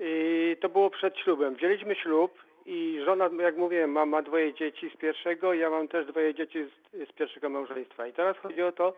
I 0.00 0.56
to 0.60 0.68
było 0.68 0.90
przed 0.90 1.18
ślubem. 1.18 1.54
Wzięliśmy 1.54 1.94
ślub 1.94 2.38
i 2.66 3.00
żona, 3.04 3.30
jak 3.38 3.56
mówiłem, 3.56 3.90
ma, 3.90 4.06
ma 4.06 4.22
dwoje 4.22 4.54
dzieci 4.54 4.90
z 4.94 4.96
pierwszego, 4.96 5.54
ja 5.54 5.70
mam 5.70 5.88
też 5.88 6.06
dwoje 6.06 6.34
dzieci 6.34 6.64
z, 6.64 7.08
z 7.08 7.12
pierwszego 7.12 7.48
małżeństwa. 7.48 8.06
I 8.06 8.12
teraz 8.12 8.36
chodzi 8.36 8.62
o 8.62 8.72
to, 8.72 8.94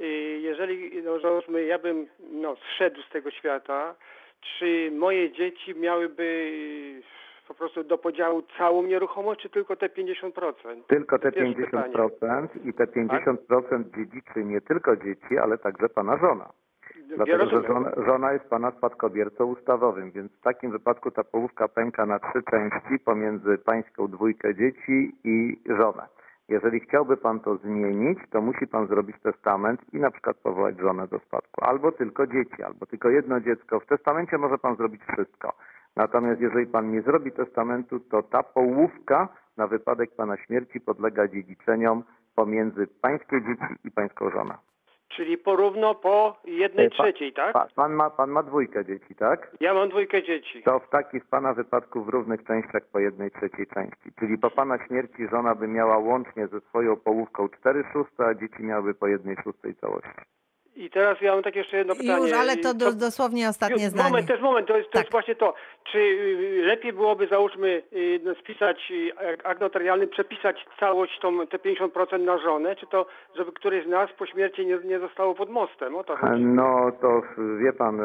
y, 0.00 0.04
jeżeli, 0.42 1.02
no 1.02 1.20
załóżmy, 1.20 1.64
ja 1.64 1.78
bym 1.78 2.06
no, 2.30 2.56
zszedł 2.56 3.02
z 3.02 3.10
tego 3.10 3.30
świata, 3.30 3.94
czy 4.40 4.90
moje 4.90 5.32
dzieci 5.32 5.74
miałyby 5.74 6.22
y, 6.22 7.46
po 7.48 7.54
prostu 7.54 7.84
do 7.84 7.98
podziału 7.98 8.42
całą 8.58 8.82
nieruchomość, 8.82 9.40
czy 9.40 9.50
tylko 9.50 9.76
te 9.76 9.88
50%? 9.88 10.82
Tylko 10.86 11.18
te 11.18 11.32
Pierwsze 11.32 11.64
pytanie. 11.64 11.92
Tak. 11.92 12.02
50% 12.02 12.68
i 12.68 12.74
te 12.74 12.84
50% 12.84 13.84
dziedziczy 13.96 14.44
nie 14.44 14.60
tylko 14.60 14.96
dzieci, 14.96 15.38
ale 15.42 15.58
także 15.58 15.88
Pana 15.88 16.18
żona. 16.18 16.52
Ja 17.08 17.16
Dlatego, 17.16 17.46
że 17.46 17.62
żona, 17.68 17.90
żona 18.06 18.32
jest 18.32 18.48
Pana 18.48 18.70
spadkobiercą 18.70 19.44
ustawowym, 19.44 20.10
więc 20.10 20.32
w 20.32 20.40
takim 20.40 20.70
wypadku 20.70 21.10
ta 21.10 21.24
połówka 21.24 21.68
pęka 21.68 22.06
na 22.06 22.18
trzy 22.18 22.42
części 22.50 22.98
pomiędzy 23.04 23.58
Pańską 23.58 24.08
dwójkę 24.08 24.54
dzieci 24.54 25.16
i 25.24 25.60
żonę. 25.66 26.06
Jeżeli 26.48 26.80
chciałby 26.80 27.16
Pan 27.16 27.40
to 27.40 27.56
zmienić, 27.56 28.18
to 28.30 28.40
musi 28.40 28.66
Pan 28.66 28.86
zrobić 28.86 29.16
testament 29.22 29.80
i 29.92 29.98
na 29.98 30.10
przykład 30.10 30.36
powołać 30.36 30.78
żonę 30.78 31.08
do 31.08 31.18
spadku. 31.18 31.64
Albo 31.64 31.92
tylko 31.92 32.26
dzieci, 32.26 32.62
albo 32.62 32.86
tylko 32.86 33.08
jedno 33.10 33.40
dziecko. 33.40 33.80
W 33.80 33.86
testamencie 33.86 34.38
może 34.38 34.58
Pan 34.58 34.76
zrobić 34.76 35.02
wszystko. 35.12 35.52
Natomiast 35.96 36.40
jeżeli 36.40 36.66
Pan 36.66 36.90
nie 36.90 37.02
zrobi 37.02 37.32
testamentu, 37.32 38.00
to 38.00 38.22
ta 38.22 38.42
połówka 38.42 39.28
na 39.56 39.66
wypadek 39.66 40.10
Pana 40.16 40.36
śmierci 40.36 40.80
podlega 40.80 41.28
dziedziczeniom 41.28 42.02
pomiędzy 42.34 42.86
Pańskie 42.86 43.42
dzieci 43.42 43.74
i 43.84 43.90
Pańską 43.90 44.30
żonę. 44.30 44.54
Czyli 45.08 45.38
porówno 45.38 45.94
po 45.94 46.36
jednej 46.44 46.86
E, 46.86 46.90
pa- 46.90 47.04
trzeciej, 47.04 47.32
tak? 47.32 47.52
Pa, 47.52 47.66
pan, 47.74 47.92
ma, 47.92 48.10
pan 48.10 48.30
ma 48.30 48.42
dwójkę 48.42 48.84
dzieci, 48.84 49.14
tak? 49.14 49.56
Ja 49.60 49.74
mam 49.74 49.88
dwójkę 49.88 50.22
dzieci. 50.22 50.62
To 50.62 50.78
w 50.78 50.88
taki 50.88 51.20
w 51.20 51.28
Pana 51.28 51.54
wypadku 51.54 52.04
w 52.04 52.08
równych 52.08 52.44
częściach 52.44 52.82
po 52.92 52.98
jednej 52.98 53.30
trzeciej 53.30 53.66
części. 53.66 54.12
Czyli 54.18 54.38
po 54.38 54.50
Pana 54.50 54.86
śmierci 54.86 55.28
żona 55.28 55.54
by 55.54 55.68
miała 55.68 55.98
łącznie 55.98 56.46
ze 56.46 56.60
swoją 56.60 56.96
połówką 56.96 57.48
4 57.48 57.84
szóste, 57.92 58.26
a 58.26 58.34
dzieci 58.34 58.62
miałyby 58.62 58.94
po 58.94 59.06
jednej 59.06 59.36
szóstej 59.44 59.74
całości. 59.74 60.10
I 60.76 60.90
teraz 60.90 61.20
ja 61.20 61.34
mam 61.34 61.42
takie 61.42 61.58
jeszcze 61.58 61.76
jedno 61.76 61.94
pytanie. 61.94 62.22
Już, 62.22 62.32
ale 62.32 62.56
to 62.56 62.74
do, 62.74 62.92
dosłownie 62.92 63.48
ostatnie 63.48 63.84
Już, 63.84 63.92
zdanie. 63.92 64.10
Moment, 64.10 64.26
to 64.26 64.32
jest 64.32 64.42
moment, 64.42 64.68
to 64.68 64.76
jest, 64.76 64.88
to 64.88 64.92
Tak. 64.92 65.02
jest 65.02 65.12
właśnie 65.12 65.34
to. 65.34 65.54
Czy 65.92 65.98
y, 65.98 66.62
lepiej 66.66 66.92
byłoby, 66.92 67.26
załóżmy, 67.26 67.82
y, 67.92 68.20
no, 68.24 68.34
spisać 68.34 68.92
y, 68.92 69.12
akt 69.44 69.60
notarialny, 69.60 70.06
przepisać 70.06 70.66
całość, 70.80 71.18
tą, 71.20 71.46
te 71.46 71.58
50% 71.58 72.20
na 72.20 72.38
żonę, 72.38 72.76
czy 72.76 72.86
to, 72.86 73.06
żeby 73.36 73.52
któryś 73.52 73.86
z 73.86 73.88
nas 73.88 74.10
po 74.18 74.26
śmierci 74.26 74.66
nie, 74.66 74.78
nie 74.84 74.98
zostało 74.98 75.34
pod 75.34 75.50
mostem? 75.50 75.96
O 75.96 76.04
to 76.04 76.16
chodzi. 76.16 76.44
No 76.44 76.92
to 77.00 77.22
wie 77.58 77.72
pan, 77.72 78.00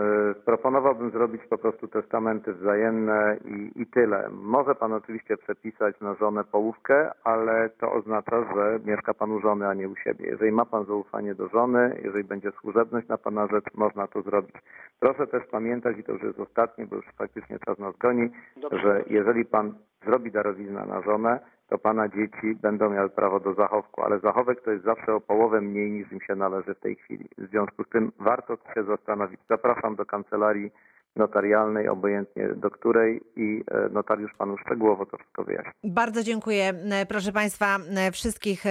proponowałbym 0.45 1.11
zrobić 1.11 1.41
po 1.49 1.57
prostu 1.57 1.87
testamenty 1.87 2.53
wzajemne 2.53 3.37
i, 3.45 3.81
i 3.81 3.85
tyle. 3.85 4.29
Może 4.31 4.75
pan 4.75 4.93
oczywiście 4.93 5.37
przepisać 5.37 5.99
na 6.01 6.13
żonę 6.13 6.43
połówkę, 6.43 7.11
ale 7.23 7.69
to 7.69 7.91
oznacza, 7.91 8.43
że 8.55 8.79
mieszka 8.85 9.13
pan 9.13 9.31
u 9.31 9.39
żony, 9.39 9.67
a 9.67 9.73
nie 9.73 9.89
u 9.89 9.95
siebie. 9.95 10.25
Jeżeli 10.25 10.51
ma 10.51 10.65
pan 10.65 10.85
zaufanie 10.85 11.35
do 11.35 11.47
żony, 11.47 11.99
jeżeli 12.03 12.23
będzie 12.23 12.51
służebność 12.61 13.07
na 13.07 13.17
pana 13.17 13.47
rzecz, 13.47 13.65
można 13.73 14.07
to 14.07 14.21
zrobić. 14.21 14.55
Proszę 14.99 15.27
też 15.27 15.43
pamiętać, 15.51 15.97
i 15.97 16.03
to 16.03 16.11
już 16.11 16.23
jest 16.23 16.39
ostatnie, 16.39 16.85
bo 16.85 16.95
już 16.95 17.05
faktycznie 17.17 17.59
czas 17.59 17.79
nas 17.79 17.97
goni, 17.97 18.29
Dobrze. 18.57 18.79
że 18.81 19.03
jeżeli 19.09 19.45
pan 19.45 19.73
zrobi 20.05 20.31
darowiznę 20.31 20.85
na 20.85 21.01
żonę, 21.01 21.39
to 21.69 21.77
pana 21.77 22.07
dzieci 22.07 22.55
będą 22.61 22.89
miały 22.89 23.09
prawo 23.09 23.39
do 23.39 23.53
zachowku, 23.53 24.01
ale 24.03 24.19
zachowek 24.19 24.61
to 24.61 24.71
jest 24.71 24.83
zawsze 24.83 25.15
o 25.15 25.21
połowę 25.21 25.61
mniej 25.61 25.91
niż 25.91 26.11
im 26.11 26.21
się 26.21 26.35
należy 26.35 26.75
w 26.75 26.79
tej 26.79 26.95
chwili. 26.95 27.29
W 27.37 27.47
związku 27.49 27.83
z 27.83 27.89
tym 27.89 28.11
warto 28.19 28.57
się 28.73 28.83
zastanowić. 28.83 29.39
Zapraszam 29.49 29.95
do 29.95 30.05
kancelarii 30.05 30.71
notarialnej, 31.15 31.87
obojętnie 31.87 32.47
do 32.55 32.69
której 32.69 33.21
i 33.35 33.63
e, 33.71 33.89
notariusz 33.89 34.31
panu 34.37 34.57
szczegółowo 34.57 35.05
to 35.05 35.17
wszystko 35.17 35.43
wyjaśni. 35.43 35.71
Bardzo 35.83 36.23
dziękuję. 36.23 36.73
E, 36.91 37.05
Proszę 37.05 37.31
Państwa, 37.31 37.77
e, 37.95 38.11
wszystkich 38.11 38.63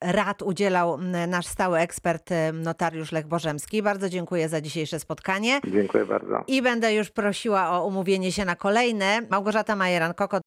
rad 0.00 0.42
udzielał 0.42 0.98
nasz 1.28 1.46
stały 1.46 1.78
ekspert, 1.78 2.30
notariusz 2.52 3.12
Lech 3.12 3.26
Bożemski. 3.26 3.82
Bardzo 3.82 4.08
dziękuję 4.08 4.48
za 4.48 4.60
dzisiejsze 4.60 5.00
spotkanie. 5.00 5.60
Dziękuję 5.66 6.04
bardzo. 6.04 6.44
I 6.46 6.62
będę 6.62 6.94
już 6.94 7.10
prosiła 7.10 7.70
o 7.70 7.86
umówienie 7.86 8.32
się 8.32 8.44
na 8.44 8.56
kolejne. 8.56 9.20
Małgorzata 9.30 9.76
Majeran-Kokot, 9.76 10.36